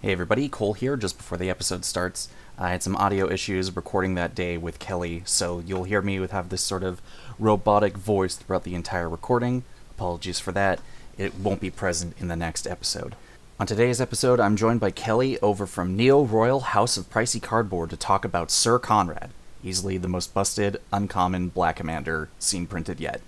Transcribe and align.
Hey 0.00 0.12
everybody, 0.12 0.48
Cole 0.48 0.74
here 0.74 0.96
just 0.96 1.16
before 1.16 1.38
the 1.38 1.50
episode 1.50 1.84
starts. 1.84 2.28
I 2.56 2.70
had 2.70 2.84
some 2.84 2.94
audio 2.94 3.28
issues 3.28 3.74
recording 3.74 4.14
that 4.14 4.32
day 4.32 4.56
with 4.56 4.78
Kelly, 4.78 5.22
so 5.24 5.58
you'll 5.66 5.82
hear 5.82 6.00
me 6.00 6.20
with 6.20 6.30
have 6.30 6.50
this 6.50 6.62
sort 6.62 6.84
of 6.84 7.02
robotic 7.36 7.96
voice 7.96 8.36
throughout 8.36 8.62
the 8.62 8.76
entire 8.76 9.08
recording. 9.08 9.64
Apologies 9.96 10.38
for 10.38 10.52
that. 10.52 10.78
It 11.16 11.34
won't 11.34 11.60
be 11.60 11.70
present 11.70 12.14
in 12.20 12.28
the 12.28 12.36
next 12.36 12.68
episode. 12.68 13.16
On 13.58 13.66
today's 13.66 14.00
episode, 14.00 14.38
I'm 14.38 14.54
joined 14.54 14.78
by 14.78 14.92
Kelly 14.92 15.36
over 15.40 15.66
from 15.66 15.96
Neo 15.96 16.22
Royal 16.22 16.60
House 16.60 16.96
of 16.96 17.10
Pricey 17.10 17.42
Cardboard 17.42 17.90
to 17.90 17.96
talk 17.96 18.24
about 18.24 18.52
Syr 18.52 18.78
Konrad, 18.78 19.30
easily 19.64 19.98
the 19.98 20.06
most 20.06 20.32
busted, 20.32 20.80
uncommon 20.92 21.48
black 21.48 21.74
commander 21.74 22.28
seen 22.38 22.68
printed 22.68 23.00
yet. 23.00 23.20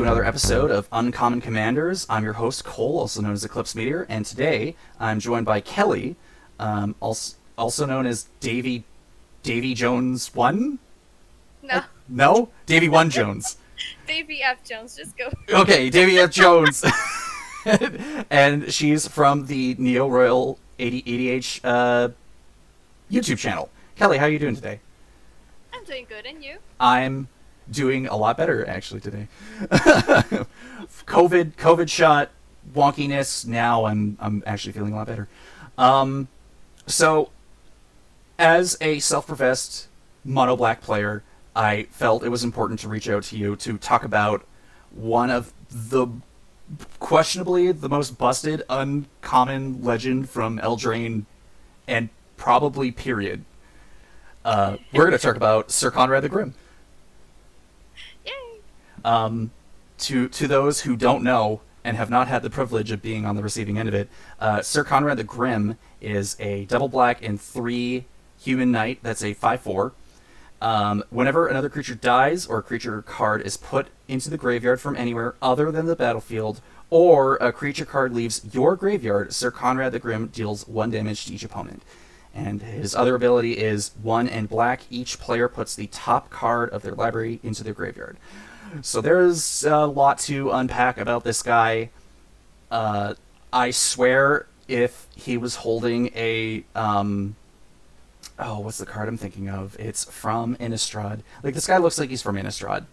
To 0.00 0.04
another 0.04 0.24
episode 0.24 0.70
of 0.70 0.88
Uncommon 0.92 1.42
Commanders. 1.42 2.06
I'm 2.08 2.24
your 2.24 2.32
host, 2.32 2.64
Cole, 2.64 3.00
also 3.00 3.20
known 3.20 3.34
as 3.34 3.44
Eclipse 3.44 3.74
Meteor, 3.74 4.06
and 4.08 4.24
today 4.24 4.74
I'm 4.98 5.20
joined 5.20 5.44
by 5.44 5.60
Kelly, 5.60 6.16
um, 6.58 6.94
also, 7.00 7.36
also 7.58 7.84
known 7.84 8.06
as 8.06 8.26
Davy 8.40 8.84
Davy 9.42 9.74
Jones 9.74 10.34
One. 10.34 10.78
No, 11.62 11.82
No, 12.08 12.48
Davy 12.64 12.88
One 12.88 13.10
Jones. 13.10 13.58
Davy 14.06 14.42
F. 14.42 14.64
Jones, 14.64 14.96
just 14.96 15.18
go. 15.18 15.30
Okay, 15.52 15.90
Davy 15.90 16.18
F. 16.18 16.30
Jones, 16.30 16.82
and 18.30 18.72
she's 18.72 19.06
from 19.06 19.48
the 19.48 19.76
Neo 19.78 20.08
Royal 20.08 20.58
80 20.78 21.02
ADH 21.02 21.60
uh, 21.62 22.08
YouTube 23.10 23.36
channel. 23.36 23.68
Kelly, 23.96 24.16
how 24.16 24.24
are 24.24 24.30
you 24.30 24.38
doing 24.38 24.54
today? 24.56 24.80
I'm 25.74 25.84
doing 25.84 26.06
good, 26.08 26.24
and 26.24 26.42
you? 26.42 26.56
I'm 26.78 27.28
doing 27.70 28.06
a 28.06 28.16
lot 28.16 28.36
better 28.36 28.66
actually 28.66 29.00
today. 29.00 29.28
COVID, 31.06 31.54
COVID 31.56 31.88
shot, 31.88 32.30
wonkiness. 32.74 33.46
Now 33.46 33.86
I'm 33.86 34.16
I'm 34.20 34.42
actually 34.46 34.72
feeling 34.72 34.92
a 34.92 34.96
lot 34.96 35.06
better. 35.06 35.28
Um, 35.78 36.28
so, 36.86 37.30
as 38.38 38.76
a 38.80 38.98
self-professed 38.98 39.88
mono 40.24 40.56
black 40.56 40.80
player, 40.80 41.22
I 41.54 41.84
felt 41.90 42.24
it 42.24 42.28
was 42.28 42.44
important 42.44 42.80
to 42.80 42.88
reach 42.88 43.08
out 43.08 43.22
to 43.24 43.36
you 43.36 43.56
to 43.56 43.78
talk 43.78 44.04
about 44.04 44.46
one 44.90 45.30
of 45.30 45.52
the 45.70 46.08
questionably 46.98 47.72
the 47.72 47.88
most 47.88 48.18
busted, 48.18 48.62
uncommon 48.68 49.82
legend 49.82 50.28
from 50.28 50.58
Eldraine, 50.58 51.24
and 51.88 52.08
probably 52.36 52.90
period. 52.90 53.44
Uh, 54.44 54.76
we're 54.92 55.04
going 55.04 55.12
to 55.12 55.18
talk 55.18 55.36
about 55.36 55.70
Syr 55.70 55.90
Konrad 55.90 56.22
the 56.22 56.28
Grim. 56.28 56.54
Um, 59.04 59.50
to 59.98 60.28
to 60.28 60.48
those 60.48 60.82
who 60.82 60.96
don't 60.96 61.22
know 61.22 61.60
and 61.84 61.96
have 61.96 62.10
not 62.10 62.28
had 62.28 62.42
the 62.42 62.50
privilege 62.50 62.90
of 62.90 63.02
being 63.02 63.24
on 63.24 63.36
the 63.36 63.42
receiving 63.42 63.78
end 63.78 63.88
of 63.88 63.94
it, 63.94 64.08
uh, 64.38 64.62
Syr 64.62 64.84
Konrad 64.84 65.16
the 65.16 65.24
Grim 65.24 65.76
is 66.00 66.36
a 66.40 66.64
double 66.66 66.88
black 66.88 67.22
and 67.22 67.40
three 67.40 68.06
human 68.40 68.70
knight. 68.70 69.00
That's 69.02 69.22
a 69.22 69.34
five 69.34 69.60
four. 69.60 69.92
Um, 70.62 71.04
whenever 71.08 71.46
another 71.46 71.70
creature 71.70 71.94
dies 71.94 72.46
or 72.46 72.58
a 72.58 72.62
creature 72.62 73.00
card 73.02 73.40
is 73.42 73.56
put 73.56 73.88
into 74.08 74.28
the 74.28 74.36
graveyard 74.36 74.80
from 74.80 74.94
anywhere 74.94 75.34
other 75.40 75.70
than 75.70 75.86
the 75.86 75.96
battlefield, 75.96 76.60
or 76.90 77.36
a 77.36 77.52
creature 77.52 77.86
card 77.86 78.12
leaves 78.12 78.42
your 78.52 78.76
graveyard, 78.76 79.32
Syr 79.32 79.50
Konrad 79.50 79.92
the 79.92 79.98
Grim 79.98 80.26
deals 80.26 80.68
one 80.68 80.90
damage 80.90 81.24
to 81.26 81.34
each 81.34 81.44
opponent. 81.44 81.82
And 82.34 82.62
his 82.62 82.94
other 82.94 83.14
ability 83.14 83.58
is 83.58 83.92
one 84.00 84.28
and 84.28 84.48
black. 84.48 84.82
Each 84.90 85.18
player 85.18 85.48
puts 85.48 85.74
the 85.74 85.88
top 85.88 86.30
card 86.30 86.70
of 86.70 86.82
their 86.82 86.94
library 86.94 87.40
into 87.42 87.64
their 87.64 87.74
graveyard. 87.74 88.18
So 88.82 89.00
there's 89.00 89.64
a 89.64 89.86
lot 89.86 90.18
to 90.20 90.50
unpack 90.50 90.98
about 90.98 91.24
this 91.24 91.42
guy. 91.42 91.90
Uh, 92.70 93.14
I 93.52 93.70
swear, 93.70 94.46
if 94.68 95.08
he 95.16 95.36
was 95.36 95.56
holding 95.56 96.08
a 96.14 96.64
um, 96.74 97.36
oh, 98.38 98.60
what's 98.60 98.78
the 98.78 98.86
card 98.86 99.08
I'm 99.08 99.16
thinking 99.16 99.48
of? 99.48 99.76
It's 99.78 100.04
from 100.04 100.56
Innistrad. 100.56 101.20
Like 101.42 101.54
this 101.54 101.66
guy 101.66 101.78
looks 101.78 101.98
like 101.98 102.10
he's 102.10 102.22
from 102.22 102.36
Innistrad. 102.36 102.86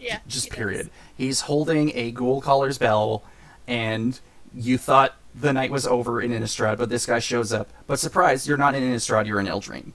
Yeah. 0.00 0.18
Just 0.26 0.46
he 0.46 0.50
period. 0.50 0.90
He's 1.16 1.42
holding 1.42 1.92
a 1.94 2.12
Ghoulcaller's 2.12 2.78
Bell, 2.78 3.22
and 3.66 4.18
you 4.54 4.78
thought 4.78 5.14
the 5.34 5.52
night 5.52 5.70
was 5.70 5.86
over 5.86 6.20
in 6.20 6.30
Innistrad, 6.30 6.78
but 6.78 6.88
this 6.88 7.06
guy 7.06 7.18
shows 7.18 7.52
up. 7.52 7.68
But 7.86 7.98
surprise, 7.98 8.46
you're 8.48 8.56
not 8.56 8.74
in 8.74 8.82
Innistrad, 8.82 9.26
you're 9.26 9.40
in 9.40 9.46
Eldraine. 9.46 9.92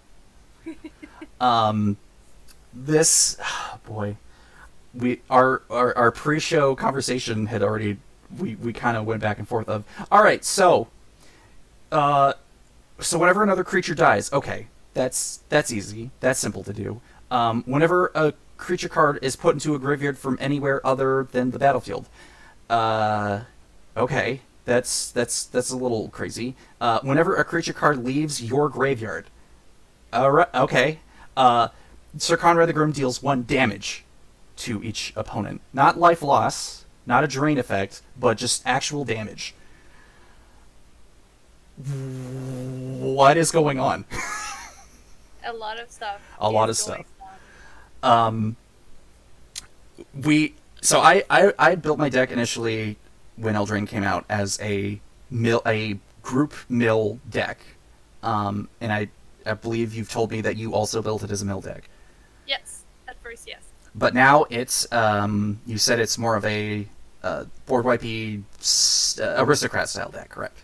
um, 1.42 1.98
this, 2.74 3.38
boy, 3.88 4.18
we 4.94 5.22
our 5.30 5.62
our, 5.70 5.98
our 5.98 6.12
pre-show 6.12 6.76
conversation 6.76 7.46
had 7.48 7.64
already 7.64 7.98
we 8.38 8.56
we 8.56 8.74
kind 8.74 8.98
of 8.98 9.06
went 9.06 9.22
back 9.22 9.40
and 9.40 9.48
forth 9.48 9.70
of 9.70 9.84
all 10.12 10.24
right, 10.24 10.44
so, 10.44 10.88
uh, 11.92 12.34
so 13.00 13.18
whenever 13.18 13.44
another 13.44 13.64
creature 13.64 13.96
dies, 13.96 14.32
okay, 14.32 14.68
that's 14.94 15.42
that's 15.50 15.72
easy, 15.72 16.12
that's 16.20 16.40
simple 16.40 16.64
to 16.64 16.74
do. 16.74 17.02
Um, 17.30 17.64
whenever 17.66 18.12
a 18.14 18.34
creature 18.58 18.90
card 18.90 19.20
is 19.22 19.36
put 19.36 19.54
into 19.56 19.74
a 19.76 19.80
graveyard 19.80 20.18
from 20.18 20.38
anywhere 20.40 20.86
other 20.86 21.28
than 21.32 21.52
the 21.52 21.60
battlefield, 21.60 22.08
uh, 22.70 23.42
okay, 23.96 24.42
that's 24.66 25.12
that's 25.12 25.46
that's 25.46 25.72
a 25.72 25.78
little 25.78 26.10
crazy. 26.10 26.56
Uh, 26.80 27.00
whenever 27.02 27.36
a 27.36 27.44
creature 27.44 27.74
card 27.74 28.04
leaves 28.04 28.42
your 28.44 28.70
graveyard, 28.70 29.26
alright, 30.14 30.54
okay, 30.54 31.00
uh, 31.36 31.70
Syr 32.18 32.38
Konrad 32.38 32.68
the 32.68 32.74
Grim 32.74 32.92
deals 32.92 33.24
one 33.24 33.44
damage 33.44 34.04
to 34.62 34.84
each 34.84 35.14
opponent, 35.16 35.62
not 35.74 36.00
life 36.00 36.22
loss, 36.22 36.86
not 37.06 37.24
a 37.24 37.28
drain 37.28 37.58
effect, 37.58 38.02
but 38.20 38.38
just 38.38 38.62
actual 38.66 39.04
damage. 39.06 39.56
What 41.78 43.38
is 43.38 43.52
going 43.52 43.80
on? 43.80 44.06
A 45.44 45.52
lot 45.54 45.80
of 45.80 45.90
stuff. 45.90 46.22
A 46.40 46.50
lot 46.50 46.70
of 46.70 46.78
stuff. 46.78 47.06
on. 48.04 48.12
um 48.12 48.56
we 50.14 50.54
so 50.82 51.00
I, 51.00 51.24
I 51.30 51.54
I 51.58 51.76
built 51.76 51.98
my 51.98 52.10
deck 52.10 52.30
initially 52.32 52.98
when 53.38 53.56
Eldraine 53.56 53.88
came 53.88 54.04
out 54.04 54.26
as 54.30 54.60
a 54.62 55.02
mill 55.32 55.64
a 55.66 55.98
group 56.22 56.54
mill 56.70 57.20
deck. 57.32 57.58
Um 58.22 58.70
and 58.80 58.94
I 58.94 59.10
I 59.44 59.56
believe 59.56 59.96
you've 59.96 60.10
told 60.12 60.30
me 60.30 60.42
that 60.42 60.58
you 60.58 60.76
also 60.76 61.02
built 61.02 61.24
it 61.24 61.32
as 61.32 61.42
a 61.42 61.46
mill 61.46 61.62
deck. 61.62 61.90
Yes. 62.46 62.84
At 63.08 63.16
first, 63.24 63.48
yes. 63.48 63.64
But 63.94 64.14
now 64.14 64.46
it's 64.50 64.92
um 64.92 65.60
you 65.66 65.78
said 65.78 66.00
it's 66.00 66.18
more 66.18 66.36
of 66.36 66.46
a 66.46 66.88
uh, 67.24 67.46
board 67.66 67.86
wipey 67.86 68.42
uh, 69.20 69.44
aristocrat 69.44 69.90
style 69.90 70.10
deck, 70.10 70.30
correct? 70.30 70.64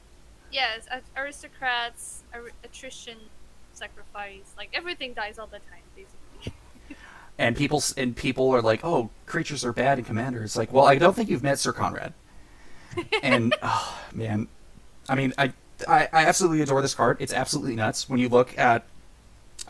Yes. 0.52 0.88
Aristocrats, 1.16 2.24
ar- 2.34 2.52
attrition, 2.64 3.18
sacrifice, 3.74 4.54
like 4.58 4.70
everything 4.74 5.14
dies 5.14 5.38
all 5.38 5.48
the 5.48 5.60
time, 5.60 5.84
basically. 5.96 6.54
And 7.40 7.56
people 7.56 7.84
and 7.96 8.16
people 8.16 8.50
are 8.50 8.64
like, 8.64 8.84
"Oh, 8.84 9.12
creatures 9.28 9.64
are 9.64 9.72
bad 9.72 10.00
in 10.00 10.06
Commander." 10.06 10.44
It's 10.44 10.56
like, 10.56 10.74
well, 10.74 10.86
I 10.86 10.96
don't 10.96 11.16
think 11.16 11.30
you've 11.30 11.44
met 11.44 11.60
Syr 11.60 11.72
Konrad. 11.72 12.14
and 13.22 13.54
oh, 13.62 14.00
man, 14.12 14.48
I 15.08 15.14
mean, 15.14 15.34
I, 15.38 15.54
I 15.88 16.10
I 16.12 16.26
absolutely 16.26 16.62
adore 16.62 16.82
this 16.82 16.96
card. 16.96 17.18
It's 17.20 17.32
absolutely 17.32 17.76
nuts 17.76 18.10
when 18.10 18.20
you 18.20 18.28
look 18.28 18.58
at 18.58 18.86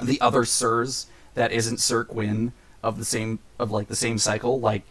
the 0.02 0.22
other 0.22 0.46
Sirs 0.46 1.08
that 1.34 1.52
isn't 1.52 1.80
Syr 1.80 2.06
Gwyn 2.06 2.54
of 2.88 2.98
the 2.98 3.06
same 3.06 3.40
of 3.60 3.72
like 3.72 3.88
the 3.88 3.96
same 3.96 4.18
cycle. 4.18 4.60
Like, 4.60 4.84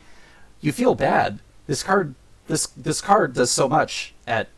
you 0.60 0.72
feel 0.72 0.94
bad. 0.94 1.40
This 1.66 1.82
card 1.82 2.14
this 2.46 2.66
this 2.68 3.00
card 3.00 3.34
does 3.34 3.50
so 3.50 3.68
much 3.68 4.14
at 4.26 4.48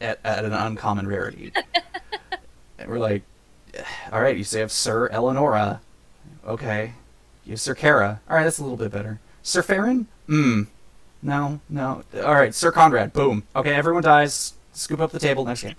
at, 0.00 0.18
at 0.24 0.44
an 0.44 0.52
uncommon 0.52 1.06
rarity. 1.06 1.52
and 2.78 2.88
we're 2.88 2.98
like, 2.98 3.22
all 4.10 4.20
right, 4.20 4.36
you 4.36 4.44
say 4.44 4.60
have 4.60 4.72
Syr 4.72 5.08
Elenora, 5.10 5.80
okay. 6.46 6.94
You 7.44 7.52
have 7.52 7.60
Syr 7.60 7.74
Carah. 7.74 8.20
All 8.28 8.36
right, 8.36 8.44
that's 8.44 8.58
a 8.58 8.62
little 8.62 8.76
bit 8.76 8.90
better. 8.90 9.20
Syr 9.42 9.62
Faren? 9.62 10.06
Hmm. 10.26 10.62
No, 11.22 11.60
no. 11.68 12.02
All 12.24 12.34
right, 12.34 12.54
Syr 12.54 12.72
Konrad. 12.72 13.12
Boom. 13.12 13.42
Okay, 13.54 13.74
everyone 13.74 14.02
dies. 14.02 14.54
Scoop 14.72 15.00
up 15.00 15.10
the 15.10 15.18
table. 15.18 15.44
Next 15.44 15.62
game. 15.62 15.74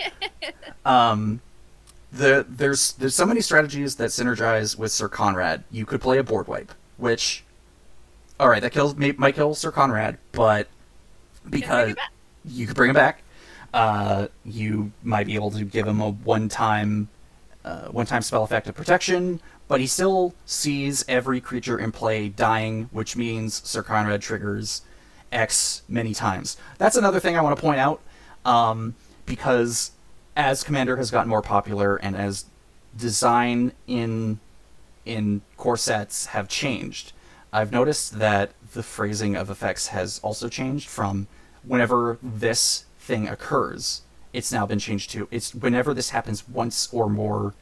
um, 0.84 1.40
the 2.12 2.46
there's 2.48 2.92
there's 2.92 3.14
so 3.14 3.26
many 3.26 3.40
strategies 3.40 3.96
that 3.96 4.10
synergize 4.10 4.76
with 4.76 4.92
Syr 4.92 5.08
Konrad. 5.08 5.64
You 5.70 5.86
could 5.86 6.00
play 6.00 6.18
a 6.18 6.22
board 6.22 6.46
wipe, 6.46 6.72
which, 6.98 7.44
all 8.38 8.48
right, 8.48 8.60
that 8.60 8.72
kills 8.72 8.94
may, 8.96 9.12
might 9.12 9.34
kill 9.34 9.54
Syr 9.54 9.72
Konrad, 9.72 10.18
but 10.32 10.68
because 11.48 11.84
bring 11.84 11.90
it 11.90 11.96
back. 11.96 12.12
you 12.44 12.66
could 12.66 12.76
bring 12.76 12.90
him 12.90 12.94
back. 12.94 13.22
Uh, 13.72 14.28
you 14.44 14.92
might 15.02 15.26
be 15.26 15.34
able 15.34 15.50
to 15.50 15.64
give 15.64 15.86
him 15.86 16.00
a 16.02 16.10
one-time, 16.10 17.08
uh, 17.64 17.86
one-time 17.86 18.20
spell 18.20 18.44
effect 18.44 18.68
of 18.68 18.74
protection, 18.74 19.40
but 19.66 19.80
he 19.80 19.86
still 19.86 20.34
sees 20.44 21.06
every 21.08 21.40
creature 21.40 21.78
in 21.78 21.90
play 21.90 22.28
dying, 22.28 22.90
which 22.92 23.16
means 23.16 23.66
Syr 23.66 23.82
Konrad 23.82 24.20
triggers 24.20 24.82
X 25.32 25.80
many 25.88 26.12
times. 26.12 26.58
That's 26.76 26.96
another 26.96 27.18
thing 27.18 27.38
I 27.38 27.40
want 27.40 27.56
to 27.56 27.60
point 27.62 27.80
out, 27.80 28.02
um, 28.44 28.94
because 29.24 29.92
as 30.36 30.64
Commander 30.64 30.96
has 30.96 31.10
gotten 31.10 31.28
more 31.28 31.42
popular 31.42 31.96
and 31.96 32.16
as 32.16 32.46
design 32.96 33.72
in 33.86 34.40
in 35.04 35.42
core 35.56 35.76
sets 35.76 36.26
have 36.26 36.48
changed, 36.48 37.12
I've 37.52 37.72
noticed 37.72 38.18
that 38.18 38.52
the 38.72 38.82
phrasing 38.82 39.34
of 39.34 39.50
effects 39.50 39.88
has 39.88 40.20
also 40.22 40.48
changed 40.48 40.88
from 40.88 41.26
whenever 41.64 42.18
this 42.22 42.84
thing 42.98 43.26
occurs, 43.28 44.02
it's 44.32 44.52
now 44.52 44.64
been 44.64 44.78
changed 44.78 45.10
to 45.10 45.28
it's 45.30 45.54
whenever 45.54 45.92
this 45.92 46.10
happens 46.10 46.48
once 46.48 46.88
or 46.92 47.08
more 47.08 47.54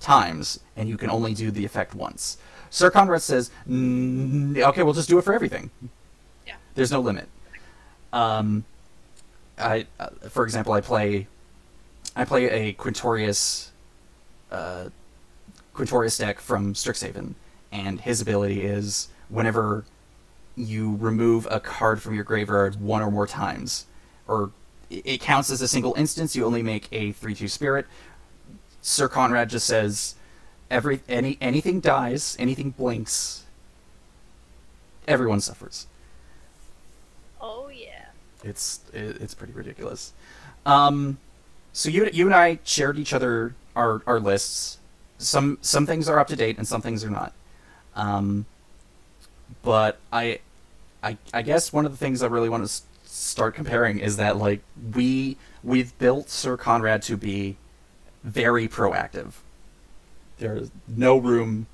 times, 0.00 0.60
and 0.76 0.88
you 0.88 0.96
can 0.96 1.10
only 1.10 1.34
do 1.34 1.50
the 1.50 1.64
effect 1.64 1.94
once. 1.94 2.38
Syr 2.70 2.90
Konrad 2.90 3.20
says, 3.20 3.50
"Okay, 3.68 4.82
we'll 4.82 4.94
just 4.94 5.08
do 5.08 5.18
it 5.18 5.22
for 5.22 5.34
everything. 5.34 5.70
Yeah. 6.46 6.54
There's 6.74 6.92
no 6.92 7.00
limit." 7.00 7.28
Um, 8.12 8.64
I, 9.58 9.86
uh, 9.98 10.08
for 10.28 10.44
example, 10.44 10.72
I 10.72 10.80
play, 10.80 11.26
I 12.16 12.24
play 12.24 12.50
a 12.50 12.72
Quintorius, 12.74 13.70
uh, 14.50 14.90
Quintorius 15.74 16.18
deck 16.18 16.40
from 16.40 16.74
Strixhaven, 16.74 17.34
and 17.70 18.00
his 18.00 18.20
ability 18.20 18.62
is 18.62 19.08
whenever 19.28 19.84
you 20.56 20.96
remove 20.96 21.46
a 21.50 21.60
card 21.60 22.02
from 22.02 22.14
your 22.14 22.24
graveyard 22.24 22.80
one 22.80 23.00
or 23.00 23.10
more 23.10 23.26
times, 23.26 23.86
or 24.26 24.50
it 24.90 25.20
counts 25.20 25.50
as 25.50 25.62
a 25.62 25.68
single 25.68 25.94
instance. 25.94 26.34
You 26.34 26.44
only 26.44 26.62
make 26.62 26.88
a 26.92 27.12
three-two 27.12 27.48
spirit. 27.48 27.86
Syr 28.82 29.08
Konrad 29.08 29.48
just 29.48 29.66
says, 29.66 30.16
every 30.70 31.00
any 31.08 31.38
anything 31.40 31.80
dies, 31.80 32.36
anything 32.38 32.70
blinks, 32.70 33.44
everyone 35.06 35.40
suffers. 35.40 35.86
Oh 37.40 37.68
yeah. 37.68 38.06
It's 38.42 38.80
it, 38.92 39.20
it's 39.20 39.34
pretty 39.34 39.52
ridiculous. 39.52 40.12
Um, 40.66 41.18
so 41.72 41.88
you 41.88 42.08
you 42.12 42.26
and 42.26 42.34
I 42.34 42.58
shared 42.64 42.98
each 42.98 43.12
other 43.12 43.54
our 43.76 44.02
our 44.06 44.20
lists. 44.20 44.78
Some 45.18 45.58
some 45.60 45.86
things 45.86 46.08
are 46.08 46.18
up 46.18 46.28
to 46.28 46.36
date 46.36 46.56
and 46.58 46.66
some 46.66 46.82
things 46.82 47.04
are 47.04 47.10
not. 47.10 47.32
Um, 47.94 48.46
but 49.62 49.98
I, 50.12 50.40
I 51.02 51.16
I 51.32 51.42
guess 51.42 51.72
one 51.72 51.84
of 51.84 51.92
the 51.92 51.98
things 51.98 52.22
I 52.22 52.26
really 52.26 52.48
want 52.48 52.66
to 52.66 52.82
start 53.04 53.54
comparing 53.54 53.98
is 53.98 54.16
that 54.16 54.36
like 54.36 54.62
we 54.94 55.36
we've 55.62 55.96
built 55.98 56.30
Syr 56.30 56.56
Konrad 56.56 57.02
to 57.02 57.16
be 57.16 57.56
very 58.22 58.68
proactive. 58.68 59.34
There's 60.38 60.70
no 60.88 61.18
room. 61.18 61.66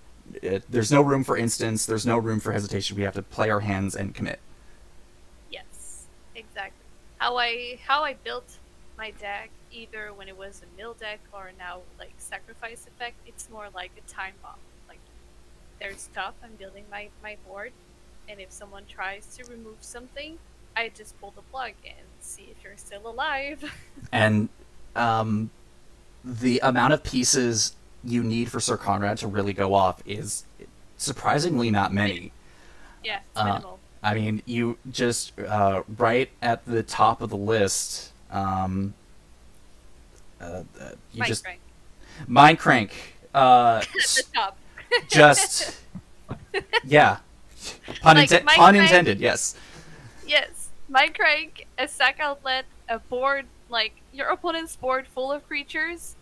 It, 0.42 0.64
there's 0.68 0.90
no 0.90 1.02
room 1.02 1.22
for 1.24 1.36
instance. 1.36 1.86
There's 1.86 2.06
no 2.06 2.18
room 2.18 2.40
for 2.40 2.52
hesitation. 2.52 2.96
We 2.96 3.02
have 3.04 3.14
to 3.14 3.22
play 3.22 3.48
our 3.48 3.60
hands 3.60 3.94
and 3.94 4.14
commit. 4.14 4.40
Yes, 5.50 6.06
exactly. 6.34 6.84
How 7.18 7.36
I 7.36 7.78
how 7.86 8.02
I 8.02 8.14
built 8.14 8.58
my 8.98 9.10
deck, 9.12 9.50
either 9.70 10.12
when 10.14 10.28
it 10.28 10.36
was 10.36 10.62
a 10.62 10.76
mill 10.76 10.94
deck 10.94 11.20
or 11.32 11.52
now 11.58 11.80
like 11.98 12.12
sacrifice 12.18 12.86
effect, 12.86 13.16
it's 13.26 13.50
more 13.50 13.68
like 13.74 13.92
a 13.98 14.10
time 14.10 14.34
bomb. 14.42 14.54
Like 14.88 15.00
there's 15.80 16.00
stuff 16.00 16.34
I'm 16.42 16.52
building 16.58 16.84
my 16.90 17.08
my 17.22 17.36
board, 17.46 17.72
and 18.28 18.40
if 18.40 18.50
someone 18.52 18.84
tries 18.88 19.26
to 19.36 19.44
remove 19.44 19.78
something, 19.80 20.38
I 20.76 20.90
just 20.90 21.18
pull 21.20 21.32
the 21.36 21.42
plug 21.42 21.72
and 21.84 22.06
see 22.20 22.48
if 22.50 22.62
you're 22.64 22.76
still 22.76 23.06
alive. 23.08 23.64
and 24.12 24.48
um, 24.94 25.50
the 26.24 26.60
amount 26.62 26.92
of 26.92 27.02
pieces 27.02 27.74
you 28.04 28.22
need 28.22 28.50
for 28.50 28.60
Syr 28.60 28.76
Konrad 28.76 29.18
to 29.18 29.26
really 29.28 29.52
go 29.52 29.74
off 29.74 30.02
is 30.06 30.44
surprisingly 30.96 31.70
not 31.70 31.92
many. 31.92 32.32
yeah, 33.04 33.20
it's 33.30 33.40
Uh, 33.40 33.44
minimal. 33.44 33.78
I 34.02 34.14
mean, 34.14 34.42
you 34.46 34.78
just 34.90 35.38
uh, 35.40 35.82
right 35.98 36.30
at 36.40 36.64
the 36.66 36.82
top 36.82 37.20
of 37.20 37.30
the 37.30 37.36
list. 37.36 38.12
Um, 38.30 38.94
uh, 40.40 40.44
uh, 40.44 40.62
you 41.12 41.20
Mike 41.20 41.28
just 41.28 41.42
Frank. 41.44 41.60
mind 42.26 42.58
crank. 42.58 42.92
Uh, 43.34 43.80
the 43.94 44.00
s- 44.00 44.22
top. 44.34 44.56
just 45.08 45.78
yeah, 46.84 47.18
pun, 48.00 48.16
Like, 48.16 48.44
pun 48.46 48.76
intended. 48.76 49.20
Yes. 49.20 49.56
Yes, 50.26 50.68
my 50.88 51.08
crank, 51.08 51.66
a 51.78 51.86
sack 51.86 52.18
outlet, 52.20 52.64
a 52.88 52.98
board 52.98 53.46
like 53.68 53.92
your 54.12 54.28
opponent's 54.28 54.76
board 54.76 55.06
full 55.06 55.30
of 55.32 55.46
creatures, 55.46 56.16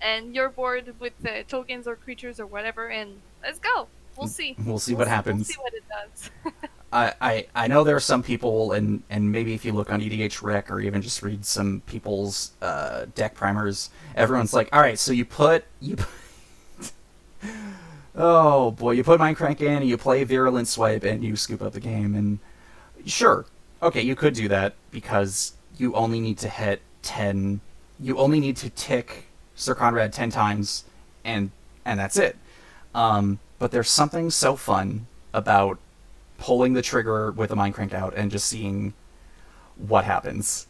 and 0.00 0.34
your 0.34 0.48
board 0.48 0.94
with 1.00 1.12
the 1.22 1.44
tokens 1.48 1.86
or 1.88 1.96
creatures 1.96 2.38
or 2.40 2.46
whatever, 2.46 2.88
and 2.88 3.20
let's 3.42 3.58
go. 3.58 3.88
We'll 4.16 4.26
see. 4.28 4.54
We'll 4.64 4.78
see 4.78 4.94
what 4.94 5.08
happens. 5.08 5.48
We'll 5.48 5.54
see 5.56 5.60
what 5.62 5.74
it 5.74 5.84
does. 5.88 6.30
I, 6.92 7.14
I, 7.20 7.46
I 7.54 7.66
know 7.68 7.84
there 7.84 7.96
are 7.96 8.00
some 8.00 8.22
people, 8.22 8.72
and, 8.72 9.02
and 9.08 9.32
maybe 9.32 9.54
if 9.54 9.64
you 9.64 9.72
look 9.72 9.90
on 9.90 10.00
EDHREC 10.00 10.70
or 10.70 10.80
even 10.80 11.00
just 11.00 11.22
read 11.22 11.44
some 11.44 11.82
people's 11.86 12.52
uh, 12.60 13.06
deck 13.14 13.34
primers, 13.34 13.88
everyone's 14.14 14.52
like, 14.52 14.68
all 14.72 14.80
right, 14.80 14.98
so 14.98 15.12
you 15.12 15.24
put 15.24 15.64
you. 15.80 15.96
Put, 15.96 16.92
oh 18.14 18.72
boy, 18.72 18.92
you 18.92 19.02
put 19.02 19.18
Mind 19.18 19.38
Crank 19.38 19.62
in, 19.62 19.78
and 19.78 19.88
you 19.88 19.96
play 19.96 20.22
Virulent 20.24 20.68
Swipe, 20.68 21.04
and 21.04 21.24
you 21.24 21.34
scoop 21.34 21.62
up 21.62 21.72
the 21.72 21.80
game, 21.80 22.14
and 22.14 22.38
sure, 23.06 23.46
okay, 23.82 24.02
you 24.02 24.14
could 24.14 24.34
do 24.34 24.48
that 24.48 24.74
because 24.90 25.54
you 25.78 25.94
only 25.94 26.20
need 26.20 26.36
to 26.38 26.48
hit 26.48 26.82
ten. 27.00 27.60
You 27.98 28.18
only 28.18 28.38
need 28.38 28.58
to 28.58 28.68
tick 28.68 29.26
Syr 29.54 29.74
Konrad 29.74 30.12
ten 30.12 30.30
times, 30.30 30.84
and 31.24 31.50
and 31.86 31.98
that's 31.98 32.18
it. 32.18 32.36
Um, 32.94 33.38
but 33.58 33.70
there's 33.70 33.88
something 33.88 34.30
so 34.30 34.56
fun 34.56 35.06
about 35.32 35.78
pulling 36.42 36.72
the 36.72 36.82
trigger 36.82 37.30
with 37.30 37.50
the 37.50 37.56
mind 37.56 37.72
cranked 37.72 37.94
out 37.94 38.12
and 38.16 38.28
just 38.28 38.48
seeing 38.48 38.92
what 39.76 40.04
happens. 40.04 40.66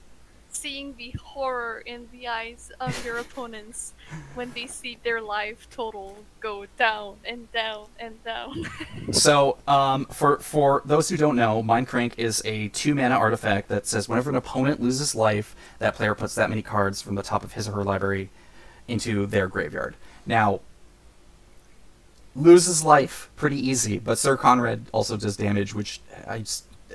Seeing 0.50 0.94
the 0.98 1.12
horror 1.12 1.82
in 1.86 2.08
the 2.12 2.28
eyes 2.28 2.70
of 2.78 3.02
your 3.06 3.16
opponents 3.16 3.94
when 4.34 4.52
they 4.52 4.66
see 4.66 4.98
their 5.02 5.22
life 5.22 5.66
total 5.70 6.18
go 6.40 6.66
down 6.76 7.16
and 7.24 7.50
down 7.52 7.86
and 7.98 8.22
down. 8.22 8.68
So, 9.12 9.58
um, 9.66 10.04
for 10.06 10.38
for 10.40 10.82
those 10.84 11.08
who 11.08 11.16
don't 11.16 11.36
know, 11.36 11.62
Mind 11.62 11.88
Crank 11.88 12.18
is 12.18 12.42
a 12.44 12.68
two 12.68 12.94
mana 12.94 13.14
artifact 13.14 13.68
that 13.68 13.86
says 13.86 14.08
whenever 14.08 14.28
an 14.30 14.36
opponent 14.36 14.80
loses 14.80 15.14
life, 15.14 15.56
that 15.78 15.94
player 15.94 16.14
puts 16.14 16.34
that 16.34 16.50
many 16.50 16.62
cards 16.62 17.00
from 17.00 17.14
the 17.14 17.22
top 17.22 17.42
of 17.44 17.54
his 17.54 17.66
or 17.66 17.72
her 17.72 17.84
library 17.84 18.30
into 18.88 19.26
their 19.26 19.48
graveyard. 19.48 19.96
Now, 20.26 20.60
loses 22.34 22.84
life 22.84 23.30
pretty 23.36 23.56
easy, 23.56 23.98
but 23.98 24.18
Syr 24.18 24.36
Konrad 24.36 24.86
also 24.92 25.16
does 25.16 25.36
damage, 25.36 25.74
which 25.74 26.00
I, 26.26 26.44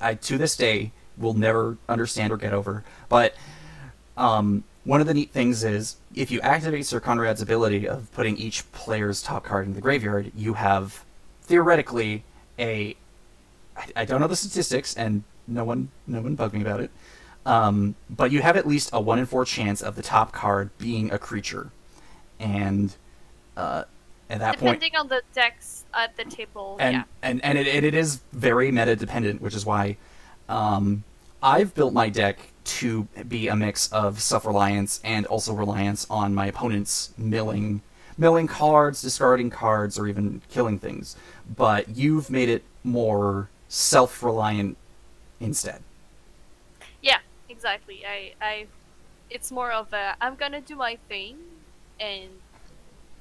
I 0.01 0.16
to 0.16 0.38
this 0.38 0.56
day 0.56 0.92
will 1.18 1.34
never 1.34 1.78
understand 1.88 2.31
or 2.31 2.38
get 2.38 2.54
over. 2.54 2.84
But 3.10 3.36
um, 4.16 4.63
one 4.84 5.01
of 5.01 5.07
the 5.07 5.13
neat 5.13 5.31
things 5.31 5.63
is 5.63 5.98
if 6.16 6.31
you 6.31 6.39
activate 6.42 6.86
Syr 6.86 7.00
Konrad's 7.00 7.42
ability 7.42 7.88
of 7.88 8.12
putting 8.13 8.38
each 8.38 8.69
player's 8.71 9.21
top 9.21 9.44
card 9.44 9.68
in 9.68 9.73
the 9.73 9.81
graveyard, 9.81 10.31
you 10.35 10.54
have 10.54 11.04
theoretically 11.44 12.23
a 12.57 12.95
I, 13.76 13.85
I 13.97 14.06
don't 14.06 14.19
know 14.21 14.28
the 14.28 14.35
statistics 14.35 14.95
and 14.95 15.23
no 15.47 15.64
one 15.64 15.90
no 16.07 16.21
one 16.21 16.35
bug 16.35 16.54
me 16.54 16.61
about 16.61 16.80
it. 16.80 16.92
Um, 17.45 17.95
but 18.09 18.31
you 18.31 18.42
have 18.42 18.57
at 18.57 18.68
least 18.68 18.90
a 18.92 19.00
one 19.00 19.19
in 19.19 19.26
four 19.26 19.45
chance 19.45 19.81
of 19.81 19.95
the 19.95 20.02
top 20.02 20.33
card 20.33 20.69
being 20.78 21.11
a 21.11 21.18
creature, 21.18 21.71
and 22.40 22.94
uh, 23.56 23.83
at 24.30 24.40
that 24.40 24.57
point, 24.60 24.80
Depending 24.80 25.00
on 25.00 25.07
the 25.07 25.22
decks 25.34 25.86
at 25.94 26.16
the 26.18 26.26
table, 26.26 26.78
and 26.80 26.98
yeah. 26.98 27.04
and 27.22 27.44
and 27.44 27.57
it, 27.57 27.68
it 27.68 27.94
is 27.94 28.22
very 28.34 28.72
meta 28.72 28.96
dependent, 28.96 29.42
which 29.42 29.56
is 29.56 29.66
why 29.66 29.98
um, 30.50 31.04
I've 31.42 31.74
built 31.74 31.94
my 31.94 32.10
deck 32.10 32.40
to 32.66 33.04
be 33.28 33.48
a 33.48 33.56
mix 33.56 33.92
of 33.94 34.22
self 34.22 34.46
reliance 34.46 35.00
and 35.04 35.26
also 35.28 35.54
reliance 35.54 36.06
on 36.10 36.36
my 36.36 36.48
opponent's 36.48 37.14
milling 37.18 37.81
milling 38.18 38.48
cards, 38.48 39.02
discarding 39.02 39.50
cards, 39.50 39.98
or 39.98 40.07
even 40.07 40.42
killing 40.50 40.80
things. 40.80 41.16
But 41.56 41.96
you've 41.96 42.30
made 42.30 42.50
it 42.50 42.64
more 42.84 43.50
self 43.68 44.24
reliant 44.24 44.78
instead. 45.40 45.81
Yeah, 47.02 47.19
exactly. 47.48 48.04
I, 48.06 48.34
I, 48.42 48.66
it's 49.30 49.52
more 49.52 49.72
of 49.72 49.94
a 49.94 50.16
I'm 50.19 50.36
gonna 50.36 50.62
do 50.62 50.76
my 50.76 50.98
thing, 51.07 51.38
and 52.00 52.30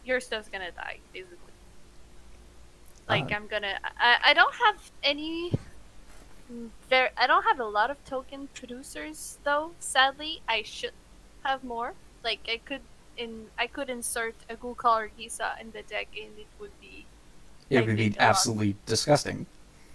your 0.06 0.20
stuff's 0.20 0.48
gonna 0.48 0.70
die, 0.70 0.98
basically. 1.12 1.36
Like 3.08 3.30
Uh. 3.32 3.36
I'm 3.36 3.46
gonna. 3.46 3.78
I, 3.98 4.16
I 4.30 4.34
don't 4.34 4.54
have 4.54 4.90
any. 5.02 5.52
There, 6.88 7.10
I 7.16 7.26
don't 7.26 7.42
have 7.42 7.58
a 7.58 7.64
lot 7.64 7.90
of 7.90 8.02
token 8.04 8.48
producers 8.54 9.38
though. 9.44 9.72
Sadly, 9.80 10.42
I 10.48 10.62
should 10.62 10.92
have 11.44 11.64
more. 11.64 11.94
Like 12.22 12.40
I 12.48 12.58
could 12.58 12.82
in 13.16 13.46
I 13.58 13.66
could 13.66 13.90
insert 13.90 14.34
a 14.48 14.56
Ghoulcaller 14.56 15.10
Gisa 15.18 15.60
in 15.60 15.72
the 15.72 15.82
deck, 15.82 16.08
and 16.16 16.38
it 16.38 16.46
would 16.60 16.78
be. 16.80 17.06
It 17.68 17.84
would 17.84 17.96
be 17.96 18.10
lot. 18.10 18.20
absolutely 18.20 18.76
disgusting. 18.86 19.46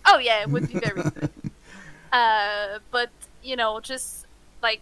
Oh 0.05 0.17
yeah, 0.17 0.41
it 0.41 0.49
would 0.49 0.67
be 0.67 0.79
very 0.79 1.01
good. 1.03 1.29
Uh, 2.11 2.79
but 2.91 3.09
you 3.41 3.55
know, 3.55 3.79
just 3.79 4.25
like 4.61 4.81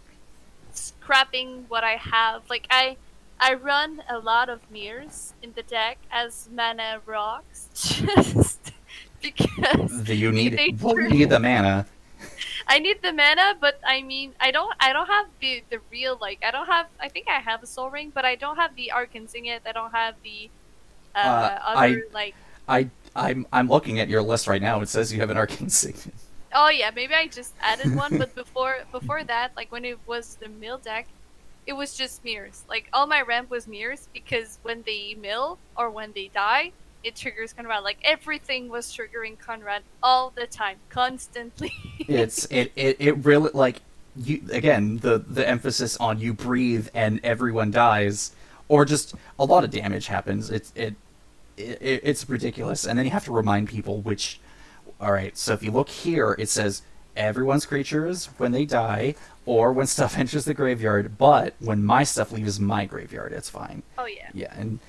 scrapping 0.74 1.66
what 1.68 1.84
I 1.84 1.96
have. 1.98 2.50
Like 2.50 2.66
I, 2.72 2.98
I 3.40 3.54
run 3.54 4.04
a 4.10 4.18
lot 4.20 4.50
of 4.50 4.60
mirrors 4.72 5.34
in 5.42 5.54
the 5.54 5.64
deck 5.64 5.98
as 6.12 6.50
mana 6.52 7.02
rocks, 7.06 7.70
just 7.74 8.72
because 9.22 10.04
The 10.04 10.16
you 10.16 10.32
need 10.32 10.54
They 10.58 10.76
well, 10.80 11.00
you 11.00 11.10
need 11.10 11.30
the 11.30 11.40
mana. 11.40 11.86
I 12.68 12.80
need 12.80 13.02
the 13.02 13.14
mana, 13.14 13.56
but 13.60 13.80
I 13.88 14.02
mean, 14.04 14.34
I 14.40 14.52
don't. 14.52 14.74
I 14.80 14.94
don't 14.94 15.08
have 15.08 15.28
the 15.40 15.64
the 15.70 15.80
real 15.92 16.18
like. 16.22 16.44
I 16.46 16.52
don't 16.52 16.68
have. 16.68 16.88
I 17.00 17.08
think 17.10 17.28
I 17.28 17.40
have 17.40 17.64
a 17.64 17.66
Soul 17.66 17.90
Ring, 17.90 18.12
but 18.14 18.26
I 18.26 18.36
don't 18.36 18.58
have 18.58 18.76
the 18.76 18.92
Arcane 18.92 19.28
Signet. 19.28 19.62
I 19.66 19.72
don't 19.72 19.92
have 19.92 20.16
the 20.24 20.50
uh, 21.16 21.20
Uh, 21.20 21.60
other 21.66 22.04
I- 22.10 22.14
like. 22.14 22.36
I 22.68 22.90
I'm 23.16 23.48
I'm 23.52 23.68
looking 23.68 24.00
at 24.00 24.10
your 24.10 24.22
list 24.22 24.48
right 24.48 24.62
now. 24.62 24.82
It 24.82 24.90
says 24.90 25.12
you 25.12 25.20
have 25.22 25.32
an 25.32 25.38
arcane 25.38 25.70
signet. 25.70 26.14
Oh 26.54 26.70
yeah, 26.70 26.92
maybe 26.94 27.14
I 27.16 27.28
just 27.28 27.54
added 27.62 27.96
one, 27.96 28.18
but 28.20 28.36
before 28.36 28.78
before 28.92 29.24
that, 29.24 29.56
like 29.58 29.72
when 29.72 29.86
it 29.86 29.98
was 30.06 30.36
the 30.36 30.50
mill 30.50 30.78
deck, 30.78 31.08
it 31.70 31.76
was 31.76 31.94
just 31.94 32.26
mirrors. 32.26 32.64
Like 32.68 32.90
all 32.92 33.06
my 33.06 33.22
ramp 33.22 33.52
was 33.52 33.68
mirrors 33.68 34.10
because 34.12 34.58
when 34.64 34.82
they 34.88 35.14
mill 35.14 35.60
or 35.78 35.92
when 35.92 36.14
they 36.14 36.32
die, 36.34 36.72
it 37.04 37.16
triggers 37.16 37.54
Konrad. 37.54 37.84
Like 37.84 38.00
everything 38.04 38.70
was 38.70 38.88
triggering 38.88 39.38
Konrad 39.38 39.84
all 40.02 40.34
the 40.36 40.48
time, 40.48 40.78
constantly. 40.90 41.72
It's 42.08 42.46
it, 42.46 42.72
it 42.76 42.98
it 43.00 43.24
really 43.24 43.52
like 43.54 43.82
you 44.16 44.42
again 44.52 44.98
the 44.98 45.20
the 45.20 45.48
emphasis 45.48 45.96
on 45.98 46.20
you 46.20 46.34
breathe 46.34 46.88
and 46.96 47.20
everyone 47.24 47.70
dies 47.70 48.32
or 48.68 48.84
just 48.84 49.14
a 49.38 49.46
lot 49.46 49.64
of 49.64 49.70
damage 49.70 50.08
happens. 50.08 50.50
It's 50.50 50.74
it, 50.76 50.96
it 51.56 52.02
it's 52.04 52.28
ridiculous, 52.28 52.88
and 52.88 52.98
then 52.98 53.06
you 53.06 53.12
have 53.12 53.26
to 53.26 53.32
remind 53.32 53.70
people 53.70 54.02
which. 54.02 54.40
All 55.00 55.14
right, 55.14 55.38
so 55.38 55.54
if 55.54 55.64
you 55.64 55.72
look 55.72 55.88
here, 55.88 56.36
it 56.40 56.50
says 56.50 56.82
everyone's 57.16 57.66
creatures 57.66 58.30
when 58.38 58.52
they 58.52 58.66
die 58.66 59.16
or 59.50 59.74
when 59.74 59.88
stuff 59.88 60.16
enters 60.24 60.46
the 60.46 60.54
graveyard, 60.54 61.18
but 61.18 61.56
when 61.60 61.84
my 61.84 62.04
stuff 62.04 62.32
leaves 62.32 62.60
my 62.60 62.86
graveyard, 62.86 63.34
it's 63.34 63.50
fine. 63.50 63.82
oh 63.98 64.06
yeah. 64.06 64.30
Yeah, 64.34 64.54
and 64.56 64.80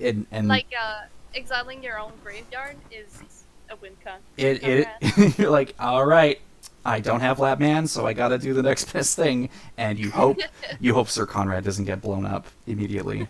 and 0.00 0.26
and 0.32 0.48
Like 0.48 0.66
uh, 0.78 1.02
exiling 1.34 1.80
your 1.82 1.98
own 1.98 2.12
graveyard 2.24 2.74
is 2.90 3.44
a 3.70 3.76
win 3.76 3.92
con. 4.04 4.18
it 4.36 4.64
it 4.64 5.38
you're 5.38 5.50
like, 5.50 5.74
all 5.78 6.04
right, 6.04 6.40
I 6.84 6.98
don't 6.98 7.20
have 7.20 7.38
lab 7.38 7.60
man, 7.60 7.86
so 7.86 8.04
I 8.04 8.12
got 8.12 8.28
to 8.28 8.38
do 8.38 8.52
the 8.52 8.62
next 8.64 8.92
best 8.92 9.14
thing, 9.14 9.48
and 9.76 9.96
you 9.96 10.10
hope 10.10 10.38
you 10.80 10.92
hope 10.94 11.08
Syr 11.08 11.26
Konrad 11.26 11.62
doesn't 11.62 11.84
get 11.84 12.02
blown 12.02 12.26
up 12.26 12.46
immediately. 12.66 13.28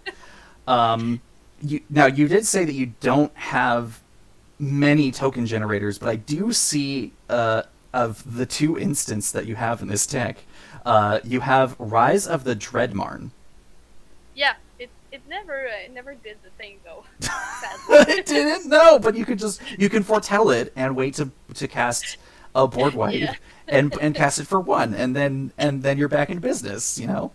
Um, 0.66 1.20
you 1.60 1.82
now 1.90 2.06
you 2.06 2.26
did 2.26 2.46
say 2.46 2.64
that 2.64 2.72
you 2.72 2.94
don't 3.00 3.36
have 3.36 4.00
many 4.58 5.10
token 5.12 5.44
generators, 5.44 5.98
but 5.98 6.08
I 6.08 6.16
do 6.16 6.54
see 6.54 7.12
uh, 7.28 7.64
of 7.92 8.36
the 8.36 8.46
two 8.46 8.78
instants 8.78 9.30
that 9.32 9.46
you 9.46 9.56
have 9.56 9.82
in 9.82 9.88
this 9.88 10.06
deck, 10.06 10.44
uh, 10.84 11.20
you 11.24 11.40
have 11.40 11.76
Rise 11.78 12.26
of 12.26 12.44
the 12.44 12.54
Dread 12.54 12.94
Marn. 12.94 13.30
Yeah, 14.34 14.54
it 14.78 14.90
it 15.12 15.22
never 15.28 15.66
uh, 15.66 15.84
it 15.84 15.92
never 15.92 16.14
did 16.14 16.38
the 16.42 16.50
thing 16.50 16.78
though. 16.84 17.04
It 18.08 18.26
didn't 18.26 18.68
No, 18.68 18.98
but 18.98 19.14
you 19.16 19.24
could 19.24 19.38
just 19.38 19.60
you 19.78 19.88
can 19.88 20.02
foretell 20.02 20.50
it 20.50 20.72
and 20.76 20.96
wait 20.96 21.14
to 21.14 21.30
to 21.54 21.68
cast 21.68 22.16
a 22.54 22.66
board 22.66 22.94
wide 22.94 23.14
Yeah. 23.14 23.34
and 23.68 23.94
and 24.00 24.14
cast 24.14 24.38
it 24.40 24.46
for 24.46 24.60
one, 24.60 24.94
and 24.94 25.14
then 25.14 25.52
and 25.58 25.82
then 25.82 25.98
you're 25.98 26.08
back 26.08 26.30
in 26.30 26.38
business, 26.38 26.98
you 26.98 27.06
know. 27.06 27.32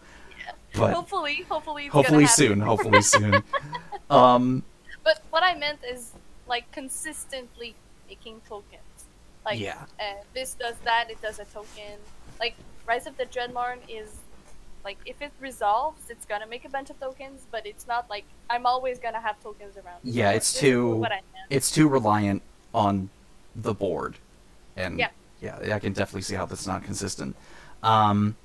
But 0.76 0.94
hopefully, 0.94 1.46
hopefully, 1.48 1.88
hopefully 1.88 2.26
soon, 2.26 2.60
hopefully 2.60 3.02
soon. 3.02 3.44
Um, 4.10 4.64
But 5.04 5.24
what 5.30 5.42
I 5.44 5.56
meant 5.56 5.80
is 5.88 6.12
like 6.48 6.70
consistently 6.72 7.76
making 8.10 8.42
tokens. 8.48 8.82
Like 9.46 9.60
Yeah. 9.60 9.86
uh, 10.00 10.24
this 10.34 10.54
does 10.56 10.76
that, 10.84 11.10
it 11.10 11.22
does 11.22 11.40
a 11.40 11.46
token. 11.46 11.98
Like 12.40 12.56
Rise 12.88 13.08
of 13.08 13.18
the 13.18 13.26
Dread 13.26 13.54
Marn 13.54 13.80
is 13.90 14.08
like 14.84 14.98
if 15.06 15.22
it 15.22 15.32
resolves, 15.40 16.10
it's 16.10 16.26
gonna 16.26 16.48
make 16.48 16.66
a 16.66 16.70
bunch 16.70 16.90
of 16.90 17.00
tokens, 17.00 17.48
but 17.52 17.66
it's 17.66 17.88
not 17.88 18.10
like 18.10 18.26
I'm 18.50 18.66
always 18.66 19.00
gonna 19.00 19.20
have 19.22 19.42
tokens 19.42 19.76
around. 19.78 20.00
Yeah, 20.04 20.32
it's 20.32 20.54
too- 20.54 20.96
what 20.98 21.12
I 21.12 21.16
meant. 21.34 21.48
it's 21.50 21.72
too 21.72 21.88
reliant 21.88 22.42
on 22.74 23.10
the 23.56 23.74
board, 23.74 24.18
and 24.76 25.00
Yeah. 25.00 25.10
yeah, 25.42 25.74
I 25.76 25.80
can 25.80 25.94
definitely 25.94 26.22
see 26.24 26.36
how 26.36 26.46
that's 26.46 26.68
not 26.68 26.84
consistent. 26.84 27.36
Um, 27.82 28.36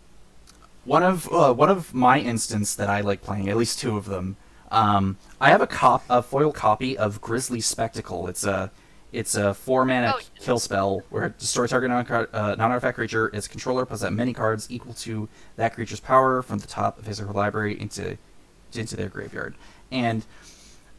one 0.85 1.03
of 1.03 1.31
uh, 1.33 1.53
one 1.53 1.69
of 1.69 1.93
my 1.93 2.19
instants 2.21 2.75
that 2.77 2.89
I 2.89 3.01
like 3.03 3.23
playing, 3.23 3.49
at 3.49 3.57
least 3.57 3.79
two 3.79 3.97
of 3.97 4.07
them. 4.07 4.37
Um, 4.71 5.19
I 5.41 5.51
have 5.51 5.61
a 5.61 5.67
cop, 5.67 6.05
a 6.09 6.23
foil 6.23 6.53
copy 6.53 6.97
of 6.97 7.21
Grisly 7.21 7.61
Spectacle. 7.61 8.29
It's 8.29 8.45
a 8.45 8.71
it's 9.13 9.35
a 9.35 9.55
four 9.55 9.85
mana 9.85 10.15
Oh, 10.17 10.21
kill 10.39 10.59
spell 10.59 11.03
where 11.11 11.31
destroy 11.31 11.67
target 11.67 11.91
non 11.91 12.07
uh, 12.33 12.55
non-artifact 12.57 12.97
creature. 12.97 13.29
Its 13.35 13.49
controller 13.49 13.85
puts 13.85 14.05
out 14.05 14.13
many 14.13 14.33
cards 14.33 14.67
equal 14.71 14.95
to 14.95 15.29
that 15.57 15.75
creature's 15.75 16.01
power 16.01 16.43
from 16.43 16.59
the 16.59 16.67
top 16.67 16.99
of 16.99 17.07
his 17.07 17.21
or 17.21 17.27
her 17.27 17.33
library 17.33 17.81
into 17.81 18.17
into 18.75 18.97
their 18.97 19.09
graveyard. 19.09 19.55
And 19.91 20.25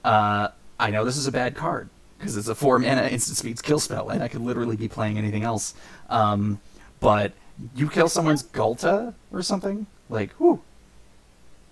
uh, 0.03 0.49
I 0.79 0.89
know 0.89 1.05
this 1.05 1.17
is 1.17 1.27
a 1.27 1.31
bad 1.31 1.55
card 1.55 1.89
because 2.17 2.35
it's 2.37 2.47
a 2.47 2.55
four 2.55 2.79
mana 2.79 3.07
instant 3.11 3.37
speed 3.37 3.61
kill 3.63 3.79
spell, 3.79 4.09
and 4.09 4.21
I 4.21 4.27
could 4.27 4.41
literally 4.41 4.75
be 4.75 4.87
playing 4.87 5.17
anything 5.17 5.43
else. 5.43 5.73
Um, 6.09 6.59
but 6.99 7.33
you 7.75 7.89
kill 7.89 8.09
someone's 8.09 8.43
Ghalta 8.43 9.13
or 9.31 9.41
something, 9.41 9.85
like, 10.09 10.31
whoo, 10.39 10.61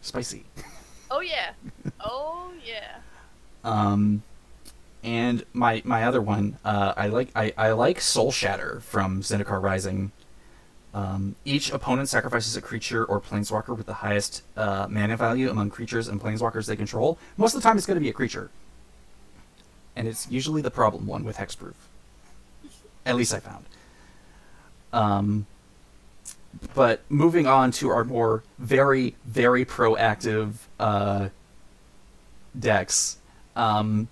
spicy. 0.01 0.46
Oh 1.12 1.22
yeah. 1.22 1.51
Oh 2.00 2.51
yeah. 2.65 2.98
Um, 3.63 4.22
and 5.03 5.46
my 5.53 5.82
my 5.86 6.03
other 6.03 6.22
one, 6.22 6.58
uh, 6.65 6.94
I 6.98 7.08
like 7.08 7.29
I, 7.36 7.53
I 7.58 7.72
like 7.72 8.01
Soul 8.01 8.32
Shatter 8.32 8.82
from 8.82 9.22
Zendikar 9.22 9.62
Rising. 9.62 10.12
Um, 10.94 11.36
each 11.46 11.72
opponent 11.72 12.10
sacrifices 12.10 12.58
a 12.58 12.62
creature 12.62 13.06
or 13.06 13.22
planeswalker 13.22 13.77
with 13.77 13.86
the 13.86 13.94
highest 13.96 14.44
uh, 14.58 14.88
mana 14.89 15.15
value 15.15 15.50
among 15.50 15.70
creatures 15.70 16.08
and 16.08 16.20
planeswalkers 16.20 16.65
they 16.65 16.75
control. 16.75 17.20
Most 17.38 17.53
of 17.53 17.62
the 17.62 17.68
time, 17.68 17.77
it's 17.77 17.86
going 17.86 17.96
to 17.96 18.01
be 18.01 18.10
a 18.10 18.13
creature, 18.13 18.50
and 19.96 20.08
it's 20.08 20.29
usually 20.29 20.62
the 20.62 20.72
problem 20.72 21.06
one 21.06 21.24
with 21.24 21.38
hexproof. 21.38 21.75
At 23.06 23.15
least 23.15 23.34
I 23.34 23.39
found. 23.39 23.65
Um, 24.91 25.46
but 26.74 27.01
moving 27.10 27.48
on 27.48 27.72
to 27.74 27.89
our 27.89 28.03
more 28.03 28.44
very 28.58 29.15
very 29.25 29.63
proactive 29.63 30.53
uh, 30.79 31.29
decks. 32.58 33.18
Um, 33.56 34.08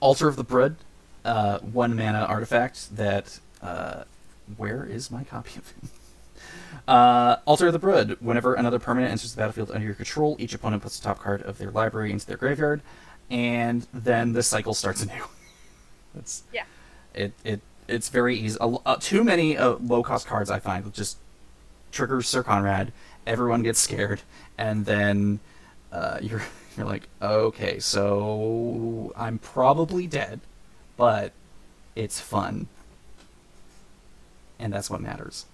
Altar 0.00 0.28
of 0.28 0.36
the 0.36 0.44
Brood, 0.44 0.76
uh, 1.24 1.58
one 1.58 1.94
mana 1.96 2.24
artifact 2.24 2.96
that. 2.96 3.38
Uh, 3.62 4.04
where 4.56 4.84
is 4.84 5.10
my 5.10 5.24
copy 5.24 5.58
of 5.58 5.72
it? 5.82 5.90
Uh, 6.86 7.36
Altar 7.44 7.66
of 7.66 7.72
the 7.74 7.78
Brood. 7.78 8.16
Whenever 8.20 8.54
another 8.54 8.78
permanent 8.78 9.10
enters 9.12 9.34
the 9.34 9.38
battlefield 9.38 9.70
under 9.72 9.84
your 9.84 9.94
control, 9.94 10.36
each 10.38 10.54
opponent 10.54 10.82
puts 10.82 10.98
the 10.98 11.04
top 11.04 11.18
card 11.18 11.42
of 11.42 11.58
their 11.58 11.70
library 11.70 12.12
into 12.12 12.24
their 12.26 12.38
graveyard, 12.38 12.80
and 13.30 13.86
then 13.92 14.32
the 14.32 14.42
cycle 14.42 14.72
starts 14.72 15.02
anew. 15.02 15.24
That's 16.14 16.44
Yeah. 16.52 16.64
it. 17.14 17.32
It 17.44 17.60
it's 17.88 18.08
very 18.08 18.36
easy. 18.38 18.56
Uh, 18.60 18.96
too 19.00 19.22
many 19.24 19.58
uh, 19.58 19.72
low 19.80 20.02
cost 20.02 20.26
cards 20.26 20.48
I 20.50 20.60
find 20.60 20.90
just 20.94 21.18
triggers 21.92 22.26
Syr 22.28 22.42
Konrad. 22.42 22.92
Everyone 23.26 23.62
gets 23.62 23.80
scared, 23.80 24.22
and 24.56 24.86
then 24.86 25.40
uh, 25.92 26.18
you're 26.22 26.42
you're 26.78 26.86
like, 26.86 27.08
okay, 27.20 27.78
so 27.78 29.12
I'm 29.16 29.38
probably 29.38 30.06
dead, 30.06 30.40
but 30.96 31.32
it's 31.96 32.20
fun, 32.20 32.68
and 34.58 34.72
that's 34.72 34.88
what 34.88 35.00
matters. 35.00 35.46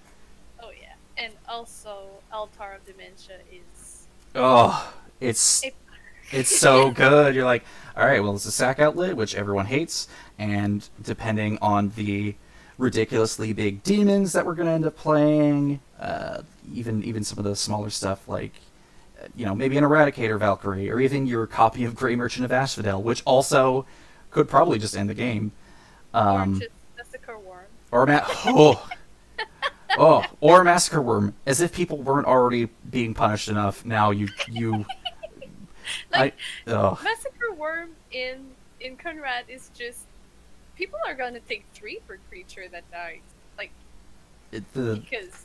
Oh 0.63 0.71
yeah. 0.81 0.95
And 1.17 1.33
also 1.49 2.07
Altar 2.33 2.75
of 2.77 2.87
Dementia 2.87 3.39
is 3.51 3.85
Oh, 4.35 4.93
it's 5.21 5.65
it's 6.33 6.59
so 6.59 6.91
good. 6.93 7.35
You're 7.35 7.45
like, 7.45 7.65
all 7.97 8.07
right, 8.07 8.23
well, 8.23 8.35
it's 8.35 8.47
a 8.47 8.53
sack 8.53 8.81
outlet, 8.81 9.17
which 9.17 9.35
everyone 9.35 9.67
hates, 9.67 10.09
and 10.39 10.89
depending 11.03 11.59
on 11.63 11.93
the 11.97 12.35
ridiculously 12.77 13.53
big 13.53 13.83
demons 13.85 14.33
that 14.33 14.45
we're 14.45 14.55
going 14.55 14.67
to 14.67 14.73
end 14.73 14.85
up 14.85 14.97
playing, 14.97 15.81
uh, 16.01 16.43
even 16.73 17.03
even 17.05 17.23
some 17.23 17.39
of 17.39 17.45
the 17.45 17.55
smaller 17.55 17.91
stuff 17.91 18.27
like, 18.29 18.53
you 19.37 19.45
know, 19.47 19.55
maybe 19.55 19.77
an 19.77 19.85
Eradicator 19.85 20.39
Valkyrie, 20.39 20.91
or 20.91 21.01
even 21.01 21.27
your 21.27 21.47
copy 21.47 21.85
of 21.85 21.95
Gray 21.95 22.17
Merchant 22.17 22.45
of 22.45 22.53
Asphodel, 22.53 23.03
which 23.03 23.23
also 23.25 23.87
could 24.31 24.49
probably 24.49 24.79
just 24.79 24.97
end 24.97 25.09
the 25.11 25.15
game. 25.15 25.53
or 26.13 26.21
Um, 26.21 26.61
just 26.61 26.71
Massacre 26.97 27.35
Wurm. 27.39 27.65
or 27.93 28.07
ma- 28.07 28.25
oh, 28.47 28.89
oh, 29.99 30.25
or 30.41 30.65
Massacre 30.65 31.01
Wurm, 31.01 31.33
as 31.47 31.61
if 31.61 31.73
people 31.73 31.99
weren't 31.99 32.27
already 32.27 32.69
being 32.91 33.15
punished 33.15 33.49
enough. 33.49 33.85
Now 33.85 34.11
you 34.11 34.29
you. 34.49 34.85
Like 36.11 36.35
I, 36.67 36.71
oh. 36.71 36.99
Massacre 37.05 37.53
Wurm 37.59 37.91
in 38.11 38.47
in 38.81 38.97
Konrad 38.97 39.45
is 39.49 39.71
just 39.77 40.07
people 40.77 40.99
are 41.07 41.15
gonna 41.15 41.41
take 41.41 41.67
three 41.75 42.01
per 42.09 42.19
creature 42.31 42.65
that 42.73 42.91
dies. 42.91 43.21
Like 43.59 43.71
it, 44.51 44.65
the 44.73 44.97
because 44.97 45.45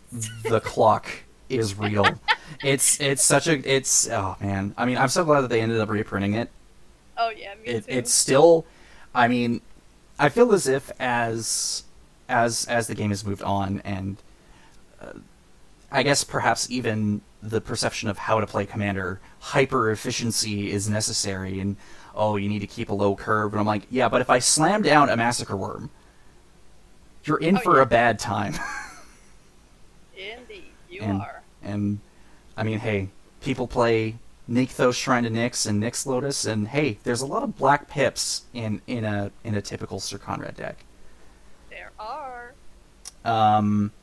the 0.49 0.61
clock 0.61 1.09
is 1.49 1.75
real. 1.75 2.05
It's 2.63 2.99
it's 2.99 3.23
such 3.23 3.47
a 3.47 3.53
it's 3.71 4.09
oh 4.09 4.35
man. 4.39 4.73
I 4.77 4.85
mean, 4.85 4.97
I'm 4.97 5.09
so 5.09 5.23
glad 5.23 5.41
that 5.41 5.49
they 5.49 5.61
ended 5.61 5.79
up 5.79 5.89
reprinting 5.89 6.33
it. 6.35 6.49
oh 7.17 7.29
yeah, 7.29 7.53
me 7.55 7.65
it 7.65 7.85
too. 7.85 7.91
it's 7.91 8.13
still 8.13 8.65
I 9.13 9.27
mean, 9.27 9.61
I 10.17 10.29
feel 10.29 10.53
as 10.53 10.67
if 10.67 10.91
as 10.99 11.83
as 12.27 12.65
as 12.65 12.87
the 12.87 12.95
game 12.95 13.09
has 13.09 13.25
moved 13.25 13.41
on 13.43 13.81
and 13.83 14.17
uh, 15.01 15.13
I 15.91 16.03
guess 16.03 16.23
perhaps 16.23 16.69
even 16.69 17.21
the 17.41 17.61
perception 17.61 18.09
of 18.09 18.17
how 18.19 18.39
to 18.39 18.45
play 18.45 18.65
commander 18.65 19.19
hyper 19.39 19.89
efficiency 19.91 20.71
is 20.71 20.89
necessary 20.89 21.59
and 21.59 21.77
oh 22.13 22.35
you 22.35 22.47
need 22.49 22.59
to 22.59 22.67
keep 22.67 22.89
a 22.89 22.93
low 22.93 23.15
curve 23.15 23.53
and 23.53 23.59
I'm 23.59 23.65
like 23.65 23.83
yeah 23.89 24.09
but 24.09 24.21
if 24.21 24.29
I 24.29 24.39
slam 24.39 24.81
down 24.83 25.09
a 25.09 25.15
massacre 25.17 25.55
wurm 25.55 25.89
you're 27.23 27.37
in 27.39 27.57
Oh, 27.57 27.61
for 27.61 27.77
yeah. 27.77 27.83
a 27.83 27.85
bad 27.85 28.19
time 28.19 28.53
indeed 30.17 30.71
You 30.89 31.01
and, 31.01 31.21
are. 31.21 31.41
And 31.63 31.99
I 32.59 32.63
mean, 32.63 32.79
hey, 32.79 33.07
people 33.41 33.67
play 33.67 34.15
Nykthos 34.49 34.95
Shrine 34.95 35.23
to 35.23 35.29
Nyx 35.29 35.65
and 35.65 35.81
Nyx 35.81 36.05
Lotus, 36.05 36.45
and 36.45 36.67
hey, 36.67 36.99
there's 37.03 37.21
a 37.21 37.25
lot 37.25 37.41
of 37.41 37.57
black 37.57 37.87
pips 37.87 38.43
in 38.53 38.81
in 38.85 39.05
a 39.05 39.31
in 39.45 39.55
a 39.55 39.61
typical 39.61 39.99
Syr 40.01 40.17
Konrad 40.17 40.57
deck. 40.57 40.83
There 41.69 41.91
are. 41.97 42.53
Um, 43.23 43.93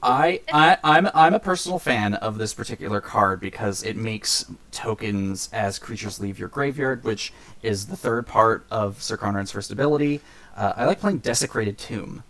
I, 0.00 0.42
I 0.52 0.78
I'm 0.84 1.08
I'm 1.12 1.34
a 1.34 1.40
personal 1.40 1.80
fan 1.80 2.14
of 2.14 2.38
this 2.38 2.54
particular 2.54 3.00
card 3.00 3.40
because 3.40 3.82
it 3.82 3.96
makes 3.96 4.44
tokens 4.70 5.48
as 5.52 5.80
creatures 5.80 6.20
leave 6.20 6.38
your 6.38 6.48
graveyard, 6.48 7.02
which 7.02 7.32
is 7.62 7.86
the 7.86 7.96
third 7.96 8.28
part 8.28 8.64
of 8.70 9.02
Syr 9.02 9.16
Konrad's 9.16 9.50
first 9.50 9.72
ability. 9.72 10.20
Uh, 10.56 10.74
I 10.76 10.84
like 10.84 11.00
playing 11.00 11.18
Desecrated 11.18 11.78
Tomb. 11.78 12.22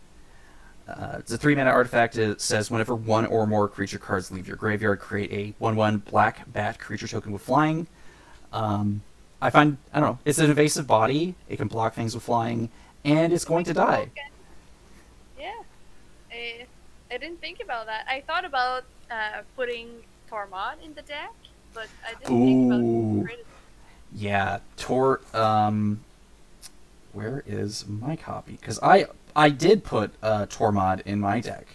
Uh, 0.92 1.16
it's 1.18 1.32
a 1.32 1.38
three 1.38 1.54
mana 1.54 1.70
artifact. 1.70 2.16
It 2.18 2.40
says 2.40 2.70
whenever 2.70 2.94
one 2.94 3.24
or 3.26 3.46
more 3.46 3.66
creature 3.68 3.98
cards 3.98 4.30
leave 4.30 4.46
your 4.46 4.56
graveyard, 4.56 5.00
create 5.00 5.32
a 5.32 5.54
one-one 5.58 5.98
black 5.98 6.50
bat 6.52 6.78
creature 6.78 7.08
token 7.08 7.32
with 7.32 7.42
flying. 7.42 7.86
Um, 8.52 9.02
I 9.40 9.50
find 9.50 9.78
I 9.92 10.00
don't 10.00 10.10
know. 10.10 10.18
It's 10.24 10.38
an 10.38 10.50
invasive 10.50 10.86
body. 10.86 11.34
It 11.48 11.56
can 11.56 11.68
block 11.68 11.94
things 11.94 12.14
with 12.14 12.24
flying, 12.24 12.68
and 13.04 13.32
it's 13.32 13.44
going 13.44 13.64
to 13.64 13.74
die. 13.74 14.10
Okay. 14.12 14.30
Yeah. 15.40 15.62
I, 16.30 16.66
I 17.10 17.18
didn't 17.18 17.40
think 17.40 17.60
about 17.62 17.86
that. 17.86 18.06
I 18.08 18.20
thought 18.20 18.44
about 18.44 18.84
uh, 19.10 19.42
putting 19.56 19.88
Tormod 20.30 20.74
in 20.84 20.94
the 20.94 21.02
deck, 21.02 21.32
but 21.72 21.88
I 22.06 22.10
didn't 22.10 22.26
think 22.26 22.32
Ooh. 22.32 22.66
about 22.66 22.80
Desecrated. 23.14 23.46
Yeah, 24.14 24.58
Tor. 24.76 25.20
Um, 25.32 26.00
where 27.12 27.42
is 27.46 27.86
my 27.86 28.16
copy? 28.16 28.58
Because 28.60 28.78
I 28.82 29.06
I 29.34 29.50
did 29.50 29.84
put 29.84 30.12
uh, 30.22 30.46
Tormod 30.46 31.02
in 31.02 31.20
my 31.20 31.40
deck. 31.40 31.66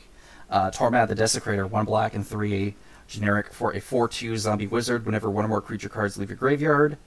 Uh, 0.49 0.71
Tormod 0.71 1.07
the 1.07 1.15
Desecrator, 1.15 1.69
one 1.69 1.85
black 1.85 2.13
and 2.13 2.25
three 2.25 2.75
generic 3.07 3.53
for 3.53 3.73
a 3.73 3.79
four-two 3.79 4.37
zombie 4.37 4.67
wizard. 4.67 5.05
Whenever 5.05 5.29
one 5.29 5.45
or 5.45 5.47
more 5.47 5.61
creature 5.61 5.89
cards 5.89 6.17
leave 6.17 6.29
your 6.29 6.37
graveyard, 6.37 6.97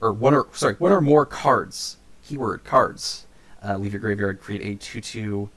or 0.00 0.12
one 0.12 0.34
or 0.34 0.46
sorry, 0.52 0.74
one 0.74 0.92
or 0.92 1.00
more 1.00 1.26
cards, 1.26 1.96
keyword 2.24 2.64
cards, 2.64 3.26
uh, 3.64 3.76
leave 3.76 3.92
your 3.92 4.00
graveyard. 4.00 4.40
Create 4.40 4.62
a 4.62 4.74
two-two 4.76 5.48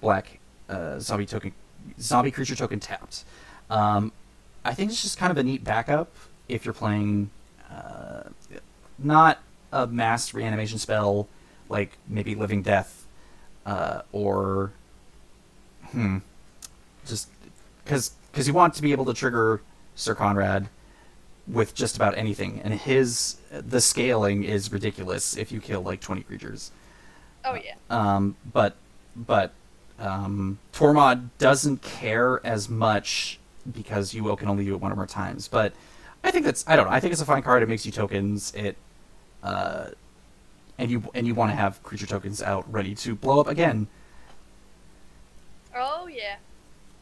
black 0.00 0.38
uh, 0.68 0.98
zombie 0.98 1.26
token, 1.26 1.52
zombie 2.00 2.30
creature 2.30 2.56
token 2.56 2.80
tapped. 2.80 3.24
Um, 3.70 4.12
I 4.64 4.74
think 4.74 4.90
it's 4.90 5.02
just 5.02 5.18
kind 5.18 5.30
of 5.30 5.38
a 5.38 5.42
neat 5.42 5.64
backup 5.64 6.14
if 6.48 6.64
you're 6.64 6.74
playing 6.74 7.30
uh, 7.70 8.24
not 8.98 9.38
a 9.72 9.86
mass 9.86 10.34
reanimation 10.34 10.78
spell 10.78 11.28
like 11.68 11.98
maybe 12.08 12.34
Living 12.34 12.62
Death 12.62 13.06
uh, 13.66 14.02
or 14.12 14.72
hmm, 15.90 16.18
just 17.06 17.28
because 17.84 18.12
because 18.30 18.46
you 18.48 18.54
want 18.54 18.74
to 18.74 18.82
be 18.82 18.92
able 18.92 19.04
to 19.06 19.14
trigger 19.14 19.60
Syr 19.94 20.14
Konrad 20.14 20.68
with 21.46 21.74
just 21.74 21.96
about 21.96 22.16
anything, 22.16 22.60
and 22.64 22.74
his 22.74 23.36
the 23.50 23.80
scaling 23.80 24.44
is 24.44 24.72
ridiculous 24.72 25.36
if 25.36 25.52
you 25.52 25.60
kill 25.60 25.82
like 25.82 26.00
twenty 26.00 26.22
creatures. 26.22 26.70
Oh 27.44 27.54
yeah. 27.54 27.74
Um, 27.90 28.36
but 28.52 28.76
but 29.14 29.52
um, 29.98 30.58
Tormod 30.72 31.30
doesn't 31.38 31.82
care 31.82 32.44
as 32.44 32.68
much 32.68 33.38
because 33.70 34.14
you 34.14 34.24
will 34.24 34.36
can 34.36 34.48
only 34.48 34.64
do 34.64 34.74
it 34.74 34.80
one 34.80 34.92
or 34.92 34.96
more 34.96 35.06
times. 35.06 35.48
But 35.48 35.72
I 36.22 36.30
think 36.30 36.44
that's 36.44 36.64
I 36.66 36.76
don't 36.76 36.86
know. 36.86 36.92
I 36.92 37.00
think 37.00 37.12
it's 37.12 37.22
a 37.22 37.26
fine 37.26 37.42
card. 37.42 37.62
It 37.62 37.68
makes 37.68 37.84
you 37.86 37.92
tokens. 37.92 38.52
It 38.54 38.76
uh, 39.42 39.88
and 40.78 40.90
you 40.90 41.04
and 41.14 41.26
you 41.26 41.34
want 41.34 41.50
to 41.50 41.56
have 41.56 41.82
creature 41.82 42.06
tokens 42.06 42.42
out 42.42 42.70
ready 42.72 42.94
to 42.96 43.14
blow 43.14 43.40
up 43.40 43.48
again. 43.48 43.86
Oh 45.74 46.06
yeah. 46.06 46.36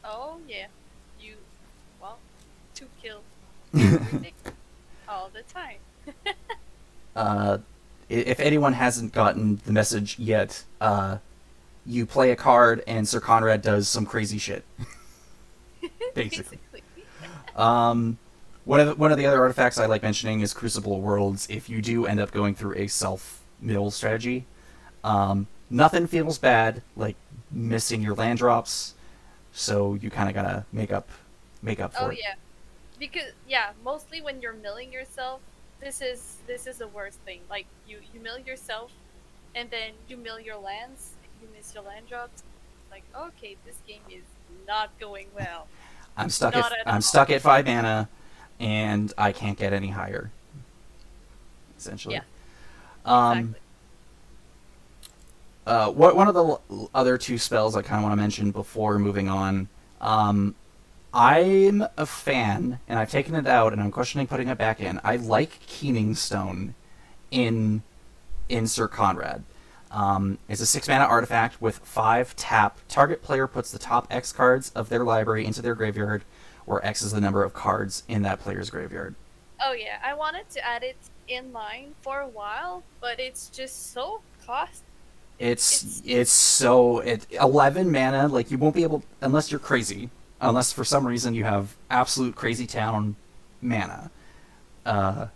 Oh 0.04 0.38
yeah. 0.48 0.66
You, 1.20 1.34
well, 2.00 2.18
two 2.74 2.86
kills 3.00 3.22
all 5.08 5.30
the 5.32 5.42
time. 5.42 5.78
Uh, 7.14 7.58
if 8.08 8.40
anyone 8.40 8.72
hasn't 8.72 9.12
gotten 9.12 9.60
the 9.66 9.72
message 9.72 10.18
yet, 10.18 10.64
uh, 10.80 11.18
you 11.84 12.06
play 12.06 12.30
a 12.30 12.36
card 12.36 12.82
and 12.86 13.06
Syr 13.06 13.20
Konrad 13.20 13.60
does 13.60 13.86
some 13.86 14.06
crazy 14.06 14.38
shit. 14.38 14.64
Basically. 16.14 16.58
Um, 17.54 18.16
one 18.64 18.80
of 18.80 18.86
the, 18.86 18.94
one 18.94 19.12
of 19.12 19.18
the 19.18 19.26
other 19.26 19.40
artifacts 19.40 19.76
I 19.76 19.84
like 19.84 20.02
mentioning 20.02 20.40
is 20.40 20.54
Crucible 20.54 21.02
Worlds. 21.02 21.46
If 21.50 21.68
you 21.68 21.82
do 21.82 22.06
end 22.06 22.18
up 22.18 22.30
going 22.30 22.54
through 22.54 22.76
a 22.76 22.86
self 22.86 23.41
mill 23.62 23.92
strategy, 23.92 24.46
um, 25.04 25.48
nothing 25.70 26.08
feels 26.08 26.38
bad 26.38 26.82
like 26.96 27.16
missing 27.52 28.02
your 28.02 28.16
land 28.16 28.40
drops, 28.40 28.96
so 29.52 29.94
you 29.94 30.10
kind 30.10 30.28
of 30.30 30.36
gotta 30.36 30.66
make 30.72 30.92
up 30.92 31.10
make 31.62 31.80
up 31.80 31.94
for 31.94 32.04
Oh 32.04 32.10
it. 32.12 32.20
yeah, 32.22 32.34
because 32.98 33.32
yeah, 33.46 33.72
mostly 33.84 34.20
when 34.22 34.40
you're 34.42 34.54
milling 34.54 34.92
yourself, 34.92 35.42
this 35.80 36.00
is 36.02 36.42
this 36.46 36.66
is 36.66 36.78
the 36.78 36.88
worst 36.88 37.20
thing. 37.22 37.42
Like 37.50 37.68
you 37.86 38.00
you 38.12 38.20
mill 38.20 38.38
yourself, 38.38 38.92
and 39.54 39.70
then 39.70 39.94
you 40.08 40.16
mill 40.18 40.40
your 40.40 40.58
lands, 40.58 41.18
you 41.40 41.48
miss 41.48 41.74
your 41.74 41.84
land 41.84 42.08
drops. 42.08 42.44
Like 42.90 43.04
okay, 43.16 43.58
this 43.64 43.82
game 43.86 44.04
is 44.10 44.24
not 44.66 44.98
going 44.98 45.32
well. 45.34 45.68
I'm 46.16 46.30
stuck 46.30 46.56
Not 46.56 46.72
at 46.72 46.72
at 46.72 46.86
I'm 46.86 47.00
stuck 47.00 47.30
at 47.30 47.42
five 47.42 47.66
mana, 47.66 48.10
and 48.60 49.12
I 49.18 49.32
can't 49.32 49.58
get 49.58 49.72
any 49.72 49.90
higher. 49.90 50.32
Essentially. 51.76 52.14
Yeah, 52.14 52.22
Um, 53.04 53.38
exactly. 53.38 53.60
uh, 55.66 55.90
what 55.90 56.16
one 56.16 56.28
of 56.28 56.34
the 56.34 56.44
l- 56.44 56.90
other 56.94 57.18
two 57.18 57.38
spells 57.38 57.76
I 57.76 57.82
kind 57.82 57.98
of 57.98 58.02
want 58.04 58.12
to 58.12 58.16
mention 58.22 58.50
before 58.50 58.98
moving 58.98 59.28
on. 59.28 59.68
Um, 60.00 60.54
I'm 61.14 61.84
a 61.96 62.06
fan, 62.06 62.80
and 62.88 62.98
I've 62.98 63.10
taken 63.10 63.34
it 63.34 63.46
out, 63.46 63.72
and 63.72 63.82
I'm 63.82 63.90
questioning 63.90 64.26
putting 64.26 64.48
it 64.48 64.56
back 64.56 64.80
in. 64.80 64.98
I 65.04 65.16
like 65.16 65.60
Keening 65.66 66.14
Stone 66.14 66.74
in 67.30 67.82
in 68.48 68.66
Syr 68.66 68.88
Konrad. 68.88 69.42
Um, 69.90 70.38
it's 70.48 70.60
a 70.62 70.66
six 70.66 70.88
mana 70.88 71.04
artifact 71.04 71.60
with 71.60 71.78
five 71.80 72.34
tap. 72.36 72.78
Target 72.88 73.22
player 73.22 73.46
puts 73.46 73.70
the 73.70 73.78
top 73.78 74.06
X 74.10 74.32
cards 74.32 74.70
of 74.74 74.88
their 74.88 75.04
library 75.04 75.44
into 75.44 75.60
their 75.60 75.74
graveyard, 75.74 76.24
where 76.64 76.84
X 76.84 77.02
is 77.02 77.12
the 77.12 77.20
number 77.20 77.44
of 77.44 77.52
cards 77.52 78.02
in 78.08 78.22
that 78.22 78.40
player's 78.40 78.70
graveyard. 78.70 79.14
Oh 79.64 79.72
yeah, 79.74 79.98
I 80.04 80.14
wanted 80.14 80.48
to 80.50 80.66
add 80.66 80.82
it 80.82 80.96
in 81.34 81.52
line 81.52 81.94
for 82.02 82.20
a 82.20 82.28
while, 82.28 82.82
but 83.00 83.18
it's 83.20 83.48
just 83.48 83.92
so 83.92 84.20
cost. 84.46 84.82
It's 85.38 85.82
It's- 85.82 86.02
it's 86.04 86.30
so 86.32 87.00
it 87.00 87.26
eleven 87.32 87.90
mana. 87.90 88.28
Like 88.28 88.50
you 88.50 88.58
won't 88.58 88.74
be 88.74 88.82
able 88.82 89.02
unless 89.20 89.50
you're 89.50 89.60
crazy. 89.60 90.10
Unless 90.40 90.72
for 90.72 90.84
some 90.84 91.06
reason 91.06 91.34
you 91.34 91.44
have 91.44 91.74
absolute 91.90 92.34
crazy 92.36 92.66
town 92.66 93.16
mana. 93.60 94.10
Uh, 94.84 95.26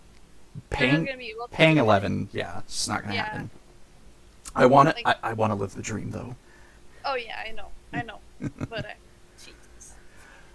paying 0.70 1.06
paying 1.50 1.78
eleven, 1.78 2.28
yeah, 2.32 2.58
it's 2.60 2.86
not 2.88 3.02
gonna 3.02 3.14
Yeah. 3.14 3.24
happen. 3.24 3.50
I 4.54 4.66
want 4.66 4.88
to. 4.90 4.94
Like- 5.04 5.18
I, 5.22 5.30
I 5.30 5.32
want 5.34 5.50
to 5.52 5.54
live 5.54 5.74
the 5.74 5.82
dream 5.82 6.10
though. 6.10 6.34
Oh 7.04 7.14
yeah, 7.14 7.36
I 7.46 7.52
know, 7.52 7.68
I 7.92 8.02
know, 8.02 8.18
but 8.68 8.84
I, 8.86 8.94
Jesus. 9.38 9.94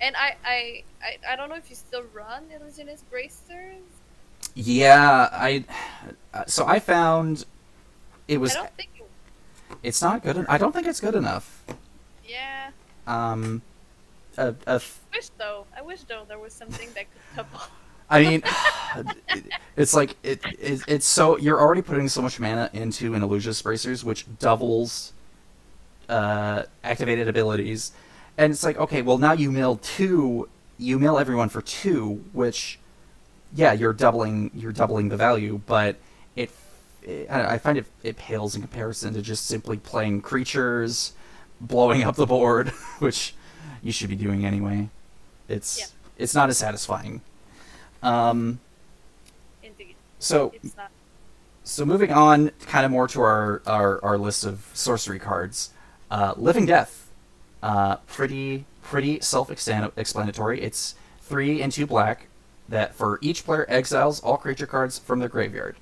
And 0.02 0.16
I, 0.18 0.36
I, 0.44 0.84
I, 1.02 1.34
I 1.34 1.36
don't 1.38 1.48
know 1.50 1.56
if 1.56 1.70
you 1.70 1.76
still 1.78 2.04
run 2.14 2.44
Illusionist 2.54 3.10
Bracers. 3.10 3.78
Yeah, 4.54 5.30
I. 5.32 5.66
uh, 6.34 6.46
So 6.48 6.66
I 6.68 6.80
found 6.80 7.46
it 8.28 8.38
was. 8.38 8.56
I 8.56 8.60
don't 8.60 8.76
think. 8.76 8.90
It's 9.84 10.02
not 10.02 10.22
good. 10.24 10.38
en- 10.38 10.46
I 10.48 10.58
don't 10.58 10.74
think 10.74 10.86
it's 10.88 11.00
good 11.00 11.16
enough. 11.16 11.64
yeah. 12.28 12.70
Um, 13.08 13.62
a, 14.38 14.50
a 14.68 14.76
f- 14.76 15.00
Wish 15.14 15.30
though. 15.38 15.66
I 15.76 15.82
wish 15.82 16.04
though 16.04 16.24
there 16.28 16.38
was 16.40 16.54
something 16.54 16.88
that 16.94 17.06
could 17.12 17.36
double. 17.36 17.62
I 18.10 18.22
mean, 18.24 18.44
it's 19.78 19.94
like 19.94 20.18
it, 20.22 20.42
it, 20.60 20.82
it's 20.88 21.06
so 21.08 21.38
you're 21.38 21.60
already 21.60 21.82
putting 21.82 22.10
so 22.10 22.22
much 22.22 22.40
mana 22.42 22.70
into 22.74 23.14
an 23.14 23.24
Illusion 23.24 23.54
Bracers, 23.64 24.04
which 24.04 24.26
doubles 24.38 25.14
uh, 26.10 26.64
activated 26.84 27.30
abilities, 27.30 27.94
and 28.38 28.52
it's 28.52 28.64
like 28.66 28.78
okay, 28.78 29.02
well 29.02 29.18
now 29.18 29.32
you 29.32 29.50
mill 29.50 29.78
two, 29.78 30.50
you 30.78 31.00
mill 31.00 31.18
everyone 31.18 31.48
for 31.50 31.62
two, 31.62 32.24
which 32.34 32.80
yeah, 33.54 33.74
you're 33.74 33.94
doubling 33.94 34.52
you're 34.54 34.72
doubling 34.72 35.10
the 35.10 35.18
value, 35.18 35.60
but 35.66 35.98
it, 36.36 36.52
it 37.04 37.28
I 37.30 37.54
I 37.54 37.58
find 37.58 37.78
it 37.78 37.86
it 38.04 38.18
pales 38.18 38.56
in 38.56 38.62
comparison 38.62 39.14
to 39.14 39.22
just 39.22 39.46
simply 39.48 39.78
playing 39.78 40.22
creatures, 40.22 41.14
blowing 41.60 42.04
up 42.04 42.16
the 42.16 42.26
board, 42.26 42.70
which 43.00 43.34
you 43.84 43.92
should 43.92 44.10
be 44.10 44.16
doing 44.16 44.46
anyway. 44.46 44.90
It's 45.48 45.80
Yeah. 45.80 45.86
it's 46.18 46.34
not 46.36 46.50
as 46.50 46.58
satisfying. 46.58 47.22
Um, 48.04 48.60
Indeed, 49.62 49.96
so 50.20 50.54
it's 50.64 50.76
not. 50.76 50.90
so 51.64 51.86
moving 51.86 52.12
on, 52.12 52.52
kind 52.62 52.86
of 52.86 52.92
more 52.92 53.08
to 53.10 53.22
our, 53.22 53.62
our, 53.68 54.04
our 54.04 54.18
list 54.18 54.44
of 54.46 54.68
sorcery 54.74 55.20
cards. 55.20 55.72
Uh, 56.10 56.34
Living 56.36 56.66
Death, 56.66 57.10
uh, 57.62 57.98
pretty 58.08 58.66
pretty 58.82 59.20
self-explanatory. 59.22 60.62
It's 60.62 60.96
three 61.22 61.62
and 61.62 61.72
two 61.72 61.86
black. 61.86 62.28
That 62.72 62.96
for 62.96 63.20
each 63.22 63.46
player 63.46 63.66
exiles 63.68 64.22
all 64.22 64.38
creature 64.38 64.66
cards 64.66 64.98
from 64.98 65.20
their 65.20 65.30
graveyard. 65.30 65.76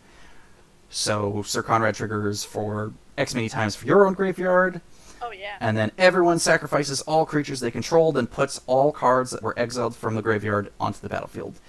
So 0.90 1.44
Syr 1.44 1.62
Konrad 1.62 1.96
triggers 1.96 2.44
for 2.44 2.94
X 3.16 3.36
many 3.36 3.48
times 3.48 3.76
for 3.76 3.86
your 3.86 4.08
own 4.08 4.14
graveyard. 4.14 4.82
Oh 5.22 5.32
yeah. 5.32 5.56
And 5.60 5.78
then 5.78 5.92
everyone 6.00 6.40
sacrifices 6.40 7.02
all 7.02 7.28
creatures 7.28 7.60
they 7.60 7.70
controlled 7.70 8.18
and 8.18 8.30
puts 8.30 8.62
all 8.66 8.92
cards 8.92 9.30
that 9.32 9.44
were 9.44 9.58
exiled 9.58 9.96
from 9.96 10.16
the 10.16 10.24
graveyard 10.24 10.72
onto 10.80 11.00
the 11.00 11.10
battlefield. 11.10 11.60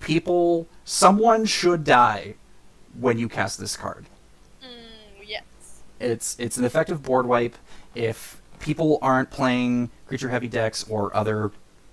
People, 0.00 0.66
someone 0.84 1.44
should 1.44 1.84
die 1.84 2.34
when 2.98 3.18
you 3.18 3.28
cast 3.28 3.58
this 3.58 3.76
card. 3.76 4.06
Mm, 4.62 5.26
yes. 5.26 5.42
It's 6.00 6.34
it's 6.38 6.56
an 6.56 6.64
effective 6.64 7.02
board 7.02 7.26
wipe 7.26 7.56
if 7.94 8.40
people 8.58 8.98
aren't 9.02 9.30
playing 9.30 9.90
creature 10.06 10.30
heavy 10.30 10.48
decks 10.48 10.88
or 10.88 11.14
other 11.14 11.50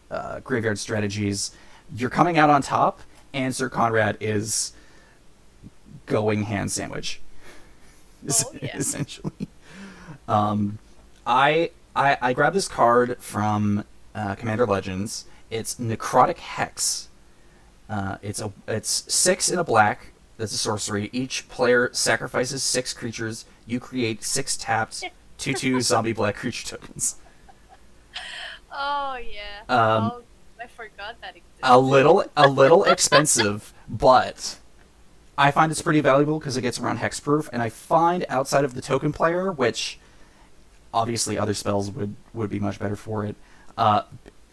uh, 0.09 0.39
graveyard 0.39 0.79
strategies. 0.79 1.51
You're 1.95 2.09
coming 2.09 2.37
out 2.37 2.49
on 2.49 2.61
top, 2.61 3.01
and 3.33 3.55
Syr 3.55 3.69
Konrad 3.69 4.17
is 4.19 4.73
going 6.05 6.43
hand 6.43 6.71
sandwich. 6.71 7.21
Oh, 8.27 8.51
yeah. 8.61 8.77
Essentially, 8.77 9.47
um, 10.27 10.79
I, 11.25 11.71
I 11.95 12.17
I 12.21 12.33
grabbed 12.33 12.55
this 12.55 12.67
card 12.67 13.17
from 13.19 13.85
uh, 14.13 14.35
Commander 14.35 14.65
Legends. 14.65 15.25
It's 15.49 15.75
Necrotic 15.75 16.37
Hex. 16.37 17.09
Uh, 17.89 18.17
it's 18.21 18.39
a 18.41 18.51
it's 18.67 19.11
six 19.11 19.49
in 19.49 19.57
a 19.57 19.63
black. 19.63 20.11
That's 20.37 20.53
a 20.53 20.57
sorcery. 20.57 21.09
Each 21.11 21.47
player 21.49 21.89
sacrifices 21.91 22.63
six 22.63 22.93
creatures. 22.93 23.45
You 23.65 23.79
create 23.79 24.23
six 24.23 24.55
tapped 24.55 25.03
two 25.37 25.53
two 25.53 25.81
zombie 25.81 26.13
black 26.13 26.35
creature 26.35 26.77
tokens. 26.77 27.15
Oh 28.71 29.17
yeah. 29.17 29.61
Um, 29.67 30.11
oh, 30.13 30.21
I 30.61 30.67
forgot 30.67 31.19
that 31.21 31.35
existed. 31.35 31.59
A 31.63 31.79
little 31.79 32.25
a 32.35 32.47
little 32.47 32.83
expensive, 32.83 33.73
but 33.87 34.57
I 35.37 35.51
find 35.51 35.71
it's 35.71 35.81
pretty 35.81 36.01
valuable 36.01 36.39
because 36.39 36.57
it 36.57 36.61
gets 36.61 36.79
around 36.79 36.99
hexproof, 36.99 37.49
and 37.53 37.61
I 37.61 37.69
find 37.69 38.25
outside 38.29 38.65
of 38.65 38.73
the 38.73 38.81
token 38.81 39.13
player, 39.13 39.51
which 39.51 39.99
obviously 40.93 41.37
other 41.37 41.53
spells 41.53 41.91
would 41.91 42.15
would 42.33 42.49
be 42.49 42.59
much 42.59 42.79
better 42.79 42.95
for 42.95 43.25
it. 43.25 43.35
Uh, 43.77 44.03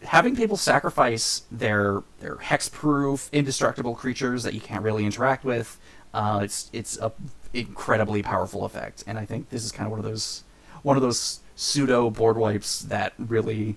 having 0.04 0.36
people 0.36 0.56
sacrifice 0.56 1.42
their 1.50 2.02
their 2.20 2.36
hexproof, 2.36 3.30
indestructible 3.32 3.94
creatures 3.94 4.42
that 4.44 4.54
you 4.54 4.60
can't 4.60 4.82
really 4.82 5.04
interact 5.04 5.44
with, 5.44 5.78
uh, 6.14 6.40
it's 6.42 6.70
it's 6.72 6.98
a 6.98 7.12
incredibly 7.52 8.22
powerful 8.22 8.64
effect, 8.64 9.02
and 9.06 9.18
I 9.18 9.24
think 9.24 9.50
this 9.50 9.64
is 9.64 9.72
kind 9.72 9.86
of 9.86 9.90
one 9.90 9.98
of 9.98 10.04
those 10.04 10.44
one 10.82 10.96
of 10.96 11.02
those 11.02 11.40
pseudo 11.56 12.10
board 12.10 12.36
wipes 12.36 12.80
that 12.80 13.14
really 13.18 13.76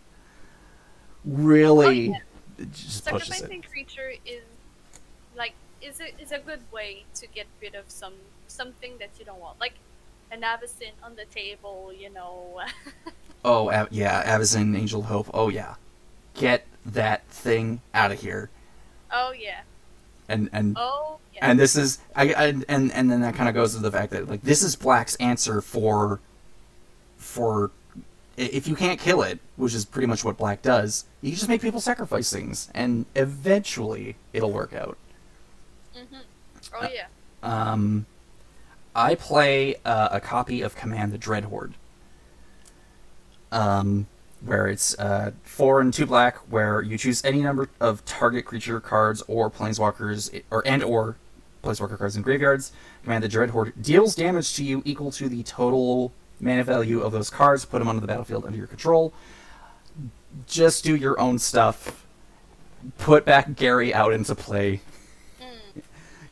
really 1.26 2.10
oh, 2.16 2.64
just 2.74 3.06
pushes 3.06 3.30
it. 3.30 3.34
Sacrificing 3.34 3.62
creature 3.62 4.12
is 4.26 4.44
like 5.38 5.54
is 5.82 6.00
a 6.02 6.22
is 6.22 6.32
a 6.32 6.40
good 6.40 6.62
way 6.72 7.06
to 7.16 7.28
get 7.28 7.48
rid 7.62 7.76
of 7.76 7.90
some 7.90 8.14
something 8.48 8.94
that 9.00 9.10
you 9.20 9.26
don't 9.26 9.40
want, 9.40 9.60
like 9.60 9.74
an 10.32 10.42
avacyn 10.42 10.92
on 11.04 11.16
the 11.16 11.26
table. 11.26 11.92
You 11.98 12.10
know. 12.12 12.62
Oh 13.46 13.72
Av- 13.72 13.88
yeah, 13.90 14.38
Avacyn, 14.38 14.78
Angel 14.78 15.04
Hope. 15.04 15.30
Oh 15.34 15.48
yeah, 15.48 15.76
get 16.34 16.66
that 16.86 17.26
thing 17.28 17.80
out 17.94 18.12
of 18.12 18.20
here. 18.20 18.50
oh 19.14 19.32
yeah. 19.32 19.62
And 20.28 20.50
and 20.52 20.76
Oh 20.78 21.20
yeah. 21.34 21.50
and 21.50 21.58
this 21.58 21.78
is 21.78 22.00
I, 22.14 22.34
I 22.34 22.46
and 22.68 22.92
and 22.92 23.10
then 23.10 23.22
that 23.22 23.36
kind 23.36 23.48
of 23.48 23.56
goes 23.56 23.74
to 23.76 23.80
the 23.80 23.92
fact 23.94 24.12
that 24.12 24.28
like 24.28 24.42
this 24.42 24.62
is 24.62 24.76
Black's 24.76 25.16
answer 25.16 25.62
for 25.62 26.20
for 27.16 27.72
if 28.40 28.68
you 28.68 28.76
can't 28.76 29.00
kill 29.00 29.22
it, 29.22 29.40
which 29.58 29.74
is 29.74 29.86
pretty 29.86 30.08
much 30.08 30.24
what 30.24 30.38
Black 30.38 30.62
does, 30.62 31.06
you 31.22 31.32
just 31.32 31.50
make 31.50 31.62
people 31.62 31.82
sacrifice 31.82 32.32
things, 32.32 32.70
and 32.74 33.06
eventually 33.16 34.16
it'll 34.34 34.52
work 34.52 34.74
out. 34.74 34.98
hmm 35.94 36.18
Oh 36.74 36.88
yeah. 36.94 37.08
Um, 37.42 38.06
I 38.96 39.16
play 39.16 39.76
uh, 39.86 40.10
a 40.12 40.20
copy 40.20 40.62
of 40.62 40.76
Command 40.76 41.12
the 41.12 41.18
Dreadhorde. 41.18 41.74
Um, 43.52 44.06
where 44.46 44.68
it's 44.68 44.98
uh, 45.00 45.32
four 45.44 45.82
and 45.82 45.94
two 45.94 46.06
black, 46.06 46.38
where 46.50 46.82
you 46.82 46.98
choose 46.98 47.24
any 47.26 47.42
number 47.42 47.70
of 47.80 48.06
target 48.06 48.46
creature 48.46 48.80
cards 48.80 49.24
or 49.28 49.50
planeswalkers, 49.50 50.42
or 50.52 50.66
and 50.66 50.84
or 50.84 51.18
planeswalker 51.64 51.98
cards 51.98 52.16
in 52.16 52.22
graveyards. 52.22 52.72
Command 53.04 53.24
the 53.24 53.30
Dreadhorde 53.30 53.74
deals 53.82 54.16
damage 54.16 54.54
to 54.56 54.64
you 54.64 54.82
equal 54.86 55.12
to 55.12 55.28
the 55.28 55.44
total 55.44 56.14
mana 56.40 56.64
value 56.64 57.02
of 57.02 57.12
those 57.12 57.30
cards. 57.30 57.66
Put 57.66 57.80
them 57.80 57.88
onto 57.88 58.02
the 58.02 58.08
battlefield 58.08 58.46
under 58.46 58.58
your 58.58 58.68
control. 58.68 59.14
Just 60.48 60.84
do 60.84 60.96
your 60.96 61.20
own 61.20 61.40
stuff. 61.40 62.06
Put 62.98 63.26
back 63.26 63.56
Gary 63.56 63.94
out 63.94 64.14
into 64.14 64.36
play 64.36 64.82
Mm. 65.42 65.82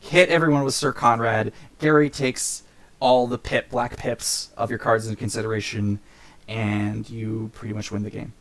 hit 0.00 0.28
everyone 0.30 0.64
with 0.64 0.74
Syr 0.74 0.92
Konrad. 0.92 1.52
Gary 1.78 2.08
takes 2.08 2.62
all 3.00 3.26
the 3.26 3.38
pip 3.38 3.68
black 3.70 3.96
pips 3.96 4.50
of 4.56 4.70
your 4.70 4.78
cards 4.78 5.06
into 5.06 5.16
consideration, 5.18 6.00
and 6.48 7.08
you 7.10 7.50
pretty 7.54 7.74
much 7.74 7.90
win 7.92 8.02
the 8.02 8.10
game. 8.10 8.32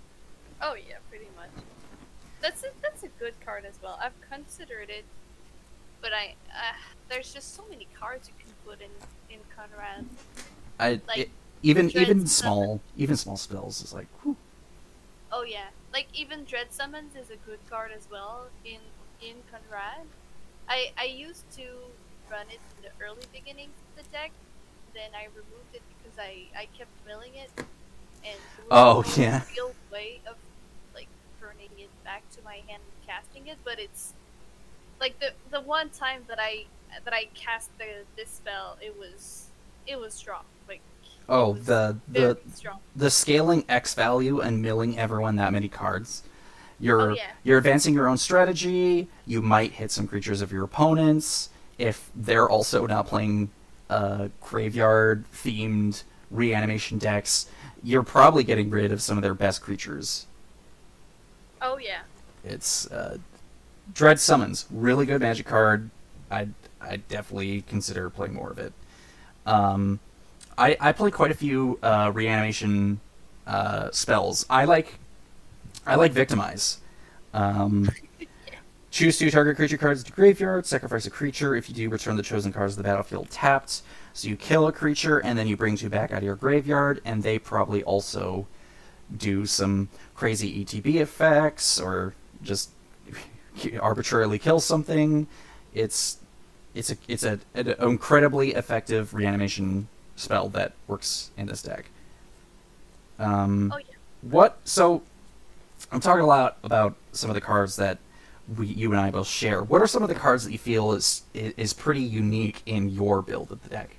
Oh 0.62 0.74
yeah, 0.76 0.96
pretty 1.10 1.28
much. 1.36 1.50
That's 2.42 2.64
a, 2.64 2.68
that's 2.82 3.04
a 3.04 3.08
good 3.20 3.34
card 3.46 3.66
as 3.66 3.76
well. 3.84 4.00
I've 4.02 4.20
considered 4.30 4.90
it, 4.90 5.04
but 6.02 6.12
I 6.14 6.36
uh, 6.50 6.74
there's 7.10 7.34
just 7.34 7.56
so 7.56 7.64
many 7.70 7.88
cards 8.00 8.30
you 8.30 8.34
can 8.44 8.54
put 8.66 8.80
in 8.82 8.90
in 9.30 9.40
Konrad. 9.56 10.06
I 10.80 11.02
Like, 11.08 11.18
it- 11.18 11.30
even 11.62 11.90
Dread 11.90 11.96
even 11.96 12.28
small 12.28 12.84
even 12.96 13.16
small 13.18 13.38
spells 13.38 13.82
is 13.82 13.94
like 13.94 14.10
whew. 14.22 14.38
Oh 15.32 15.44
yeah, 15.44 15.72
like 15.92 16.08
even 16.14 16.46
Dread 16.46 16.72
Summons 16.72 17.16
is 17.16 17.30
a 17.30 17.38
good 17.38 17.66
card 17.66 17.92
as 17.92 18.10
well 18.10 18.52
in 18.64 18.82
in 19.20 19.44
Konrad. 19.44 20.08
I 20.68 20.94
I 20.98 21.06
used 21.06 21.50
to 21.52 21.96
run 22.30 22.50
it 22.50 22.62
in 22.76 22.82
the 22.82 22.92
early 23.02 23.28
beginnings 23.32 23.82
of 23.84 23.96
the 23.96 24.04
deck, 24.04 24.34
then 24.94 25.12
I 25.16 25.26
removed 25.26 25.74
it 25.74 25.84
because 25.88 26.18
I 26.18 26.52
I 26.56 26.68
kept 26.68 26.92
milling 27.06 27.36
it, 27.36 27.52
and 28.24 28.44
Oh, 28.70 29.04
yeah. 29.18 29.44
real 29.56 29.76
way 29.92 30.22
of 30.26 30.38
like 30.94 31.10
turning 31.40 31.72
it 31.80 31.92
back 32.04 32.30
to 32.32 32.42
my 32.44 32.58
hand 32.68 32.84
and 32.86 33.02
casting 33.02 33.48
it. 33.48 33.60
But 33.64 33.80
it's 33.80 34.16
like 35.00 35.20
the 35.20 35.36
the 35.50 35.62
one 35.62 35.90
time 35.92 36.26
that 36.28 36.40
I 36.40 36.68
that 37.04 37.14
I 37.14 37.26
cast 37.36 37.78
the 37.78 38.06
this 38.16 38.32
spell, 38.32 38.78
it 38.82 38.98
was 38.98 39.54
it 39.86 39.98
was 40.00 40.14
strong. 40.14 40.46
Like 40.68 40.84
oh 41.30 41.54
the 41.54 41.98
the 42.08 42.38
the 42.96 43.10
scaling 43.10 43.64
X 43.70 43.94
value 43.94 44.40
and 44.42 44.62
milling 44.62 44.98
everyone 44.98 45.36
that 45.38 45.52
many 45.54 45.68
cards. 45.70 46.24
You're 46.80 47.12
Oh, 47.12 47.16
yeah. 47.16 47.32
you're 47.44 47.58
advancing 47.58 47.94
your 47.94 48.08
own 48.08 48.18
strategy. 48.18 49.08
You 49.26 49.42
might 49.42 49.74
hit 49.74 49.92
some 49.92 50.08
creatures 50.08 50.42
of 50.42 50.52
your 50.52 50.64
opponents 50.64 51.50
if 51.78 52.10
they're 52.16 52.50
also 52.50 52.86
not 52.88 53.08
playing 53.08 53.50
uh, 53.90 54.28
graveyard 54.42 55.26
themed 55.34 56.04
reanimation 56.30 56.98
decks. 56.98 57.48
You're 57.84 58.04
probably 58.04 58.44
getting 58.44 58.70
rid 58.70 58.92
of 58.92 59.02
some 59.02 59.18
of 59.18 59.24
their 59.24 59.34
best 59.34 59.62
creatures. 59.62 60.28
Oh 61.62 61.78
yeah. 61.78 62.02
It's 62.44 62.90
uh, 62.92 63.18
Dread 63.94 64.20
Summons, 64.20 64.66
really 64.72 65.06
good 65.06 65.22
magic 65.22 65.46
card. 65.46 65.90
I 66.30 66.50
I 66.80 66.98
definitely 66.98 67.64
consider 67.64 68.10
playing 68.10 68.34
more 68.36 68.52
of 68.52 68.60
it. 68.60 68.74
Um, 69.46 70.00
I 70.58 70.78
I 70.80 70.92
play 70.92 71.12
quite 71.12 71.32
a 71.32 71.36
few 71.36 71.80
uh, 71.84 72.12
reanimation 72.14 73.00
uh, 73.46 73.90
spells. 73.92 74.46
I 74.50 74.66
like 74.66 75.00
I 75.86 75.96
like 75.96 76.12
victimize. 76.12 76.80
Um, 77.34 77.90
choose 78.92 79.18
two 79.18 79.30
target 79.30 79.56
creature 79.56 79.78
cards 79.78 80.04
to 80.04 80.12
graveyard. 80.12 80.66
Sacrifice 80.66 81.06
a 81.06 81.10
creature. 81.10 81.56
If 81.56 81.70
you 81.70 81.76
do, 81.76 81.90
return 81.90 82.16
the 82.16 82.24
chosen 82.24 82.52
cards 82.52 82.74
to 82.74 82.78
the 82.78 82.88
battlefield 82.88 83.30
tapped. 83.30 83.82
So 84.14 84.28
you 84.28 84.36
kill 84.36 84.68
a 84.68 84.72
creature, 84.72 85.20
and 85.20 85.38
then 85.38 85.48
you 85.48 85.56
bring 85.56 85.78
two 85.78 85.90
back 85.90 86.12
out 86.12 86.20
of 86.20 86.24
your 86.24 86.36
graveyard, 86.36 87.02
and 87.06 87.22
they 87.22 87.38
probably 87.38 87.84
also 87.84 88.48
do 89.16 89.46
some 89.46 89.90
crazy 90.16 90.66
ETB 90.66 90.96
effects 90.96 91.80
or 91.80 92.14
just 92.44 92.72
arbitrarily 93.80 94.40
kill 94.40 94.60
something. 94.60 95.28
It's 95.74 96.18
it's 96.74 96.90
a 96.90 96.98
it's 97.08 97.24
a, 97.24 97.40
an 97.54 97.76
incredibly 97.80 98.54
effective 98.54 99.14
reanimation 99.14 99.88
spell 100.18 100.50
that 100.50 100.74
works 100.88 101.32
in 101.38 101.48
this 101.48 101.62
deck. 101.64 101.92
Um, 103.20 103.74
Oh 103.74 103.78
yeah. 103.78 103.96
what? 104.22 104.60
So 104.66 105.04
I'm 105.92 106.00
talking 106.02 106.24
a 106.24 106.28
lot 106.28 106.58
about 106.64 106.96
some 107.14 107.30
of 107.30 107.36
the 107.36 107.42
cards 107.42 107.76
that 107.78 108.00
we 108.58 108.68
you 108.68 108.92
and 108.92 109.00
I 109.00 109.12
both 109.12 109.28
share. 109.28 109.64
What 109.64 109.82
are 109.82 109.88
some 109.88 110.04
of 110.04 110.10
the 110.10 110.16
cards 110.16 110.44
that 110.46 110.52
you 110.52 110.60
feel 110.60 110.92
is 110.94 111.24
is, 111.34 111.54
is 111.58 111.74
pretty 111.74 112.02
unique 112.02 112.62
in 112.66 112.90
your 112.90 113.22
build 113.22 113.52
of 113.52 113.64
the 113.64 113.70
deck? 113.70 113.98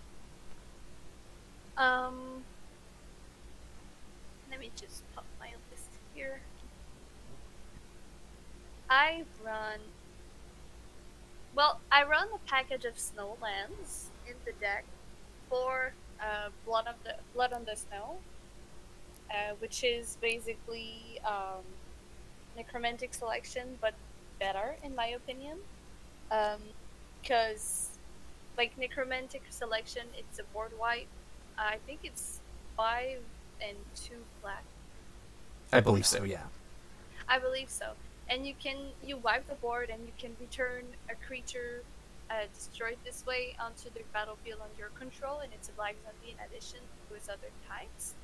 Um, 1.77 2.45
let 4.51 4.61
me 4.61 4.71
just 4.77 5.03
pop 5.15 5.25
my 5.41 5.51
list 5.71 5.89
here. 6.15 6.43
I 8.91 9.25
run. 9.45 9.81
Well, 11.55 11.81
I 11.91 12.05
run 12.05 12.29
a 12.35 12.39
package 12.49 12.85
of 12.85 12.97
snowlands 12.97 14.11
in 14.27 14.35
the 14.45 14.53
deck 14.61 14.85
for 15.49 15.95
uh, 16.21 16.49
blood 16.67 16.87
of 16.87 16.97
the 17.05 17.15
blood 17.35 17.53
on 17.53 17.65
the 17.65 17.77
snow, 17.77 18.19
uh, 19.31 19.55
which 19.59 19.85
is 19.85 20.17
basically 20.21 21.21
um, 21.25 21.63
necromantic 22.57 23.15
selection, 23.15 23.79
but 23.81 23.95
better 24.39 24.77
in 24.83 24.95
my 24.95 25.09
opinion. 25.09 25.59
Because 27.23 27.99
like 28.57 28.77
necromantic 28.79 29.43
selection, 29.51 30.03
it's 30.17 30.39
a 30.39 30.45
board 30.55 30.73
wipe. 30.79 31.07
I 31.57 31.79
think 31.87 32.01
it's 32.03 32.41
five 32.77 33.21
and 33.61 33.77
two 33.95 34.25
black. 34.43 34.65
I 35.73 35.81
believe 35.81 36.07
so. 36.07 36.25
Yeah. 36.25 36.45
I 37.29 37.39
believe 37.39 37.69
so. 37.69 37.93
And 38.29 38.47
you 38.47 38.55
can 38.59 38.77
you 39.05 39.17
wipe 39.17 39.49
the 39.49 39.55
board 39.55 39.91
and 39.91 40.03
you 40.03 40.13
can 40.19 40.37
return 40.41 40.85
a 41.11 41.15
creature 41.27 41.83
uh, 42.31 42.47
destroyed 42.55 42.97
this 43.05 43.25
way 43.27 43.57
onto 43.61 43.91
the 43.91 44.01
battlefield 44.13 44.61
under 44.63 44.79
your 44.79 44.91
control, 44.91 45.41
and 45.41 45.53
it's 45.53 45.69
a 45.69 45.73
black 45.73 45.97
zombie 46.05 46.37
in 46.37 46.39
addition 46.47 46.81
to 47.09 47.15
its 47.15 47.29
other 47.29 47.51
types. 47.69 48.15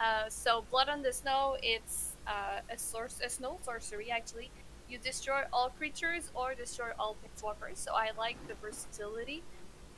Uh, 0.00 0.28
so 0.28 0.64
blood 0.70 0.88
on 0.88 1.02
the 1.02 1.12
snow, 1.12 1.56
it's 1.62 2.12
uh, 2.26 2.60
a 2.70 2.74
a 2.74 3.28
snow 3.28 3.58
sorcery 3.62 4.10
actually. 4.10 4.50
You 4.88 4.98
destroy 4.98 5.42
all 5.52 5.70
creatures 5.70 6.30
or 6.34 6.54
destroy 6.54 6.90
all 6.98 7.16
planeswalkers. 7.20 7.78
So 7.78 7.92
I 7.94 8.10
like 8.16 8.36
the 8.46 8.54
versatility, 8.54 9.42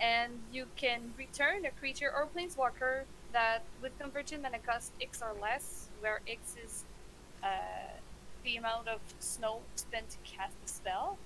and 0.00 0.32
you 0.52 0.66
can 0.76 1.12
return 1.18 1.66
a 1.66 1.70
creature 1.70 2.10
or 2.14 2.26
planeswalker 2.34 3.02
that 3.32 3.62
with 3.82 3.98
converted 3.98 4.40
mana 4.42 4.58
cost 4.58 4.92
X 5.02 5.20
or 5.22 5.34
less, 5.40 5.88
where 6.00 6.20
X 6.26 6.56
is 6.64 6.84
uh, 7.42 7.48
the 8.44 8.56
amount 8.56 8.88
of 8.88 9.00
snow 9.18 9.60
spent 9.74 10.08
to 10.10 10.18
cast 10.24 10.54
the 10.62 10.68
spell, 10.68 11.18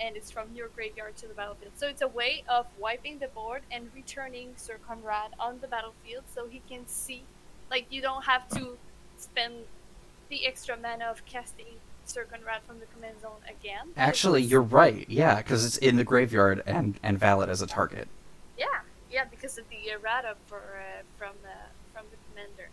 and 0.00 0.16
it's 0.16 0.30
from 0.30 0.48
your 0.54 0.68
graveyard 0.68 1.16
to 1.18 1.28
the 1.28 1.34
battlefield. 1.34 1.72
So 1.76 1.88
it's 1.88 2.02
a 2.02 2.08
way 2.08 2.44
of 2.48 2.66
wiping 2.78 3.18
the 3.18 3.28
board 3.28 3.62
and 3.70 3.90
returning 3.94 4.52
Syr 4.56 4.78
Konrad 4.86 5.30
on 5.38 5.58
the 5.60 5.68
battlefield 5.68 6.24
so 6.34 6.46
he 6.46 6.62
can 6.68 6.86
see. 6.86 7.22
Like, 7.70 7.86
you 7.90 8.02
don't 8.02 8.24
have 8.24 8.48
to 8.50 8.76
spend 9.18 9.54
the 10.28 10.46
extra 10.46 10.76
mana 10.76 11.06
of 11.06 11.24
casting 11.26 11.66
Syr 12.04 12.26
Konrad 12.30 12.60
from 12.66 12.78
the 12.78 12.86
command 12.86 13.20
zone 13.20 13.40
again. 13.48 13.88
Actually, 13.96 14.42
you're 14.42 14.60
right. 14.62 15.06
Yeah, 15.08 15.36
because 15.36 15.64
it's 15.64 15.76
in 15.78 15.96
the 15.96 16.04
graveyard 16.04 16.62
and 16.66 16.98
and 17.02 17.18
valid 17.18 17.48
as 17.48 17.62
a 17.62 17.66
target. 17.66 18.08
Yeah, 18.56 18.66
yeah, 19.10 19.24
because 19.24 19.58
of 19.58 19.64
the 19.68 19.90
errata 19.90 20.36
for 20.46 20.58
uh, 20.58 21.02
from 21.18 21.34
the 21.42 21.56
from 21.92 22.06
the 22.10 22.16
commander. 22.30 22.68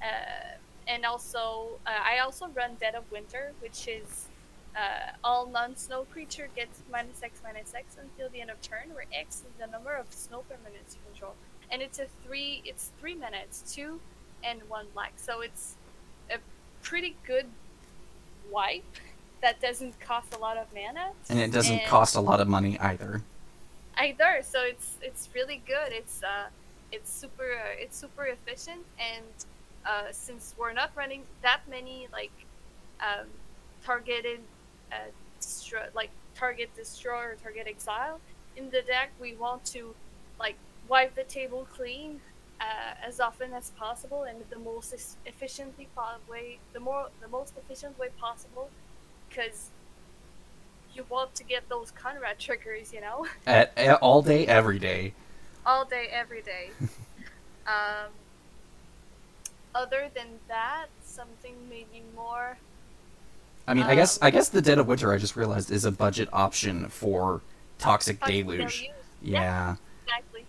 Uh, 0.00 0.56
and 0.88 1.04
also, 1.04 1.78
uh, 1.86 1.90
I 1.90 2.18
also 2.18 2.48
run 2.48 2.76
Dead 2.80 2.94
of 2.94 3.10
Winter, 3.12 3.52
which 3.60 3.86
is 3.86 4.28
uh, 4.76 5.12
all 5.22 5.46
non-snow 5.46 6.04
creature 6.12 6.48
gets 6.56 6.80
minus 6.90 7.22
X 7.22 7.40
minus 7.44 7.74
X 7.74 7.96
until 8.00 8.28
the 8.30 8.40
end 8.40 8.50
of 8.50 8.60
turn, 8.62 8.92
where 8.94 9.04
X 9.12 9.36
is 9.36 9.42
the 9.58 9.66
number 9.66 9.92
of 9.94 10.12
snow 10.12 10.44
permanents 10.50 10.94
you 10.94 11.00
control, 11.10 11.34
and 11.70 11.82
it's 11.82 11.98
a 11.98 12.06
three. 12.24 12.62
It's 12.64 12.90
three 12.98 13.14
minutes, 13.14 13.74
two 13.74 14.00
and 14.44 14.60
one 14.68 14.86
black. 14.94 15.12
So 15.16 15.40
it's 15.40 15.76
a 16.30 16.38
pretty 16.82 17.16
good 17.26 17.46
wipe 18.50 18.84
that 19.40 19.60
doesn't 19.60 19.98
cost 20.00 20.34
a 20.34 20.38
lot 20.38 20.56
of 20.56 20.66
mana. 20.74 21.10
And 21.28 21.38
it 21.38 21.50
doesn't 21.52 21.78
And- 21.80 21.88
cost 21.88 22.14
a 22.16 22.20
lot 22.20 22.40
of 22.40 22.48
money 22.48 22.78
either. 22.78 23.22
either. 23.98 24.40
So 24.42 24.62
it's 24.62 24.96
it's 25.02 25.28
really 25.34 25.62
good. 25.66 25.92
It's 25.92 26.22
uh 26.22 26.46
it's 26.90 27.12
super 27.12 27.52
uh, 27.54 27.74
it's 27.78 27.96
super 27.96 28.26
efficient 28.26 28.84
and 28.98 29.24
uh, 29.84 30.12
since 30.12 30.54
we're 30.58 30.72
not 30.72 30.90
running 30.94 31.24
that 31.42 31.60
many 31.68 32.06
like 32.12 32.30
um, 33.00 33.26
targeted 33.84 34.40
uh, 34.92 35.10
destroy 35.40 35.86
like 35.94 36.10
target 36.34 36.74
destroy 36.76 37.22
or 37.22 37.36
target 37.42 37.66
exile 37.66 38.20
in 38.56 38.70
the 38.70 38.82
deck, 38.82 39.10
we 39.20 39.34
want 39.34 39.64
to 39.66 39.94
like 40.38 40.56
wipe 40.88 41.14
the 41.14 41.24
table 41.24 41.66
clean 41.74 42.20
uh, 42.60 42.94
as 43.06 43.20
often 43.20 43.52
as 43.52 43.70
possible 43.70 44.24
and 44.24 44.38
the 44.50 44.58
most 44.58 45.16
efficiently 45.26 45.88
way 46.28 46.58
the 46.72 46.80
more 46.80 47.08
the 47.20 47.28
most 47.28 47.54
efficient 47.56 47.98
way 47.98 48.08
possible 48.18 48.68
because 49.28 49.70
you 50.94 51.04
want 51.08 51.34
to 51.34 51.44
get 51.44 51.68
those 51.70 51.90
Konrad 51.90 52.38
triggers, 52.38 52.92
you 52.92 53.00
know. 53.00 53.26
At, 53.46 53.72
at 53.78 54.02
all 54.02 54.20
day, 54.20 54.46
every 54.46 54.78
day. 54.78 55.14
all 55.64 55.86
day, 55.86 56.08
every 56.12 56.42
day. 56.42 56.70
um, 57.66 58.10
other 59.74 60.10
than 60.14 60.26
that, 60.48 60.88
something 61.02 61.54
maybe 61.70 62.02
more. 62.14 62.58
I 63.66 63.74
mean, 63.74 63.84
I 63.84 63.94
guess 63.94 64.18
I 64.20 64.30
guess 64.30 64.48
the 64.48 64.62
Dead 64.62 64.78
of 64.78 64.86
Winter 64.88 65.12
I 65.12 65.18
just 65.18 65.36
realized 65.36 65.70
is 65.70 65.84
a 65.84 65.92
budget 65.92 66.28
option 66.32 66.88
for 66.88 67.40
Toxic 67.78 68.18
Toxic 68.20 68.44
Deluge. 68.44 68.58
Deluge. 68.80 68.90
Yeah, 69.22 69.76
Exactly. 70.04 70.44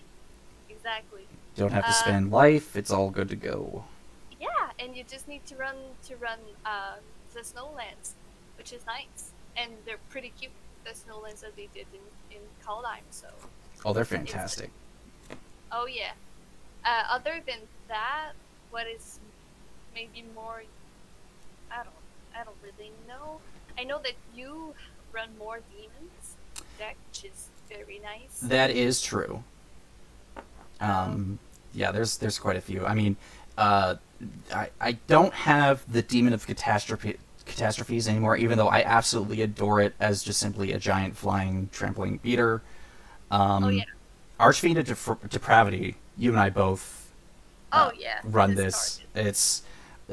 Exactly. 0.69 1.21
you 1.21 1.62
don't 1.63 1.71
have 1.71 1.84
to 1.84 1.89
Uh, 1.89 1.93
spend 1.93 2.32
life. 2.32 2.76
It's 2.76 2.89
all 2.91 3.10
good 3.12 3.30
to 3.30 3.36
go. 3.36 3.86
Yeah, 4.41 4.71
and 4.80 4.95
you 4.97 5.04
just 5.04 5.28
need 5.28 5.45
to 5.45 5.56
run 5.56 5.76
to 6.08 6.15
run 6.17 6.39
um, 6.65 6.99
the 7.34 7.41
snowlands, 7.41 8.13
which 8.58 8.73
is 8.73 8.84
nice, 8.88 9.32
and 9.56 9.71
they're 9.86 10.02
pretty 10.10 10.34
cute. 10.39 10.52
The 10.84 10.91
snowlands 10.91 11.39
that 11.41 11.56
they 11.56 11.69
did 11.73 11.86
in 11.93 12.36
in 12.36 12.41
Kaldheim, 12.65 13.04
so. 13.12 13.28
Oh, 13.86 13.93
they're 13.93 14.06
fantastic. 14.06 14.71
Oh 15.71 15.86
yeah. 15.86 16.12
Uh, 16.84 17.04
other 17.10 17.41
than 17.45 17.60
that, 17.88 18.32
what 18.71 18.88
is 18.88 19.19
maybe 19.93 20.26
more? 20.36 20.63
I 21.71 21.84
don't. 21.84 22.03
I 22.36 22.43
don't 22.43 22.58
really 22.63 22.91
know. 23.08 23.39
I 23.78 23.84
know 23.84 24.00
that 24.04 24.13
you 24.36 24.74
run 25.12 25.30
more 25.38 25.60
demons 25.72 26.36
deck, 26.78 26.96
which 27.10 27.26
is 27.26 27.50
very 27.69 28.00
nice. 28.00 28.39
That 28.41 28.72
is 28.72 29.02
true. 29.02 29.43
Um, 30.80 31.39
yeah, 31.74 31.91
there's 31.91 32.17
there's 32.17 32.39
quite 32.39 32.58
a 32.58 32.62
few. 32.62 32.86
I 32.86 32.93
mean, 32.93 33.15
uh, 33.58 33.96
I 34.54 34.69
I 34.80 34.91
don't 35.08 35.34
have 35.34 35.91
the 35.91 36.02
Demon 36.02 36.34
of 36.34 36.46
Catastrophe 36.46 37.17
catastrophes 37.46 38.08
anymore, 38.08 38.38
even 38.38 38.58
though 38.58 38.69
I 38.69 38.84
absolutely 38.84 39.41
adore 39.41 39.82
it 39.82 39.93
as 40.00 40.24
just 40.24 40.39
simply 40.39 40.72
a 40.72 40.80
giant 40.80 41.17
flying 41.17 41.69
trampling 41.72 42.17
beater. 42.17 42.62
Um, 43.32 43.63
Oh, 43.63 43.69
yeah. 43.69 43.84
Archfiend 44.39 44.78
of 44.78 44.86
Def- 44.86 45.30
Depravity. 45.30 45.96
You 46.17 46.32
and 46.32 46.39
I 46.39 46.50
both 46.50 47.12
uh, 47.72 47.89
oh 47.91 47.98
yeah. 47.98 48.19
run 48.24 48.56
this 48.56 49.02
this. 49.13 49.28
It's 49.28 49.63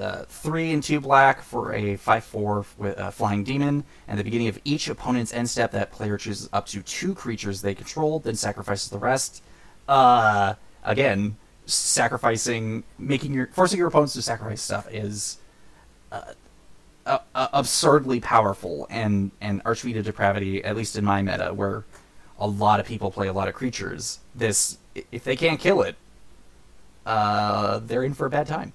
uh, 0.01 0.25
three 0.29 0.73
and 0.73 0.83
two 0.83 1.01
black 1.01 1.43
for 1.43 1.73
a 1.75 1.97
five-four 1.97 2.65
with 2.79 2.99
a 2.99 3.11
flying 3.11 3.45
demon. 3.45 3.85
And 4.09 4.19
the 4.19 4.25
beginning 4.25 4.49
of 4.49 4.59
each 4.65 4.89
opponent's 4.89 5.33
end 5.33 5.49
step, 5.49 5.71
that 5.73 5.93
player 5.93 6.17
chooses 6.17 6.49
up 6.53 6.67
to 6.69 6.83
two 6.83 7.15
creatures 7.15 7.63
they 7.63 7.75
control, 7.75 8.19
then 8.19 8.35
sacrifices 8.35 8.89
the 8.89 8.99
rest. 8.99 9.43
Uh, 9.89 10.55
again, 10.85 11.37
sacrificing, 11.67 12.83
making 12.99 13.35
your 13.35 13.49
forcing 13.49 13.79
your 13.79 13.89
opponents 13.89 14.15
to 14.15 14.23
sacrifice 14.23 14.63
stuff 14.63 14.89
is 14.91 15.39
uh, 16.11 16.33
uh, 17.07 17.19
uh, 17.35 17.49
absurdly 17.53 18.21
powerful. 18.21 18.87
And 18.91 19.31
and 19.41 19.61
Archfiend 19.65 19.97
of 19.99 20.05
Depravity, 20.05 20.65
at 20.65 20.77
least 20.77 20.97
in 20.97 21.05
my 21.05 21.23
meta, 21.23 21.53
where 21.55 21.85
a 22.39 22.47
lot 22.47 22.81
of 22.81 22.87
people 22.87 23.11
play 23.11 23.29
a 23.29 23.33
lot 23.33 23.49
of 23.49 23.55
creatures, 23.55 24.21
this 24.35 24.79
if 25.13 25.25
they 25.25 25.37
can't 25.37 25.61
kill 25.61 25.83
it, 25.83 25.97
they're 27.05 28.03
in 28.03 28.15
for 28.15 28.27
a 28.27 28.31
bad 28.31 28.47
time. 28.47 28.73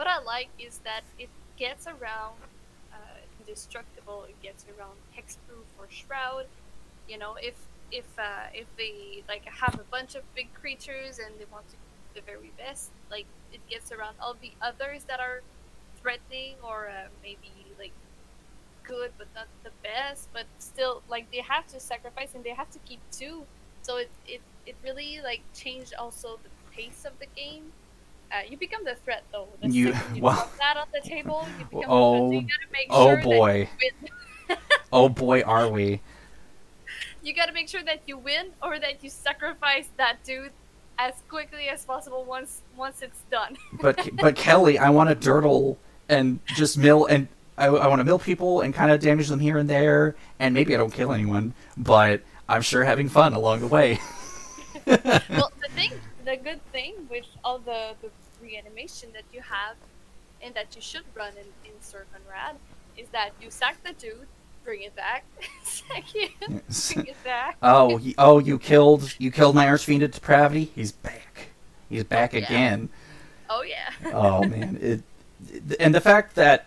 What 0.00 0.08
I 0.08 0.18
like 0.18 0.48
is 0.58 0.78
that 0.84 1.02
it 1.18 1.28
gets 1.58 1.86
around 1.86 2.40
uh, 2.90 3.20
indestructible. 3.38 4.24
It 4.30 4.42
gets 4.42 4.64
around 4.64 4.96
hexproof 5.14 5.66
or 5.78 5.90
shroud. 5.90 6.46
You 7.06 7.18
know, 7.18 7.34
if 7.38 7.56
if 7.92 8.06
uh, 8.18 8.48
if 8.54 8.64
they 8.78 9.22
like 9.28 9.44
have 9.44 9.74
a 9.74 9.84
bunch 9.90 10.14
of 10.14 10.22
big 10.34 10.54
creatures 10.54 11.18
and 11.18 11.38
they 11.38 11.44
want 11.52 11.68
to 11.68 11.76
the 12.14 12.22
very 12.22 12.50
best, 12.56 12.92
like 13.10 13.26
it 13.52 13.60
gets 13.68 13.92
around 13.92 14.16
all 14.22 14.34
the 14.40 14.52
others 14.62 15.04
that 15.04 15.20
are 15.20 15.42
threatening 16.00 16.54
or 16.62 16.88
uh, 16.88 17.08
maybe 17.22 17.52
like 17.78 17.92
good 18.82 19.12
but 19.18 19.28
not 19.34 19.48
the 19.64 19.72
best. 19.82 20.30
But 20.32 20.46
still, 20.60 21.02
like 21.10 21.30
they 21.30 21.42
have 21.42 21.66
to 21.74 21.78
sacrifice 21.78 22.34
and 22.34 22.42
they 22.42 22.54
have 22.54 22.70
to 22.70 22.78
keep 22.88 23.00
two. 23.12 23.44
So 23.82 23.98
it 23.98 24.08
it, 24.26 24.40
it 24.64 24.76
really 24.82 25.20
like 25.22 25.42
changed 25.52 25.92
also 25.92 26.38
the 26.42 26.48
pace 26.74 27.04
of 27.04 27.12
the 27.18 27.26
game. 27.36 27.72
Uh, 28.32 28.42
you 28.48 28.56
become 28.56 28.84
the 28.84 28.94
threat 29.04 29.22
though. 29.32 29.48
The 29.60 29.68
You- 29.68 29.94
you 30.14 30.22
well- 30.22 30.50
that 30.58 30.76
on 30.76 30.86
the 30.92 31.00
table, 31.08 31.46
you 31.58 31.64
become 31.70 31.84
Oh, 31.88 32.30
the 32.30 32.40
threat. 32.40 32.50
So 32.88 32.94
oh 32.94 33.06
sure 33.14 33.22
boy. 33.22 33.68
Oh 34.92 35.08
boy, 35.08 35.42
are 35.42 35.68
we! 35.68 36.00
you 37.22 37.32
gotta 37.34 37.52
make 37.52 37.68
sure 37.68 37.82
that 37.84 38.00
you 38.06 38.16
win 38.18 38.48
or 38.62 38.78
that 38.80 39.04
you 39.04 39.10
sacrifice 39.10 39.88
that 39.98 40.16
dude 40.24 40.50
as 40.98 41.14
quickly 41.28 41.68
as 41.68 41.84
possible 41.84 42.24
once 42.24 42.62
once 42.76 43.00
it's 43.02 43.20
done. 43.30 43.56
But 43.80 44.08
but 44.16 44.34
Kelly, 44.36 44.78
I 44.78 44.90
want 44.90 45.08
to 45.10 45.14
dirtle 45.30 45.76
and 46.08 46.40
just 46.46 46.76
mill 46.78 47.06
and 47.06 47.28
I, 47.56 47.66
I 47.66 47.86
want 47.86 48.00
to 48.00 48.04
mill 48.04 48.18
people 48.18 48.62
and 48.62 48.74
kind 48.74 48.90
of 48.90 49.00
damage 49.00 49.28
them 49.28 49.38
here 49.38 49.58
and 49.58 49.68
there, 49.70 50.16
and 50.40 50.52
maybe 50.54 50.74
I 50.74 50.78
don't 50.78 50.92
kill 50.92 51.12
anyone, 51.12 51.54
but 51.76 52.22
I'm 52.48 52.62
sure 52.62 52.82
having 52.84 53.08
fun 53.08 53.32
along 53.34 53.60
the 53.60 53.66
way. 53.68 54.00
well, 54.86 55.49
the 56.30 56.36
good 56.36 56.60
thing 56.72 56.94
with 57.10 57.24
all 57.42 57.58
the, 57.58 57.94
the 58.02 58.10
reanimation 58.40 59.10
that 59.12 59.24
you 59.32 59.40
have, 59.40 59.76
and 60.42 60.54
that 60.54 60.74
you 60.76 60.80
should 60.80 61.02
run 61.14 61.32
in, 61.32 61.70
in 61.70 61.72
Syr 61.80 62.06
Konrad, 62.12 62.56
is 62.96 63.08
that 63.08 63.30
you 63.42 63.50
sack 63.50 63.82
the 63.82 63.92
dude, 63.94 64.28
bring 64.64 64.82
it 64.82 64.94
back, 64.94 65.24
sack 65.64 66.04
it, 66.14 66.30
bring 66.40 67.06
it 67.06 67.24
back. 67.24 67.56
Oh, 67.62 67.96
he, 67.96 68.14
oh, 68.16 68.38
you 68.38 68.58
killed 68.58 69.14
you 69.18 69.30
killed 69.30 69.54
my 69.56 69.66
archfiend 69.66 70.02
of 70.02 70.12
depravity. 70.12 70.70
He's 70.74 70.92
back. 70.92 71.48
He's 71.88 72.04
back 72.04 72.32
Yeah. 72.32 72.40
again. 72.40 72.88
Oh 73.48 73.62
yeah. 73.62 73.90
oh 74.12 74.44
man 74.44 74.78
it 74.80 75.02
and 75.80 75.94
the 75.94 76.00
fact 76.00 76.34
that 76.34 76.66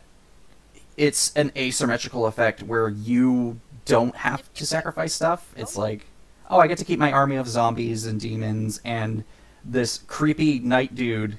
it's 0.97 1.32
an 1.36 1.52
asymmetrical 1.56 2.26
effect 2.26 2.63
where 2.63 2.89
you 2.89 3.60
don't 3.86 4.15
have 4.15 4.52
to 4.56 4.65
sacrifice 4.65 5.13
stuff 5.13 5.54
it's 5.56 5.78
oh. 5.78 5.82
like 5.82 6.08
oh 6.49 6.60
i 6.60 6.65
get 6.65 6.80
to 6.80 6.84
keep 6.84 6.97
my 6.97 7.12
army 7.12 7.36
of 7.36 7.47
zombies 7.47 8.08
and 8.08 8.19
demons 8.19 8.82
and 8.84 9.23
this 9.63 9.99
creepy 10.08 10.60
night 10.60 10.95
dude 10.95 11.38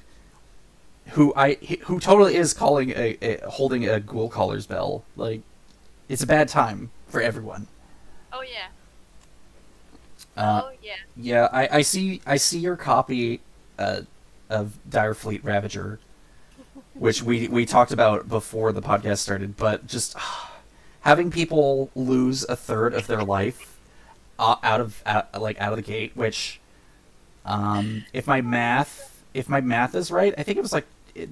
who 1.09 1.33
I 1.35 1.55
who 1.83 1.99
totally 1.99 2.35
is 2.35 2.53
calling 2.53 2.91
a, 2.91 3.17
a 3.21 3.49
holding 3.49 3.87
a 3.87 3.99
ghoulcaller's 3.99 4.65
bell. 4.65 5.03
Like, 5.15 5.41
it's 6.09 6.23
a 6.23 6.27
bad 6.27 6.49
time 6.49 6.91
for 7.07 7.21
everyone. 7.21 7.67
Oh 8.33 8.41
yeah. 8.41 8.67
Uh, 10.35 10.61
oh 10.65 10.71
yeah. 10.81 10.95
Yeah, 11.15 11.47
I, 11.51 11.77
I 11.77 11.81
see. 11.81 12.21
I 12.25 12.37
see 12.37 12.59
your 12.59 12.75
copy 12.75 13.41
uh, 13.77 14.01
of 14.49 14.77
Direfleet 14.89 15.43
Ravager, 15.43 15.99
which 16.93 17.21
we 17.21 17.47
we 17.47 17.65
talked 17.65 17.91
about 17.91 18.27
before 18.27 18.71
the 18.71 18.81
podcast 18.81 19.19
started. 19.19 19.55
But 19.55 19.87
just 19.87 20.17
having 21.01 21.29
people 21.31 21.91
lose 21.95 22.43
a 22.45 22.55
third 22.55 22.93
of 22.93 23.07
their 23.07 23.23
life 23.23 23.77
uh, 24.39 24.55
out 24.63 24.81
of 24.81 25.01
out, 25.05 25.39
like 25.39 25.59
out 25.61 25.71
of 25.71 25.77
the 25.77 25.83
gate, 25.83 26.11
which, 26.15 26.59
um, 27.45 28.05
if 28.13 28.27
my 28.27 28.41
math 28.41 29.23
if 29.33 29.49
my 29.49 29.61
math 29.61 29.95
is 29.95 30.11
right, 30.11 30.33
I 30.37 30.43
think 30.43 30.57
it 30.57 30.61
was 30.61 30.73
like 30.73 30.85
it, 31.13 31.29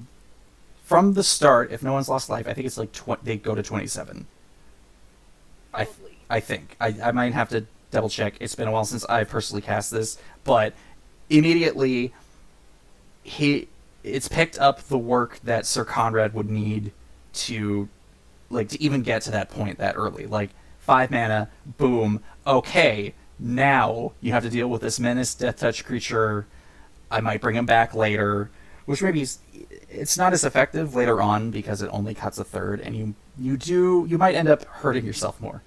from 0.84 1.13
the 1.13 1.23
start. 1.23 1.71
If 1.71 1.84
no 1.84 1.93
one's 1.93 2.10
lost 2.10 2.30
life, 2.30 2.47
I 2.47 2.54
think 2.54 2.67
it's 2.67 2.78
like 2.78 2.91
tw- 2.91 3.23
they 3.23 3.38
go 3.38 3.56
to 3.56 3.63
twenty 3.63 3.88
seven. 3.88 4.28
I 5.73 5.86
th- 5.86 5.97
I 6.30 6.39
think 6.39 6.76
I 6.80 6.95
I 7.04 7.12
might 7.12 7.34
have 7.34 7.49
to 7.49 7.65
double 7.91 8.10
check. 8.10 8.36
It's 8.39 8.56
been 8.56 8.67
a 8.67 8.71
while 8.71 8.86
since 8.86 9.06
I 9.06 9.23
personally 9.23 9.62
cast 9.62 9.91
this, 9.91 10.17
but 10.43 10.73
immediately 11.30 12.13
he 13.23 13.67
it's 14.04 14.28
picked 14.28 14.60
up 14.60 14.82
the 14.84 14.97
work 14.97 15.39
that 15.43 15.65
Syr 15.65 15.86
Konrad 15.86 16.34
would 16.34 16.49
need 16.49 16.91
to 17.34 17.88
like 18.49 18.69
to 18.69 18.82
even 18.82 19.02
get 19.02 19.21
to 19.23 19.32
that 19.32 19.49
point 19.49 19.78
that 19.80 19.95
early. 19.95 20.26
Like 20.28 20.52
five 20.80 21.10
mana, 21.10 21.49
boom, 21.78 22.21
okay, 22.45 23.13
now 23.39 24.13
you 24.21 24.31
have 24.31 24.43
to 24.43 24.49
deal 24.49 24.67
with 24.67 24.81
this 24.81 24.99
menace 24.99 25.33
death 25.33 25.59
touch 25.59 25.85
creature. 25.85 26.45
I 27.11 27.21
might 27.21 27.41
bring 27.41 27.55
him 27.55 27.65
back 27.65 27.93
later, 27.93 28.49
which 28.85 29.01
maybe 29.01 29.21
is, 29.21 29.39
it's 29.89 30.17
not 30.17 30.33
as 30.33 30.43
effective 30.43 30.95
later 30.95 31.21
on 31.21 31.51
because 31.51 31.81
it 31.81 31.89
only 31.91 32.13
cuts 32.13 32.37
a 32.37 32.43
third, 32.43 32.79
and 32.79 32.95
you 32.95 33.15
you 33.37 33.57
do 33.57 34.05
you 34.09 34.17
might 34.17 34.35
end 34.35 34.47
up 34.47 34.63
hurting 34.65 35.05
yourself 35.05 35.39
more. 35.39 35.61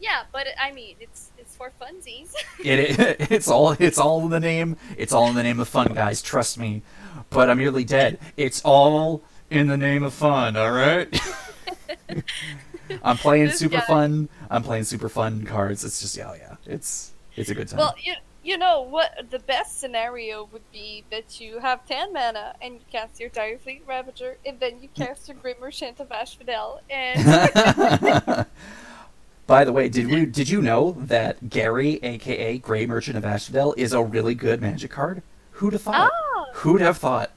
Yeah, 0.00 0.24
but 0.32 0.46
I 0.60 0.72
mean, 0.72 0.96
it's 1.00 1.30
it's 1.38 1.56
for 1.56 1.72
funsies. 1.80 2.34
It, 2.64 2.98
it 2.98 3.30
it's 3.32 3.48
all 3.48 3.72
it's 3.72 3.98
all 3.98 4.22
in 4.22 4.30
the 4.30 4.40
name. 4.40 4.76
It's 4.96 5.12
all 5.12 5.28
in 5.28 5.34
the 5.34 5.42
name 5.42 5.60
of 5.60 5.68
fun, 5.68 5.92
guys. 5.94 6.22
Trust 6.22 6.58
me. 6.58 6.82
But 7.30 7.50
I'm 7.50 7.58
nearly 7.58 7.84
dead. 7.84 8.18
It's 8.36 8.62
all 8.62 9.22
in 9.50 9.66
the 9.66 9.76
name 9.76 10.02
of 10.02 10.14
fun. 10.14 10.56
All 10.56 10.70
right. 10.70 11.08
I'm 13.02 13.16
playing 13.16 13.46
This 13.46 13.58
super 13.58 13.76
guy- 13.78 13.80
fun. 13.86 14.28
I'm 14.50 14.62
playing 14.62 14.84
super 14.84 15.08
fun 15.08 15.44
cards. 15.44 15.84
It's 15.84 16.00
just 16.00 16.16
yeah, 16.16 16.34
yeah. 16.34 16.56
It's 16.66 17.12
it's 17.36 17.50
a 17.50 17.54
good 17.54 17.68
time. 17.68 17.78
well, 17.78 17.94
you 18.02 18.14
you 18.44 18.56
know 18.56 18.80
what 18.82 19.26
the 19.30 19.40
best 19.40 19.80
scenario 19.80 20.48
would 20.52 20.70
be 20.72 21.04
that 21.10 21.40
you 21.40 21.58
have 21.58 21.84
ten 21.86 22.12
mana 22.12 22.54
and 22.62 22.74
you 22.74 22.80
cast 22.92 23.18
your 23.20 23.28
Dire 23.30 23.58
Fleet 23.58 23.82
Ravager, 23.86 24.36
and 24.46 24.60
then 24.60 24.80
you 24.80 24.88
cast 24.94 25.28
your 25.28 25.36
Grim 25.36 25.56
Merchant 25.60 25.98
of 26.00 26.10
Asphodel, 26.12 26.80
and 26.88 28.46
By 29.46 29.64
the 29.64 29.72
way, 29.72 29.88
did 29.88 30.08
we 30.08 30.26
did 30.26 30.48
you 30.48 30.60
know 30.60 30.96
that 30.98 31.50
Gary, 31.50 32.00
aka 32.02 32.58
Gray 32.58 32.84
Merchant 32.86 33.16
of 33.16 33.24
Asphodel, 33.24 33.74
is 33.76 33.92
a 33.92 34.02
really 34.02 34.34
good 34.34 34.60
Magic 34.60 34.90
card? 34.90 35.22
Who'd 35.52 35.72
have 35.72 35.82
thought? 35.82 36.10
ah, 36.12 36.46
Who'd 36.54 36.80
have 36.80 36.98
thought? 36.98 37.30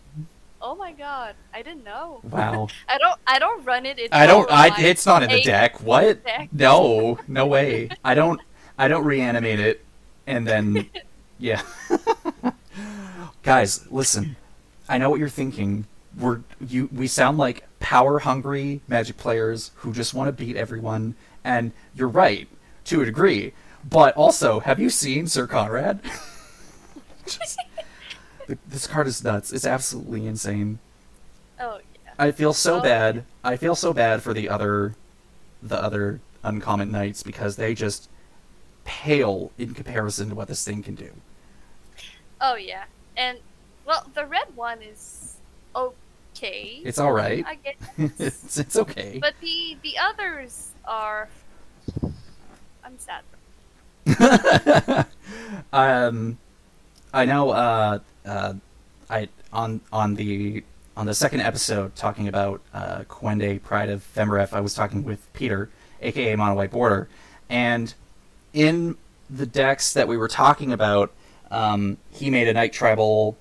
Oh 0.61 0.75
my 0.75 0.91
god, 0.91 1.35
I 1.53 1.61
didn't 1.61 1.83
know. 1.85 2.19
Wow. 2.23 2.67
I 2.89 2.97
don't 2.97 3.19
I 3.25 3.39
don't 3.39 3.63
run 3.65 3.85
it. 3.85 3.99
I 4.11 4.27
don't. 4.27 4.49
I. 4.51 4.71
It's 4.79 5.05
not 5.05 5.23
in 5.23 5.29
the 5.29 5.41
deck. 5.41 5.81
What? 5.81 6.23
deck. 6.23 6.49
No. 6.51 7.19
No 7.27 7.45
way. 7.45 7.89
I 8.03 8.13
don't. 8.13 8.41
I 8.77 8.87
don't 8.87 9.03
reanimate 9.03 9.59
it, 9.59 9.83
and 10.25 10.47
then, 10.47 10.89
yeah. 11.39 11.61
Guys, 13.43 13.89
listen. 13.91 14.35
I 14.87 14.97
know 14.97 15.09
what 15.09 15.19
you're 15.19 15.29
thinking. 15.29 15.85
We're 16.17 16.41
you. 16.65 16.89
We 16.91 17.07
sound 17.07 17.37
like 17.37 17.65
power 17.79 18.19
hungry 18.19 18.81
Magic 18.87 19.17
players 19.17 19.71
who 19.75 19.93
just 19.93 20.13
want 20.13 20.27
to 20.27 20.31
beat 20.31 20.57
everyone, 20.57 21.15
and 21.43 21.71
you're 21.95 22.07
right 22.09 22.47
to 22.85 23.01
a 23.01 23.05
degree. 23.05 23.53
But 23.89 24.15
also, 24.17 24.59
have 24.59 24.79
you 24.79 24.89
seen 24.89 25.27
Syr 25.27 25.47
Konrad? 25.47 25.99
Just- 27.25 27.59
this 28.67 28.87
card 28.87 29.07
is 29.07 29.23
nuts. 29.23 29.51
It's 29.51 29.65
absolutely 29.65 30.25
insane. 30.27 30.79
Oh 31.59 31.79
yeah. 32.05 32.11
I 32.17 32.31
feel 32.31 32.53
so 32.53 32.77
Oh. 32.77 32.81
bad. 32.81 33.23
I 33.43 33.55
feel 33.57 33.75
so 33.75 33.93
bad 33.93 34.21
for 34.21 34.33
the 34.33 34.49
other, 34.49 34.95
the 35.61 35.81
other 35.81 36.19
uncommon 36.43 36.91
knights 36.91 37.21
because 37.23 37.55
they 37.55 37.73
just 37.73 38.09
pale 38.85 39.51
in 39.57 39.73
comparison 39.73 40.29
to 40.29 40.35
what 40.35 40.47
this 40.47 40.63
thing 40.63 40.81
can 40.83 40.95
do. 40.95 41.11
Oh 42.41 42.55
yeah, 42.55 42.85
and 43.17 43.37
well, 43.85 44.05
the 44.13 44.25
red 44.25 44.47
one 44.55 44.81
is 44.81 45.35
okay. 45.75 46.81
It's 46.85 46.97
all 46.99 47.11
right. 47.11 47.45
I 47.45 47.55
guess. 47.55 47.75
it's 48.19 48.57
it's 48.57 48.75
okay. 48.77 49.19
But 49.21 49.33
the 49.41 49.77
the 49.83 49.97
others 49.97 50.71
are. 50.85 51.27
I'm 52.83 52.97
sad. 52.97 53.23
um, 55.73 56.37
I 57.13 57.25
know. 57.25 57.49
Uh, 57.51 57.99
uh, 58.25 58.53
I 59.09 59.29
on 59.51 59.81
on 59.91 60.15
the 60.15 60.63
on 60.95 61.05
the 61.05 61.13
second 61.13 61.41
episode 61.41 61.95
talking 61.95 62.27
about 62.27 62.61
uh, 62.73 63.03
Kwende 63.07 63.61
Pride 63.63 63.89
of 63.89 64.05
Femeref, 64.15 64.53
I 64.53 64.59
was 64.59 64.73
talking 64.73 65.03
with 65.03 65.31
Peter, 65.33 65.69
aka 66.01 66.35
Mono 66.35 66.55
White 66.55 66.71
Border, 66.71 67.07
and 67.49 67.93
in 68.53 68.97
the 69.29 69.45
decks 69.45 69.93
that 69.93 70.07
we 70.07 70.17
were 70.17 70.27
talking 70.27 70.73
about, 70.73 71.11
um, 71.51 71.97
he 72.11 72.29
made 72.29 72.47
a 72.47 72.53
Knight 72.53 72.73
Tribal 72.73 73.37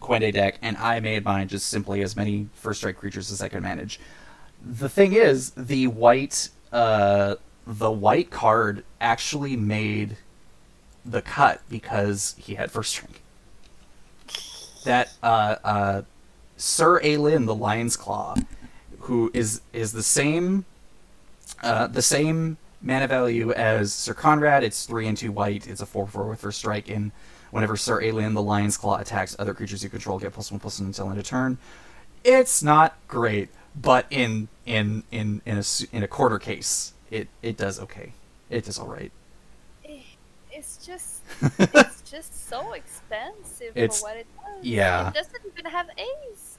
Kwende 0.00 0.32
deck, 0.32 0.58
and 0.62 0.76
I 0.76 1.00
made 1.00 1.24
mine 1.24 1.48
just 1.48 1.66
simply 1.66 2.02
as 2.02 2.14
many 2.14 2.48
first 2.54 2.80
strike 2.80 2.96
creatures 2.96 3.32
as 3.32 3.42
I 3.42 3.48
could 3.48 3.62
manage. 3.62 3.98
The 4.64 4.88
thing 4.88 5.14
is, 5.14 5.50
the 5.50 5.88
white 5.88 6.50
uh, 6.72 7.36
the 7.66 7.90
white 7.90 8.30
card 8.30 8.84
actually 9.00 9.56
made 9.56 10.16
the 11.04 11.22
cut 11.22 11.62
because 11.68 12.34
he 12.38 12.54
had 12.54 12.70
first 12.70 12.90
strike. 12.90 13.20
That 14.84 15.12
uh, 15.22 15.56
uh, 15.64 16.02
Syr 16.56 17.00
Alin, 17.00 17.46
the 17.46 17.54
Lion's 17.54 17.96
Claw, 17.96 18.36
who 19.00 19.30
is 19.34 19.60
is 19.72 19.92
the 19.92 20.02
same 20.02 20.64
uh, 21.62 21.86
the 21.86 22.02
same 22.02 22.58
mana 22.80 23.08
value 23.08 23.52
as 23.52 23.92
Syr 23.92 24.14
Konrad. 24.14 24.62
It's 24.62 24.86
three 24.86 25.06
and 25.06 25.16
two 25.16 25.32
white. 25.32 25.66
It's 25.66 25.80
a 25.80 25.86
four 25.86 26.06
four 26.06 26.28
with 26.28 26.40
first 26.40 26.58
strike. 26.58 26.88
And 26.88 27.12
whenever 27.50 27.76
Syr 27.76 28.00
Alin, 28.00 28.34
the 28.34 28.42
Lion's 28.42 28.76
Claw, 28.76 28.98
attacks 28.98 29.34
other 29.38 29.54
creatures 29.54 29.82
you 29.82 29.90
control, 29.90 30.18
get 30.18 30.32
plus 30.32 30.50
one 30.50 30.60
plus 30.60 30.78
one 30.78 30.88
until 30.88 31.10
end 31.10 31.18
of 31.18 31.24
turn. 31.24 31.58
It's 32.22 32.62
not 32.62 32.96
great, 33.08 33.50
but 33.74 34.06
in 34.10 34.48
in 34.66 35.02
in 35.10 35.40
in 35.44 35.58
a 35.58 35.64
in 35.92 36.02
a 36.02 36.08
quarter 36.08 36.38
case, 36.38 36.92
it 37.10 37.28
it 37.42 37.56
does 37.56 37.80
okay. 37.80 38.12
It 38.50 38.64
does 38.64 38.78
all 38.78 38.88
right. 38.88 39.12
It's 40.54 40.84
just 40.86 41.22
it's 41.58 42.02
just 42.10 42.48
so 42.48 42.72
expensive 42.72 43.72
It's- 43.76 44.00
for 44.00 44.08
what 44.08 44.16
it 44.16 44.26
does. 44.36 44.64
yeah. 44.64 45.08
It 45.08 45.14
doesn't 45.14 45.42
even 45.52 45.70
have 45.70 45.88
ace. 45.98 46.58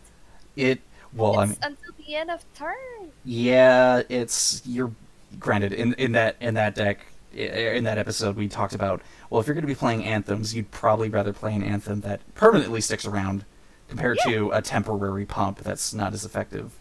It 0.55 0.81
well, 1.13 1.39
I 1.39 1.45
mean, 1.45 1.55
until 1.61 1.93
the 1.97 2.15
end 2.15 2.29
of 2.29 2.43
turn. 2.55 2.75
yeah, 3.23 4.01
it's 4.09 4.61
you're 4.65 4.91
granted 5.39 5.73
in 5.73 5.93
in 5.95 6.11
that 6.13 6.35
in 6.41 6.53
that 6.55 6.75
deck 6.75 6.99
in 7.33 7.83
that 7.85 7.97
episode 7.97 8.35
we 8.35 8.47
talked 8.47 8.73
about. 8.75 9.01
Well, 9.29 9.41
if 9.41 9.47
you're 9.47 9.53
going 9.55 9.63
to 9.63 9.67
be 9.67 9.75
playing 9.75 10.05
anthems, 10.05 10.53
you'd 10.55 10.71
probably 10.71 11.09
rather 11.09 11.33
play 11.33 11.53
an 11.53 11.63
anthem 11.63 12.01
that 12.01 12.21
permanently 12.35 12.79
sticks 12.81 13.05
around 13.05 13.43
compared 13.89 14.17
Yeah. 14.25 14.31
to 14.33 14.51
a 14.51 14.61
temporary 14.61 15.25
pump 15.25 15.59
that's 15.59 15.93
not 15.93 16.13
as 16.13 16.23
effective. 16.25 16.71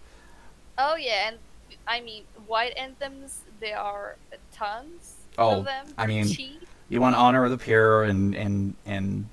Oh 0.78 0.94
yeah, 0.96 1.28
and 1.28 1.38
I 1.86 2.00
mean 2.00 2.24
white 2.46 2.76
anthems. 2.76 3.40
There 3.60 3.78
are 3.78 4.16
tons 4.52 5.14
Oh, 5.38 5.58
of 5.58 5.64
them. 5.64 5.86
I 5.98 6.06
They're 6.06 6.16
mean, 6.16 6.28
cheap. 6.28 6.66
You 6.94 7.00
want 7.00 7.16
Honor 7.16 7.44
of 7.44 7.50
the 7.50 7.58
Pure 7.58 8.04
and 8.04 8.36
and 8.36 8.76
and 8.86 9.26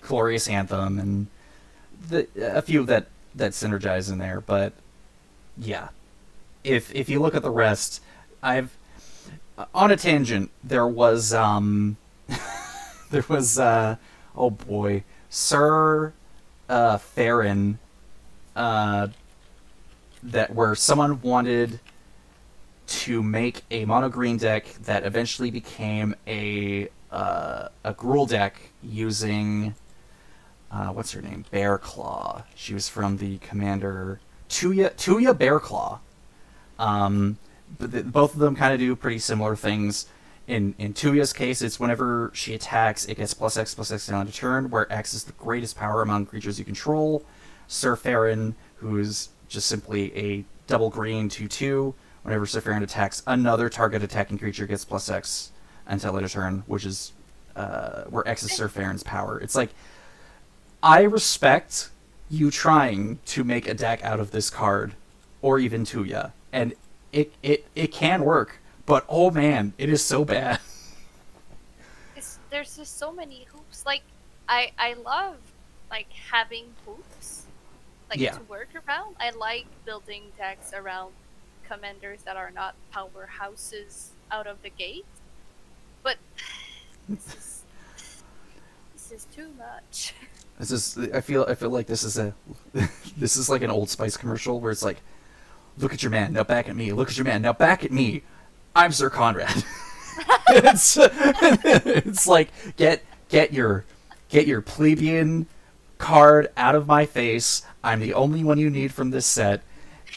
Glorious 0.00 0.46
Anthem 0.46 1.00
and 1.00 1.26
the 2.08 2.28
a 2.40 2.62
few 2.62 2.84
that 2.84 3.08
that 3.34 3.50
synergize 3.50 4.12
in 4.12 4.18
there, 4.18 4.40
but 4.40 4.74
yeah. 5.56 5.88
If 6.62 6.94
if 6.94 7.08
you 7.08 7.18
look 7.18 7.34
at 7.34 7.42
the 7.42 7.50
rest, 7.50 8.00
I've 8.44 8.76
on 9.74 9.90
a 9.90 9.96
tangent, 9.96 10.52
there 10.62 10.86
was 10.86 11.34
um 11.34 11.96
there 13.10 13.24
was 13.28 13.58
uh 13.58 13.96
oh 14.36 14.50
boy, 14.50 15.02
Sir 15.28 16.12
uh 16.68 16.98
Faren 16.98 17.78
uh 18.54 19.08
that 20.22 20.54
where 20.54 20.76
someone 20.76 21.20
wanted 21.22 21.80
to 22.88 23.22
make 23.22 23.62
a 23.70 23.84
mono 23.84 24.08
green 24.08 24.38
deck 24.38 24.66
that 24.84 25.04
eventually 25.04 25.50
became 25.50 26.14
a 26.26 26.88
uh, 27.10 27.68
a 27.84 27.94
Gruul 27.94 28.28
deck 28.28 28.70
using 28.82 29.74
uh, 30.70 30.88
what's 30.88 31.12
her 31.12 31.22
name 31.22 31.44
Bearclaw. 31.52 32.44
She 32.54 32.74
was 32.74 32.88
from 32.88 33.18
the 33.18 33.38
Commander 33.38 34.20
Tuya 34.48 34.94
Tuya 34.94 35.34
Bearclaw. 35.34 36.00
Um, 36.78 37.38
but 37.78 37.92
th- 37.92 38.06
both 38.06 38.34
of 38.34 38.40
them 38.40 38.56
kind 38.56 38.72
of 38.72 38.78
do 38.78 38.94
pretty 38.96 39.18
similar 39.18 39.56
things. 39.56 40.06
In 40.46 40.74
in 40.78 40.94
Tuya's 40.94 41.32
case, 41.32 41.60
it's 41.60 41.78
whenever 41.78 42.30
she 42.34 42.54
attacks, 42.54 43.04
it 43.04 43.18
gets 43.18 43.34
plus 43.34 43.56
X 43.56 43.74
plus 43.74 43.90
X 43.90 44.06
down 44.06 44.26
to 44.26 44.32
turn, 44.32 44.70
where 44.70 44.90
X 44.90 45.12
is 45.12 45.24
the 45.24 45.32
greatest 45.32 45.76
power 45.76 46.00
among 46.00 46.26
creatures 46.26 46.58
you 46.58 46.64
control. 46.64 47.24
Syr 47.66 47.96
Faren, 47.96 48.54
who's 48.76 49.28
just 49.48 49.66
simply 49.66 50.16
a 50.16 50.44
double 50.66 50.90
green 50.90 51.28
2 51.28 51.48
2. 51.48 51.94
Whenever 52.22 52.46
Sir 52.46 52.60
attacks, 52.82 53.22
another 53.26 53.68
target 53.68 54.02
attacking 54.02 54.38
creature 54.38 54.66
gets 54.66 54.84
plus 54.84 55.08
X 55.08 55.50
until 55.86 56.16
end 56.16 56.24
of 56.26 56.32
turn, 56.32 56.62
which 56.66 56.84
is 56.84 57.12
uh, 57.56 58.04
where 58.04 58.26
X 58.28 58.42
is 58.42 58.52
Sir 58.52 58.68
power. 59.04 59.38
It's 59.40 59.54
like, 59.54 59.70
I 60.82 61.02
respect 61.02 61.90
you 62.30 62.50
trying 62.50 63.18
to 63.26 63.44
make 63.44 63.66
a 63.66 63.74
deck 63.74 64.04
out 64.04 64.20
of 64.20 64.30
this 64.30 64.50
card, 64.50 64.94
or 65.42 65.58
even 65.58 65.84
Tuya, 65.84 66.32
and 66.52 66.74
it, 67.12 67.32
it, 67.42 67.66
it 67.74 67.92
can 67.92 68.22
work, 68.22 68.58
but 68.84 69.04
oh 69.08 69.30
man, 69.30 69.72
it 69.78 69.88
is 69.88 70.04
so 70.04 70.24
bad. 70.24 70.60
It's, 72.16 72.38
there's 72.50 72.76
just 72.76 72.98
so 72.98 73.12
many 73.12 73.46
hoops. 73.52 73.86
Like 73.86 74.02
I 74.48 74.72
I 74.76 74.94
love 74.94 75.36
like 75.88 76.08
having 76.32 76.64
hoops, 76.84 77.44
like 78.10 78.18
Yeah. 78.18 78.32
to 78.32 78.42
work 78.44 78.68
around. 78.74 79.14
I 79.20 79.30
like 79.30 79.66
building 79.84 80.24
decks 80.36 80.72
around 80.74 81.12
commanders 81.68 82.22
that 82.22 82.36
are 82.36 82.50
not 82.50 82.74
powerhouses 82.94 84.08
out 84.30 84.46
of 84.46 84.62
the 84.62 84.70
gate. 84.70 85.04
But 86.02 86.16
this 87.08 87.26
is 87.34 87.64
this 88.94 89.12
is 89.12 89.26
too 89.34 89.50
much. 89.58 90.14
This 90.58 90.72
is 90.72 90.98
I 91.14 91.20
feel 91.20 91.46
I 91.48 91.54
feel 91.54 91.70
like 91.70 91.86
this 91.86 92.02
is 92.02 92.18
a 92.18 92.34
this 93.16 93.36
is 93.36 93.48
like 93.48 93.62
an 93.62 93.70
Old 93.70 93.88
Spice 93.88 94.16
commercial 94.16 94.58
where 94.58 94.72
it's 94.72 94.82
like, 94.82 95.00
look 95.78 95.94
at 95.94 96.02
your 96.02 96.10
man 96.10 96.32
now 96.32 96.42
back 96.42 96.68
at 96.68 96.74
me, 96.74 96.92
look 96.92 97.10
at 97.10 97.16
your 97.16 97.24
man 97.24 97.42
now 97.42 97.52
back 97.52 97.84
at 97.84 97.92
me, 97.92 98.24
I'm 98.74 98.90
Syr 98.90 99.08
Konrad. 99.08 99.64
it's 100.48 100.98
it's 101.00 102.26
like 102.26 102.48
get 102.76 103.04
get 103.28 103.52
your 103.52 103.84
get 104.28 104.48
your 104.48 104.60
plebeian 104.60 105.46
card 105.98 106.48
out 106.56 106.74
of 106.74 106.88
my 106.88 107.06
face. 107.06 107.62
I'm 107.84 108.00
the 108.00 108.14
only 108.14 108.42
one 108.42 108.58
you 108.58 108.68
need 108.68 108.92
from 108.92 109.10
this 109.10 109.26
set, 109.26 109.62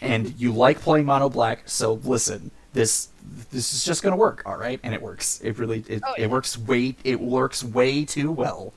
and 0.01 0.33
you 0.39 0.51
like 0.51 0.79
playing 0.81 1.05
mono 1.05 1.29
black. 1.29 1.63
So 1.69 1.93
listen, 2.03 2.51
this 2.73 3.09
this 3.51 3.73
is 3.73 3.83
just 3.85 4.03
gonna 4.03 4.15
work, 4.15 4.43
all 4.45 4.57
right? 4.57 4.79
And 4.83 4.93
it 4.93 5.01
works. 5.01 5.39
It 5.41 5.57
really 5.57 5.83
it, 5.87 6.01
Oh, 6.05 6.13
yeah. 6.17 6.25
it 6.25 6.29
works 6.29 6.57
way 6.57 6.95
it 7.03 7.19
works 7.19 7.63
way 7.63 8.03
too 8.05 8.31
well. 8.31 8.73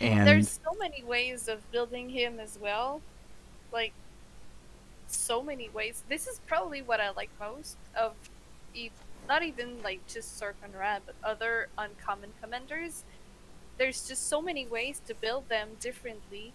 And 0.00 0.26
There's 0.26 0.60
so 0.64 0.76
many 0.78 1.02
ways 1.04 1.48
of 1.48 1.70
building 1.70 2.08
him 2.10 2.38
as 2.40 2.58
well. 2.60 3.00
Like 3.72 3.92
so 5.06 5.42
many 5.42 5.68
ways. 5.70 6.02
This 6.08 6.26
is 6.26 6.40
probably 6.46 6.82
what 6.82 7.00
I 7.00 7.10
like 7.10 7.30
most 7.40 7.76
of 7.98 8.12
e- 8.74 8.90
not 9.28 9.42
even 9.42 9.82
like 9.82 10.06
just 10.06 10.38
Syr 10.38 10.54
Konrad, 10.62 11.02
but 11.06 11.14
other 11.22 11.68
uncommon 11.78 12.30
commanders. 12.42 13.04
There's 13.78 14.06
just 14.08 14.28
so 14.28 14.40
many 14.40 14.66
ways 14.66 15.00
to 15.06 15.14
build 15.14 15.48
them 15.48 15.70
differently 15.80 16.52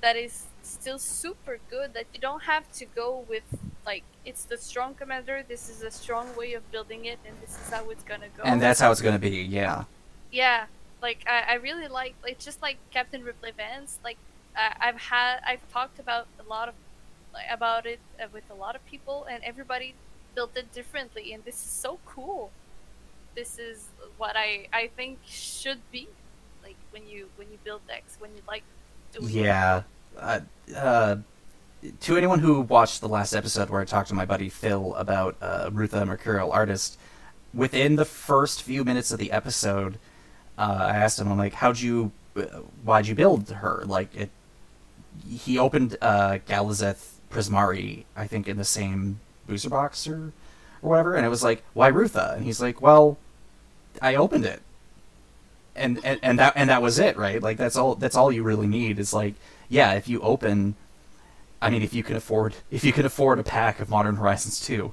that 0.00 0.16
is 0.16 0.46
still 0.68 0.98
super 0.98 1.58
good 1.70 1.94
that 1.94 2.06
you 2.12 2.20
don't 2.20 2.44
have 2.44 2.70
to 2.72 2.84
go 2.84 3.24
with 3.28 3.42
like 3.86 4.02
it's 4.24 4.44
the 4.44 4.58
strong 4.58 4.94
commander, 4.94 5.44
this 5.46 5.68
is 5.68 5.82
a 5.82 5.90
strong 5.90 6.34
way 6.36 6.52
of 6.52 6.70
building 6.70 7.06
it 7.06 7.18
and 7.26 7.34
this 7.40 7.50
is 7.50 7.70
how 7.70 7.88
it's 7.90 8.04
gonna 8.04 8.28
go. 8.36 8.42
and 8.44 8.60
that's 8.60 8.80
how 8.80 8.90
it's 8.90 9.00
gonna 9.00 9.18
be. 9.18 9.30
Yeah. 9.30 9.84
Yeah, 10.30 10.66
like 11.02 11.24
I, 11.26 11.52
I 11.52 11.54
really 11.54 11.88
like 11.88 12.14
like 12.22 12.38
just 12.38 12.62
like 12.62 12.78
Captain 12.90 13.24
Ripley 13.24 13.52
Vance. 13.56 13.98
Like 14.04 14.18
I, 14.56 14.74
I've 14.80 15.00
had 15.00 15.40
I've 15.46 15.66
talked 15.72 15.98
about 15.98 16.26
a 16.38 16.48
lot 16.48 16.68
of 16.68 16.74
like, 17.32 17.46
about 17.50 17.86
it 17.86 18.00
uh, 18.22 18.26
with 18.32 18.44
a 18.50 18.54
lot 18.54 18.76
of 18.76 18.84
people, 18.86 19.26
and 19.30 19.42
everybody 19.44 19.94
built 20.34 20.56
it 20.56 20.72
differently, 20.72 21.32
and 21.32 21.44
this 21.44 21.56
is 21.56 21.70
so 21.70 21.98
cool. 22.06 22.50
This 23.34 23.58
is 23.58 23.88
what 24.18 24.36
I 24.36 24.68
I 24.72 24.90
think 24.96 25.18
should 25.26 25.80
be 25.90 26.08
like 26.62 26.76
when 26.90 27.08
you 27.08 27.28
when 27.36 27.50
you 27.50 27.58
build 27.64 27.86
decks 27.86 28.16
when 28.18 28.30
you 28.36 28.42
like 28.46 28.62
doing 29.12 29.26
it. 29.78 29.84
Uh, 30.20 30.40
uh, 30.76 31.16
to 32.00 32.16
anyone 32.16 32.40
who 32.40 32.60
watched 32.60 33.00
the 33.00 33.08
last 33.08 33.34
episode 33.34 33.70
where 33.70 33.80
I 33.80 33.84
talked 33.86 34.08
to 34.08 34.14
my 34.14 34.26
buddy 34.26 34.50
Phil 34.50 34.94
about 34.94 35.36
uh, 35.40 35.70
Rutha 35.72 36.04
Mercurial 36.04 36.52
Artist, 36.52 36.98
within 37.54 37.96
the 37.96 38.04
first 38.04 38.62
few 38.62 38.84
minutes 38.84 39.10
of 39.10 39.18
the 39.18 39.32
episode, 39.32 39.98
uh, 40.58 40.78
I 40.78 40.96
asked 40.96 41.18
him, 41.18 41.32
I'm 41.32 41.38
like, 41.38 41.54
how'd 41.54 41.80
you, 41.80 42.12
uh, 42.36 42.42
why'd 42.84 43.06
you 43.06 43.14
build 43.14 43.48
her? 43.48 43.82
Like, 43.86 44.14
it, 44.14 44.30
he 45.26 45.58
opened 45.58 45.96
uh, 46.02 46.38
Galazeth 46.46 47.14
Prismari, 47.30 48.04
I 48.14 48.26
think, 48.26 48.46
in 48.46 48.58
the 48.58 48.64
same 48.64 49.20
booster 49.48 49.70
box 49.70 50.06
or, 50.06 50.32
or 50.82 50.90
whatever, 50.90 51.14
and 51.14 51.24
it 51.24 51.30
was 51.30 51.42
like, 51.42 51.62
why 51.72 51.88
Rutha? 51.88 52.34
And 52.36 52.44
he's 52.44 52.60
like, 52.60 52.82
well, 52.82 53.16
I 54.02 54.14
opened 54.16 54.44
it. 54.44 54.60
And, 55.74 56.00
and 56.04 56.18
and 56.22 56.38
that 56.38 56.52
and 56.56 56.68
that 56.68 56.82
was 56.82 56.98
it, 56.98 57.16
right? 57.16 57.40
Like 57.40 57.56
that's 57.56 57.76
all 57.76 57.94
that's 57.94 58.16
all 58.16 58.30
you 58.30 58.42
really 58.42 58.66
need 58.66 58.98
is 58.98 59.14
like, 59.14 59.34
yeah, 59.70 59.94
if 59.94 60.08
you 60.08 60.20
open 60.22 60.76
I 61.62 61.70
mean 61.70 61.82
if 61.82 61.94
you 61.94 62.02
can 62.02 62.16
afford 62.16 62.54
if 62.70 62.84
you 62.84 62.92
can 62.92 63.06
afford 63.06 63.38
a 63.38 63.44
pack 63.44 63.80
of 63.80 63.90
Modern 63.90 64.16
Horizons 64.16 64.60
2 64.60 64.92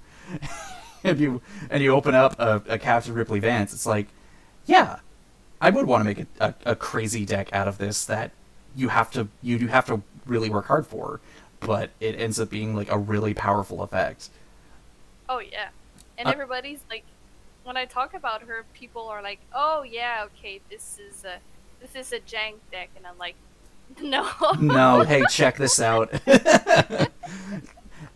and 1.03 1.19
you 1.19 1.41
and 1.69 1.84
you 1.84 1.93
open 1.93 2.15
up 2.15 2.36
a, 2.39 2.63
a 2.67 2.80
Captain 2.80 3.13
Ripley 3.13 3.39
Vance, 3.39 3.73
it's 3.73 3.86
like, 3.86 4.07
yeah, 4.65 4.99
I 5.61 5.69
would 5.71 5.88
want 5.88 6.01
to 6.01 6.05
make 6.05 6.19
a, 6.19 6.28
a, 6.65 6.71
a 6.73 6.75
crazy 6.78 7.25
deck 7.25 7.53
out 7.53 7.67
of 7.69 7.80
this 7.80 8.05
that 8.05 8.34
you 8.75 8.89
have 8.89 9.11
to 9.11 9.30
you 9.41 9.59
do 9.59 9.67
have 9.67 9.88
to 9.88 10.03
really 10.28 10.49
work 10.49 10.67
hard 10.67 10.88
for, 10.88 11.21
but 11.61 11.91
it 12.01 12.15
ends 12.19 12.39
up 12.39 12.49
being 12.51 12.75
like 12.75 12.91
a 12.91 12.99
really 12.99 13.34
powerful 13.36 13.84
effect. 13.84 14.30
Oh 15.30 15.39
yeah, 15.39 15.69
and 16.17 16.30
Uh, 16.30 16.32
everybody's 16.32 16.86
like, 16.89 17.05
when 17.63 17.78
I 17.78 17.86
talk 17.86 18.13
about 18.13 18.43
her, 18.43 18.65
people 18.73 19.07
are 19.07 19.21
like, 19.21 19.41
"Oh 19.53 19.84
yeah, 19.84 20.25
okay, 20.28 20.61
this 20.69 20.99
is 20.99 21.25
a 21.25 21.39
this 21.80 21.95
is 21.95 22.11
a 22.13 22.19
jank 22.19 22.59
deck," 22.71 22.91
and 22.95 23.05
I'm 23.07 23.17
like, 23.17 23.38
"No, 24.01 24.29
no, 24.59 25.01
hey, 25.01 25.23
check 25.29 25.57
this 25.57 25.79
out. 25.79 26.11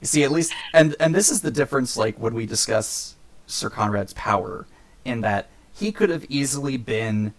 See, 0.03 0.23
at 0.23 0.31
least, 0.31 0.53
and 0.73 0.95
and 0.99 1.13
this 1.13 1.29
is 1.29 1.41
the 1.41 1.51
difference. 1.51 1.95
Like 1.95 2.17
when 2.17 2.33
we 2.33 2.45
discuss 2.45 3.15
Syr 3.45 3.69
Konrad's 3.69 4.13
power, 4.13 4.65
in 5.05 5.21
that 5.21 5.47
he 5.73 5.91
could 5.91 6.09
have 6.09 6.25
easily 6.29 6.77
been 6.77 7.33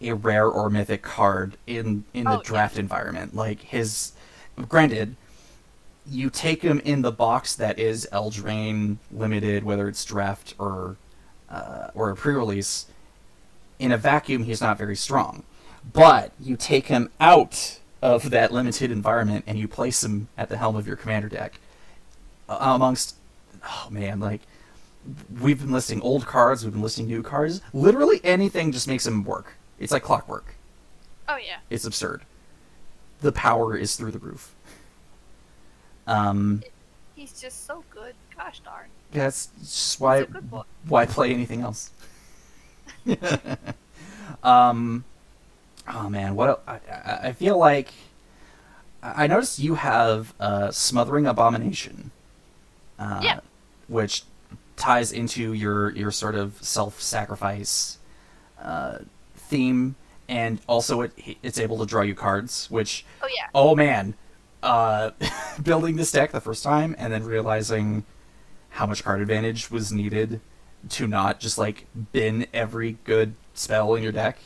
a 0.00 0.12
rare 0.12 0.46
or 0.46 0.68
mythic 0.70 1.02
card 1.02 1.56
in 1.66 2.04
in 2.14 2.24
the 2.24 2.30
Oh, 2.30 2.34
yeah. 2.34 2.40
draft 2.44 2.78
environment. 2.78 3.34
Like 3.36 3.60
his, 3.60 4.12
granted, 4.68 5.14
you 6.08 6.28
take 6.30 6.62
him 6.62 6.80
in 6.84 7.02
the 7.02 7.12
box 7.12 7.54
that 7.56 7.78
is 7.78 8.08
Eldraine 8.12 8.96
limited, 9.12 9.62
whether 9.64 9.88
it's 9.88 10.04
draft 10.04 10.54
or 10.58 10.96
uh, 11.50 11.88
or 11.94 12.10
a 12.10 12.16
pre-release. 12.16 12.86
In 13.78 13.92
a 13.92 13.96
vacuum, 13.96 14.42
he's 14.42 14.60
not 14.60 14.76
very 14.76 14.96
strong, 14.96 15.44
but 15.92 16.32
you 16.40 16.56
take 16.56 16.86
him 16.86 17.10
out 17.20 17.78
of 18.02 18.30
that 18.30 18.52
limited 18.52 18.90
environment 18.90 19.44
and 19.46 19.58
you 19.58 19.66
place 19.66 20.04
him 20.04 20.28
at 20.36 20.48
the 20.48 20.56
helm 20.56 20.76
of 20.76 20.86
your 20.86 20.96
commander 20.96 21.28
deck 21.28 21.60
uh, 22.48 22.58
amongst 22.60 23.16
oh 23.64 23.88
man 23.90 24.20
like 24.20 24.40
we've 25.40 25.60
been 25.60 25.72
listing 25.72 26.00
old 26.02 26.26
cards 26.26 26.64
we've 26.64 26.72
been 26.72 26.82
listing 26.82 27.06
new 27.06 27.22
cards. 27.22 27.60
Literally 27.72 28.20
anything 28.24 28.72
just 28.72 28.88
makes 28.88 29.06
him 29.06 29.24
work. 29.24 29.54
It's 29.78 29.92
like 29.92 30.02
clockwork. 30.02 30.54
Oh 31.28 31.36
yeah, 31.36 31.58
it's 31.70 31.84
absurd. 31.84 32.22
The 33.20 33.32
power 33.32 33.76
is 33.76 33.96
through 33.96 34.12
the 34.12 34.18
roof. 34.18 34.54
Um 36.06 36.62
he's 37.14 37.40
just 37.40 37.66
so 37.66 37.84
good. 37.90 38.14
Gosh 38.36 38.60
darn, 38.60 38.88
that's 39.12 39.48
just 39.60 40.00
why 40.00 40.18
he's 40.18 40.28
a 40.28 40.32
good 40.32 40.50
boy." 40.50 40.62
why 40.86 41.06
play 41.06 41.32
anything 41.32 41.62
else? 41.62 41.90
Um 44.42 45.04
oh 45.94 46.08
man 46.08 46.34
what 46.34 46.62
I, 46.66 46.80
I, 46.90 47.18
I 47.28 47.32
feel 47.32 47.58
like 47.58 47.88
i 49.02 49.24
I 49.24 49.26
noticed 49.28 49.58
you 49.58 49.76
have 49.76 50.34
uh 50.40 50.70
smothering 50.70 51.26
abomination 51.26 52.10
uh 52.98 53.20
Yeah. 53.22 53.40
which 53.88 54.24
ties 54.76 55.12
into 55.12 55.52
your 55.52 55.90
your 55.90 56.10
sort 56.10 56.34
of 56.34 56.54
self-sacrifice 56.62 57.98
uh 58.60 58.98
theme 59.36 59.94
and 60.28 60.60
also 60.66 61.00
it 61.02 61.12
it's 61.42 61.58
able 61.58 61.78
to 61.78 61.86
draw 61.86 62.02
you 62.02 62.14
cards 62.14 62.68
which 62.70 63.04
Oh 63.22 63.28
yeah, 63.36 63.46
oh 63.54 63.74
man 63.76 64.14
uh 64.62 65.10
building 65.62 65.96
this 65.96 66.10
deck 66.12 66.32
the 66.32 66.40
first 66.40 66.62
time 66.64 66.94
and 66.98 67.12
then 67.12 67.22
realizing 67.24 68.04
how 68.70 68.86
much 68.86 69.02
card 69.04 69.20
advantage 69.20 69.70
was 69.70 69.92
needed 69.92 70.40
to 70.90 71.06
not 71.06 71.40
just 71.40 71.56
like 71.58 71.86
bin 72.12 72.46
every 72.52 72.98
good 73.04 73.34
spell 73.54 73.94
in 73.94 74.02
your 74.02 74.12
deck 74.12 74.38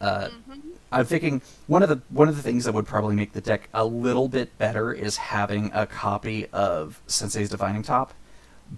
uh 0.00 0.28
hmm 0.28 0.60
i'm 0.92 1.04
thinking 1.04 1.40
one 1.66 1.82
of 1.82 1.88
the 1.88 2.00
one 2.10 2.28
of 2.28 2.36
the 2.36 2.42
things 2.42 2.64
that 2.64 2.72
would 2.72 2.86
probably 2.86 3.16
make 3.16 3.32
the 3.32 3.40
deck 3.40 3.68
a 3.74 3.84
little 3.84 4.28
bit 4.28 4.56
better 4.58 4.92
is 4.92 5.16
having 5.16 5.70
a 5.74 5.86
copy 5.86 6.46
of 6.52 7.00
sensei's 7.06 7.48
divining 7.50 7.82
top 7.82 8.12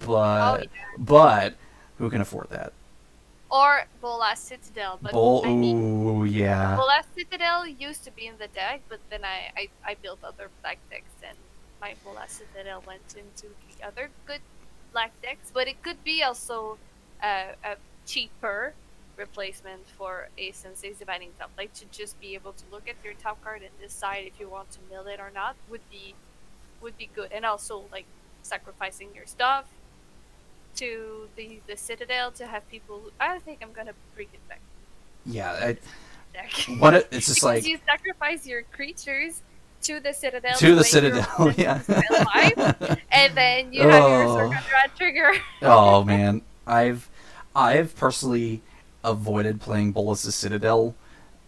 but 0.06 0.60
Oh, 0.60 0.62
yeah. 0.62 0.68
but 0.98 1.54
who 1.98 2.08
can 2.10 2.20
afford 2.20 2.48
that 2.50 2.72
or 3.50 3.84
Bolas 4.02 4.38
Citadel, 4.40 4.98
but 5.02 5.12
Bull, 5.12 5.42
I 5.44 5.54
mean, 5.54 5.78
ooh 5.78 6.24
yeah 6.24 6.76
Bolas 6.76 7.06
Citadel 7.16 7.66
used 7.66 8.04
to 8.04 8.10
be 8.10 8.26
in 8.26 8.34
the 8.38 8.48
deck, 8.48 8.82
but 8.88 9.00
then 9.10 9.24
I, 9.24 9.50
I, 9.56 9.68
I 9.92 9.94
built 9.94 10.22
other 10.22 10.50
black 10.60 10.78
decks, 10.90 11.10
and 11.26 11.36
my 11.80 11.94
Bolas 12.04 12.32
Citadel 12.42 12.82
went 12.86 13.14
into 13.16 13.46
the 13.78 13.86
other 13.86 14.10
good 14.26 14.40
black 14.92 15.12
decks. 15.22 15.50
But 15.52 15.66
it 15.66 15.82
could 15.82 16.04
be 16.04 16.22
also 16.22 16.76
uh, 17.22 17.52
uh, 17.64 17.74
cheaper 18.06 18.74
replacement 19.18 19.86
for 19.96 20.28
a 20.38 20.52
Sensei's 20.52 20.98
Divining 20.98 21.30
Top. 21.38 21.50
Like 21.58 21.72
to 21.74 21.84
just 21.90 22.18
be 22.20 22.34
able 22.34 22.52
to 22.52 22.64
look 22.70 22.88
at 22.88 22.94
your 23.04 23.14
top 23.14 23.42
card 23.44 23.62
and 23.62 23.70
decide 23.80 24.24
if 24.26 24.40
you 24.40 24.48
want 24.48 24.70
to 24.72 24.78
mill 24.90 25.06
it 25.06 25.20
or 25.20 25.30
not 25.34 25.56
would 25.68 25.80
be 25.90 26.14
would 26.80 26.96
be 26.96 27.10
good. 27.14 27.32
And 27.32 27.44
also 27.44 27.84
like 27.92 28.06
sacrificing 28.42 29.08
your 29.14 29.26
stuff 29.26 29.66
to 30.76 31.28
the 31.36 31.60
the 31.66 31.76
Citadel 31.76 32.30
to 32.32 32.46
have 32.46 32.68
people. 32.70 33.02
I 33.20 33.38
think 33.40 33.58
I'm 33.62 33.72
gonna 33.72 33.94
bring 34.14 34.28
it 34.32 34.48
back. 34.48 34.60
Yeah, 35.26 35.52
I, 35.52 35.76
what 36.78 36.94
it, 36.94 37.08
it's 37.10 37.26
just 37.26 37.42
like 37.50 37.66
you 37.66 37.78
sacrifice 37.86 38.46
your 38.46 38.62
creatures 38.62 39.42
to 39.82 40.00
the 40.00 40.12
Citadel 40.12 40.56
to 40.56 40.74
the 40.74 40.84
Citadel. 40.84 41.52
Yeah. 41.56 41.80
alive, 41.88 42.98
and 43.10 43.34
then 43.36 43.72
you 43.72 43.82
have 43.82 44.08
your 44.10 44.28
Oh. 44.28 44.52
Trigger. 44.96 45.30
oh 45.62 46.02
man, 46.12 46.42
I've 46.66 47.08
I've 47.54 47.94
personally 47.96 48.62
avoided 49.04 49.60
playing 49.60 49.92
Bolas's 49.92 50.34
Citadel. 50.34 50.94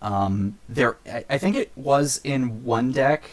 Um, 0.02 0.58
there, 0.68 0.96
I, 1.06 1.24
I 1.30 1.38
think 1.38 1.56
it 1.56 1.72
was 1.76 2.20
in 2.24 2.64
one 2.64 2.92
deck, 2.92 3.24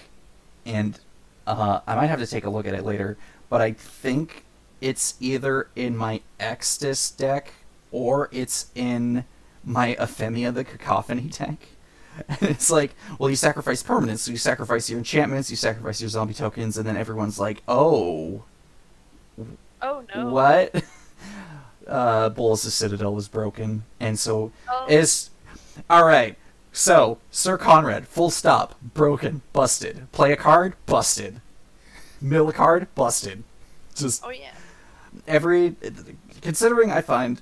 and 0.65 0.99
uh, 1.45 1.80
I 1.88 1.95
might 1.95 2.07
have 2.07 2.20
to 2.20 2.28
take 2.28 2.45
a 2.45 2.49
look 2.49 2.68
at 2.68 2.74
it 2.74 2.84
later. 2.84 3.18
But 3.49 3.61
I 3.61 3.72
think 3.72 4.43
it's 4.82 5.15
either 5.20 5.70
in 5.76 5.95
my 5.95 6.22
Extus 6.39 7.15
deck 7.15 7.53
or 7.91 8.30
it's 8.32 8.70
in 8.76 9.24
my 9.63 9.95
Ephemia 9.99 10.51
the 10.51 10.63
Cacophony 10.63 11.22
deck. 11.30 11.57
And 12.28 12.41
it's 12.41 12.70
like, 12.72 12.95
well, 13.20 13.30
you 13.30 13.36
sacrifice 13.36 13.84
permanents, 13.84 14.20
so 14.20 14.32
you 14.32 14.38
sacrifice 14.38 14.89
your 14.89 14.97
enchantments, 14.97 15.51
you 15.51 15.55
sacrifice 15.55 16.01
your 16.01 16.09
zombie 16.09 16.34
tokens, 16.34 16.78
and 16.78 16.86
then 16.86 16.97
everyone's 16.97 17.39
like, 17.39 17.61
oh, 17.68 18.43
Oh 19.82 20.03
no! 20.13 20.30
what? 20.30 20.84
Uh, 21.88 22.29
Bolas' 22.29 22.73
Citadel 22.73 23.13
was 23.13 23.27
broken, 23.27 23.83
and 23.99 24.19
so 24.19 24.51
Oh, 24.69 24.85
is 24.89 25.29
all 25.89 26.05
right. 26.05 26.38
So 26.71 27.17
Syr 27.31 27.57
Konrad, 27.57 28.07
full 28.07 28.29
stop, 28.29 28.75
broken, 28.81 29.41
busted. 29.53 30.11
Play 30.11 30.31
a 30.33 30.38
card, 30.38 30.75
busted. 30.85 31.41
Mill 32.21 32.49
a 32.49 32.53
card, 32.53 32.88
busted. 32.93 33.43
Just 33.95 34.23
oh 34.25 34.29
yeah. 34.29 34.51
every 35.27 35.75
considering 36.41 36.91
I 36.91 37.01
find, 37.01 37.41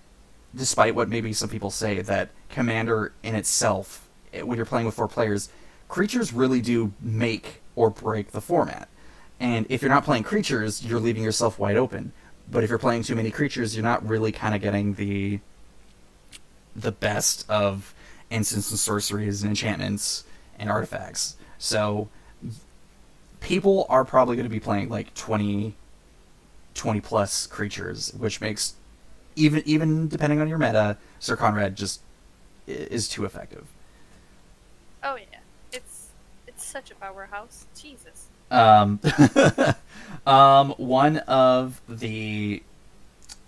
despite 0.55 0.95
what 0.95 1.09
maybe 1.09 1.33
some 1.33 1.49
people 1.49 1.71
say, 1.71 2.01
that 2.01 2.29
Commander 2.49 3.13
in 3.23 3.35
itself, 3.35 4.07
eh, 4.33 4.41
when 4.41 4.57
you're 4.57 4.65
playing 4.65 4.85
with 4.85 4.95
four 4.95 5.07
players, 5.07 5.49
creatures 5.89 6.31
really 6.31 6.61
do 6.61 6.93
make 7.01 7.61
or 7.75 7.89
break 7.89 8.31
the 8.31 8.41
format. 8.41 8.87
And 9.39 9.65
if 9.69 9.81
you're 9.81 9.91
not 9.91 10.05
playing 10.05 10.23
creatures, 10.23 10.85
you're 10.85 10.99
leaving 10.99 11.23
yourself 11.23 11.59
wide 11.59 11.75
open. 11.75 12.13
But 12.49 12.63
if 12.63 12.69
you're 12.69 12.79
playing 12.79 13.03
too 13.03 13.15
many 13.15 13.31
creatures, 13.31 13.75
you're 13.75 13.83
not 13.83 14.07
really 14.07 14.31
kind 14.31 14.55
of 14.55 14.61
getting 14.61 14.93
the 14.95 15.39
the 16.75 16.91
best 16.91 17.49
of 17.49 17.93
instants 18.29 18.69
and 18.69 18.79
sorceries 18.79 19.41
and 19.41 19.49
enchantments 19.49 20.25
and 20.59 20.69
artifacts. 20.69 21.37
So 21.57 22.09
people 23.39 23.85
are 23.89 24.03
probably 24.03 24.35
going 24.35 24.45
to 24.45 24.53
be 24.53 24.59
playing 24.59 24.89
like 24.89 25.13
20 25.13 25.75
20 26.73 27.01
plus 27.01 27.47
creatures, 27.47 28.13
which 28.17 28.41
makes 28.41 28.75
even 29.35 29.63
even 29.65 30.07
depending 30.07 30.39
on 30.41 30.47
your 30.47 30.57
meta, 30.57 30.97
Syr 31.19 31.37
Konrad 31.37 31.75
just 31.75 32.01
is 32.67 33.07
too 33.07 33.25
effective. 33.25 33.65
Oh 35.03 35.15
yeah. 35.15 35.39
It's 35.71 36.09
it's 36.47 36.65
such 36.65 36.91
a 36.91 36.95
powerhouse. 36.95 37.65
Jesus. 37.79 38.27
Um, 38.51 38.99
um, 40.25 40.71
one 40.77 41.17
of 41.17 41.81
the 41.87 42.63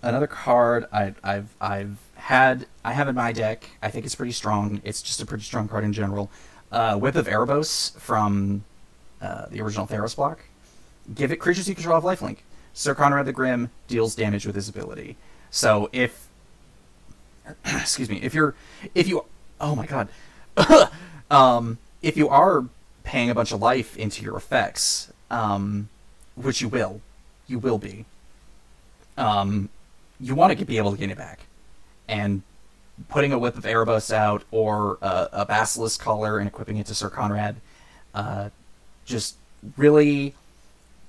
another 0.02 0.26
card 0.26 0.86
I, 0.92 1.14
I've 1.24 1.54
I've 1.60 1.98
had 2.14 2.66
I 2.84 2.92
have 2.92 3.08
in 3.08 3.14
my 3.14 3.32
deck. 3.32 3.68
I 3.82 3.90
think 3.90 4.06
it's 4.06 4.14
pretty 4.14 4.32
strong. 4.32 4.80
It's 4.84 5.02
just 5.02 5.20
a 5.20 5.26
pretty 5.26 5.44
strong 5.44 5.68
card 5.68 5.84
in 5.84 5.92
general. 5.92 6.30
Uh, 6.70 6.96
Whip 6.96 7.14
of 7.14 7.26
Erebos 7.26 7.98
from 7.98 8.64
uh, 9.20 9.46
the 9.46 9.60
original 9.60 9.86
Theros 9.86 10.14
block. 10.14 10.40
Give 11.14 11.32
it 11.32 11.36
creatures 11.36 11.68
you 11.68 11.74
control 11.74 12.00
have 12.00 12.04
lifelink. 12.04 12.38
Syr 12.74 12.94
Konrad 12.94 13.24
the 13.24 13.32
Grim 13.32 13.70
deals 13.88 14.14
damage 14.14 14.46
with 14.46 14.54
his 14.54 14.68
ability. 14.68 15.16
So 15.50 15.88
if 15.92 16.28
excuse 17.64 18.08
me, 18.08 18.20
if 18.22 18.34
you're 18.34 18.54
if 18.94 19.08
you 19.08 19.24
oh 19.60 19.74
my 19.74 19.86
god, 19.86 20.08
um, 21.30 21.78
if 22.02 22.16
you 22.16 22.28
are 22.28 22.66
paying 23.04 23.30
a 23.30 23.34
bunch 23.34 23.52
of 23.52 23.60
life 23.60 23.96
into 23.96 24.22
your 24.22 24.36
effects, 24.36 25.12
um, 25.30 25.88
which 26.42 26.60
you 26.60 26.68
will, 26.68 27.00
you 27.46 27.58
will 27.58 27.78
be. 27.78 28.04
Um, 29.16 29.68
you 30.20 30.34
want 30.34 30.56
to 30.58 30.64
be 30.64 30.78
able 30.78 30.92
to 30.92 30.98
gain 30.98 31.10
it 31.10 31.18
back, 31.18 31.40
and 32.08 32.42
putting 33.08 33.32
a 33.32 33.38
whip 33.38 33.56
of 33.56 33.64
Erebos 33.64 34.12
out 34.12 34.42
or 34.50 34.98
a, 35.02 35.28
a 35.32 35.46
basilisk 35.46 36.00
collar 36.00 36.38
and 36.38 36.48
equipping 36.48 36.76
it 36.78 36.86
to 36.86 36.94
Syr 36.94 37.10
Konrad, 37.10 37.56
uh, 38.14 38.50
just 39.04 39.36
really 39.76 40.34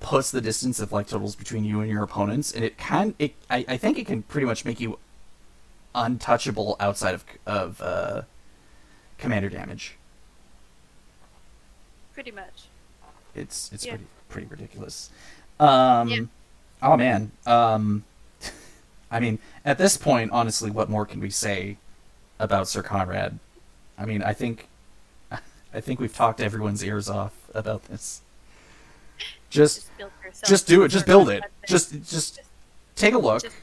puts 0.00 0.30
the 0.30 0.40
distance 0.40 0.80
of 0.80 0.92
life 0.92 1.08
totals 1.08 1.36
between 1.36 1.64
you 1.64 1.80
and 1.80 1.90
your 1.90 2.02
opponents, 2.02 2.52
and 2.52 2.64
it 2.64 2.76
can 2.78 3.14
it 3.18 3.34
I, 3.48 3.64
I 3.68 3.76
think 3.76 3.98
it 3.98 4.06
can 4.06 4.22
pretty 4.22 4.46
much 4.46 4.64
make 4.64 4.80
you 4.80 4.98
untouchable 5.94 6.76
outside 6.80 7.14
of 7.14 7.24
of 7.46 7.80
uh, 7.82 8.22
commander 9.18 9.48
damage. 9.48 9.96
Pretty 12.14 12.30
much. 12.30 12.64
It's 13.34 13.70
it's 13.72 13.84
Yeah. 13.84 13.92
pretty 13.92 14.06
pretty 14.30 14.46
ridiculous. 14.46 15.10
Um, 15.58 16.08
Yeah. 16.08 16.20
Oh 16.82 16.96
man. 16.96 17.30
Um, 17.46 18.04
I 19.10 19.20
mean, 19.20 19.38
at 19.64 19.76
this 19.76 19.96
point, 19.96 20.30
honestly, 20.32 20.70
what 20.70 20.88
more 20.88 21.04
can 21.04 21.20
we 21.20 21.28
say 21.30 21.76
about 22.38 22.68
Syr 22.68 22.82
Konrad? 22.82 23.38
I 23.98 24.06
mean, 24.06 24.22
I 24.22 24.32
think 24.32 24.68
I 25.74 25.80
think 25.80 26.00
we've 26.00 26.14
talked 26.14 26.40
everyone's 26.40 26.82
ears 26.82 27.10
off 27.10 27.34
about 27.54 27.84
this. 27.84 28.22
Just 29.50 29.90
Just 29.98 30.44
just 30.46 30.66
do 30.66 30.84
it. 30.84 30.88
Just 30.88 31.06
build 31.06 31.28
it. 31.28 31.42
Just 31.66 31.92
just 32.08 32.40
take 32.96 33.14
a 33.14 33.18
look. 33.18 33.42
Just- 33.42 33.56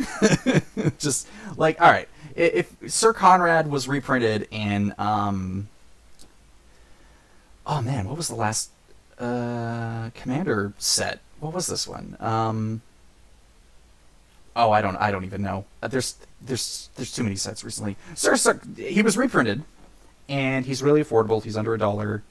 just 0.98 1.28
like 1.56 1.78
all 1.80 1.90
right 1.90 2.08
if 2.36 2.74
syr 2.86 3.12
konrad 3.12 3.68
was 3.68 3.88
reprinted 3.88 4.46
in 4.50 4.94
um 4.98 5.68
oh 7.66 7.82
man 7.82 8.06
what 8.08 8.16
was 8.16 8.28
the 8.28 8.34
last 8.34 8.70
uh 9.20 10.10
commander 10.14 10.72
set. 10.78 11.20
What 11.40 11.52
was 11.52 11.66
this 11.66 11.86
one? 11.86 12.16
Um 12.20 12.82
oh 14.56 14.72
i 14.72 14.80
don't 14.80 14.96
i 14.96 15.10
don't 15.10 15.24
even 15.24 15.42
know. 15.42 15.64
Uh, 15.82 15.88
there's 15.88 16.16
there's 16.40 16.88
there's 16.96 17.12
too 17.12 17.22
many 17.22 17.36
sets 17.36 17.62
recently. 17.62 17.96
Sir, 18.14 18.36
sir 18.36 18.60
he 18.76 19.02
was 19.02 19.16
reprinted 19.16 19.62
and 20.28 20.66
he's 20.66 20.82
really 20.82 21.02
affordable. 21.02 21.42
He's 21.42 21.56
under 21.56 21.74
a 21.74 21.78
dollar. 21.78 22.22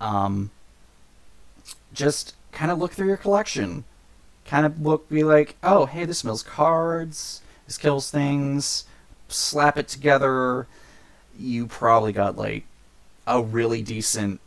Um 0.00 0.50
just 1.92 2.34
kind 2.52 2.70
of 2.70 2.78
look 2.78 2.92
through 2.92 3.08
your 3.08 3.16
collection. 3.16 3.84
Kind 4.44 4.64
of 4.64 4.80
look, 4.80 5.08
be 5.08 5.24
like, 5.24 5.56
oh, 5.62 5.86
hey, 5.86 6.04
this 6.04 6.24
mills 6.24 6.42
cards, 6.42 7.42
this 7.66 7.76
kills 7.76 8.10
things, 8.10 8.84
slap 9.28 9.76
it 9.76 9.88
together. 9.88 10.66
You 11.38 11.66
probably 11.66 12.12
got 12.12 12.36
like 12.36 12.64
a 13.26 13.42
really 13.42 13.82
decent 13.82 14.40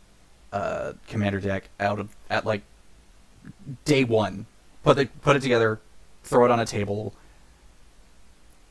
uh, 0.52 0.92
commander 1.08 1.40
deck 1.40 1.64
out 1.80 1.98
of 1.98 2.14
at 2.30 2.44
like 2.44 2.62
day 3.84 4.04
one. 4.04 4.46
Put 4.84 4.98
it 4.98 5.22
put 5.22 5.36
it 5.36 5.42
together, 5.42 5.80
throw 6.24 6.44
it 6.44 6.50
on 6.50 6.60
a 6.60 6.66
table, 6.66 7.14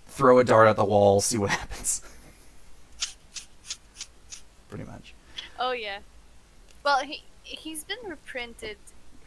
throw 0.08 0.40
a 0.40 0.44
dart 0.44 0.68
at 0.68 0.76
the 0.76 0.86
wall, 0.86 1.22
see 1.22 1.38
what 1.38 1.50
happens. 1.62 2.02
Pretty 4.70 4.86
much. 4.86 5.14
Oh 5.60 5.72
yeah. 5.72 6.00
Well, 6.84 7.00
he 7.00 7.24
he's 7.44 7.84
been 7.84 7.98
reprinted 8.08 8.78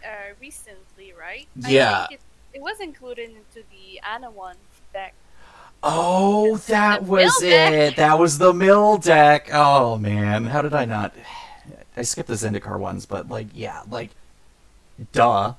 uh, 0.04 0.34
recently, 0.40 1.12
right? 1.18 1.46
Yeah. 1.56 2.06
It, 2.10 2.20
it 2.54 2.62
was 2.62 2.80
included 2.80 3.30
into 3.30 3.66
the 3.70 4.00
Anowon 4.04 4.54
deck. 4.92 5.14
Oh, 5.82 6.56
that 6.68 7.02
was 7.02 7.36
deck. 7.40 7.72
it. 7.72 7.96
That 7.96 8.18
was 8.18 8.38
the 8.38 8.54
mill 8.54 8.96
deck. 8.96 9.50
Oh 9.52 9.98
man, 9.98 10.46
how 10.46 10.62
did 10.62 10.72
I 10.72 10.84
not? 10.86 11.14
I 11.96 12.02
skipped 12.02 12.28
the 12.28 12.34
Zendikar 12.34 12.78
ones, 12.78 13.06
but 13.06 13.28
like, 13.28 13.48
yeah, 13.54 13.82
like, 13.90 14.10
duh. 15.12 15.54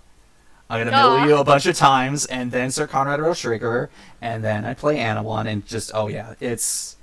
I'm 0.68 0.80
gonna 0.80 0.92
Duh. 0.92 1.18
mill 1.20 1.28
you 1.30 1.38
a 1.38 1.44
bunch 1.44 1.68
of 1.68 1.76
times, 1.78 2.26
and 2.26 2.52
then 2.52 2.72
Syr 2.72 2.88
Konrad 2.88 3.20
Trigger, 3.38 3.90
and 4.20 4.44
then 4.44 4.66
I 4.66 4.74
play 4.74 4.98
one, 5.22 5.46
and 5.46 5.66
just 5.66 5.92
oh 5.94 6.08
yeah, 6.08 6.34
it's 6.40 6.98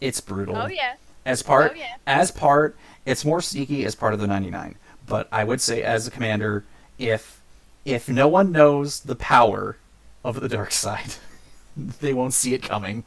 it's 0.00 0.20
brutal. 0.20 0.56
Oh 0.56 0.66
yeah. 0.66 0.94
As 1.26 1.42
part 1.42 1.72
Oh, 1.72 1.78
yeah. 1.78 1.96
as 2.06 2.30
part, 2.30 2.76
it's 3.04 3.24
more 3.24 3.40
sneaky 3.42 3.84
as 3.84 3.94
part 3.94 4.14
of 4.14 4.20
the 4.20 4.26
99. 4.26 4.76
But 5.06 5.28
I 5.32 5.44
would 5.44 5.60
say 5.60 5.82
as 5.82 6.06
a 6.06 6.10
commander, 6.10 6.64
if 6.98 7.40
if 7.84 8.08
no 8.08 8.28
one 8.28 8.52
knows 8.52 9.00
the 9.00 9.16
power 9.16 9.76
of 10.24 10.40
the 10.40 10.48
dark 10.48 10.70
side, 10.70 11.14
they 11.76 12.14
won't 12.14 12.32
see 12.32 12.54
it 12.54 12.62
coming, 12.62 13.02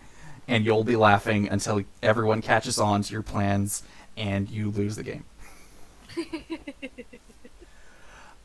and 0.50 0.66
you'll 0.66 0.84
be 0.84 0.98
laughing 0.98 1.48
until 1.48 1.82
everyone 2.02 2.42
catches 2.42 2.78
on 2.78 3.04
to 3.04 3.14
your 3.14 3.24
plans 3.24 3.84
and 4.18 4.50
you 4.50 4.70
lose 4.70 4.96
the 4.98 5.04
game. 5.04 5.24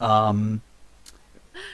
um, 0.01 0.61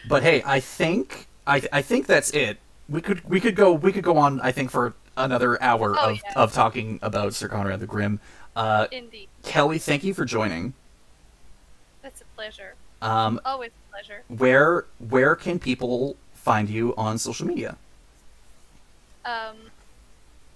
but 0.09 0.23
hey, 0.23 0.43
I 0.45 0.61
think 0.61 1.27
I 1.47 1.63
I 1.73 1.83
think 1.83 2.07
that's 2.07 2.31
it. 2.31 2.59
We 2.89 3.01
could 3.01 3.29
we 3.29 3.41
could 3.41 3.57
go 3.57 3.73
we 3.73 3.93
could 3.93 4.05
go 4.05 4.17
on 4.17 4.41
I 4.41 4.53
think 4.53 4.71
for 4.71 4.95
another 5.17 5.61
hour 5.63 5.95
Oh, 5.99 6.11
of, 6.11 6.21
yeah. 6.25 6.33
of 6.37 6.53
talking 6.53 6.99
about 7.03 7.35
Syr 7.35 7.49
Konrad 7.49 7.81
the 7.81 7.87
Grim. 7.87 8.21
Uh, 8.57 8.87
Indeed. 8.93 9.29
Kelly, 9.43 9.79
thank 9.79 10.05
you 10.05 10.15
for 10.15 10.25
joining. 10.25 10.75
That's 12.03 12.21
a 12.21 12.25
pleasure. 12.37 12.75
Um, 13.03 13.41
Always 13.45 13.71
a 13.71 13.91
pleasure. 13.93 14.23
where 14.29 14.85
where 15.09 15.37
can 15.37 15.59
people 15.59 16.17
find 16.35 16.69
you 16.69 16.95
on 16.97 17.19
social 17.19 17.47
media? 17.47 17.77
Um, 19.25 19.57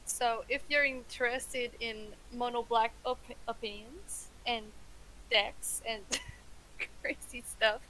so 0.04 0.44
if 0.48 0.62
you're 0.68 0.84
interested 0.84 1.70
in 1.80 1.96
mono 2.32 2.62
black 2.62 2.92
op- 3.04 3.18
opinions 3.46 4.28
and 4.46 4.64
decks 5.30 5.82
and 5.86 6.02
crazy 7.02 7.42
stuff, 7.46 7.80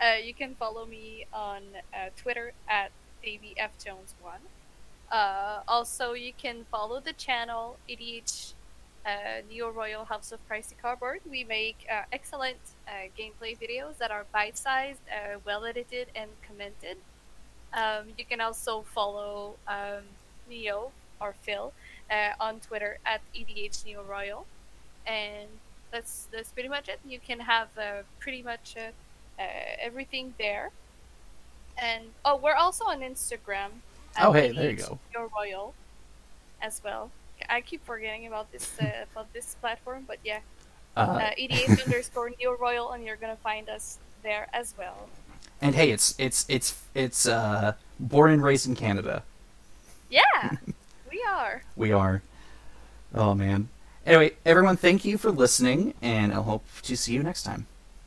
uh, 0.00 0.16
you 0.22 0.34
can 0.34 0.54
follow 0.54 0.86
me 0.86 1.26
on 1.32 1.62
uh, 1.94 2.10
Twitter 2.16 2.52
at 2.68 2.90
Davy 3.22 3.54
F 3.56 3.72
Jones 3.82 4.14
One. 4.20 4.40
Uh, 5.10 5.60
also, 5.66 6.12
you 6.12 6.32
can 6.36 6.66
follow 6.70 7.00
the 7.00 7.12
channel 7.14 7.76
EDH 7.88 8.52
uh, 9.06 9.40
Neo 9.48 9.70
Royal 9.70 10.04
House 10.04 10.32
of 10.32 10.40
Pricey 10.48 10.74
Cardboard. 10.80 11.20
We 11.30 11.44
make 11.44 11.86
uh, 11.90 12.02
excellent 12.12 12.58
uh, 12.86 13.08
gameplay 13.18 13.58
videos 13.58 13.96
that 13.98 14.10
are 14.10 14.26
bite-sized, 14.32 15.00
uh, 15.08 15.38
well 15.44 15.64
edited, 15.64 16.08
and 16.14 16.30
commented. 16.46 16.98
Um, 17.72 18.08
you 18.18 18.24
can 18.24 18.40
also 18.40 18.82
follow 18.82 19.54
um, 19.66 20.04
Neo 20.48 20.90
or 21.20 21.34
Phil 21.42 21.72
uh, 22.10 22.32
on 22.40 22.60
Twitter 22.60 22.98
at 23.06 23.20
EDH 23.34 23.84
Neo 23.86 24.02
Royal, 24.02 24.46
and 25.06 25.48
that's 25.90 26.28
that's 26.32 26.50
pretty 26.52 26.68
much 26.68 26.88
it. 26.88 27.00
You 27.06 27.18
can 27.20 27.40
have 27.40 27.68
uh, 27.78 28.02
pretty 28.20 28.42
much 28.42 28.74
uh, 28.76 28.90
uh, 29.40 29.44
everything 29.80 30.34
there. 30.38 30.70
And 31.80 32.04
oh, 32.24 32.36
we're 32.36 32.54
also 32.56 32.84
on 32.84 33.00
Instagram. 33.00 33.70
Oh, 34.20 34.32
hey, 34.32 34.50
there 34.52 34.70
you 34.70 34.76
go. 34.76 34.98
Neo 35.14 35.30
Royal, 35.36 35.74
as 36.60 36.80
well. 36.84 37.10
I 37.48 37.60
keep 37.60 37.84
forgetting 37.86 38.26
about 38.26 38.50
this 38.50 38.76
uh, 38.80 39.04
about 39.12 39.32
this 39.32 39.54
platform, 39.60 40.04
but 40.06 40.18
yeah, 40.24 40.40
Uh, 40.96 41.00
uh, 41.00 41.30
EDH 41.38 41.84
underscore 41.86 42.30
Neo 42.38 42.56
Royal, 42.56 42.92
and 42.92 43.04
you're 43.04 43.16
gonna 43.16 43.36
find 43.36 43.68
us 43.68 43.98
there 44.24 44.48
as 44.52 44.74
well. 44.76 45.08
and 45.62 45.74
hey, 45.76 45.90
it's 45.90 46.14
it's 46.18 46.44
it's 46.48 46.74
it's 46.94 47.26
uh, 47.28 47.74
born 48.00 48.32
and 48.32 48.42
raised 48.42 48.66
in 48.66 48.74
Canada. 48.74 49.22
Yeah, 50.10 50.56
we 51.10 51.22
are. 51.28 51.62
We 51.76 51.92
are. 51.92 52.22
Oh 53.14 53.34
man. 53.34 53.68
Anyway, 54.08 54.32
everyone, 54.46 54.78
thank 54.78 55.04
you 55.04 55.18
for 55.18 55.30
listening, 55.30 55.92
and 56.00 56.32
I 56.32 56.36
hope 56.36 56.64
to 56.84 56.96
see 56.96 57.12
you 57.12 57.22
next 57.22 57.42
time. 57.42 57.66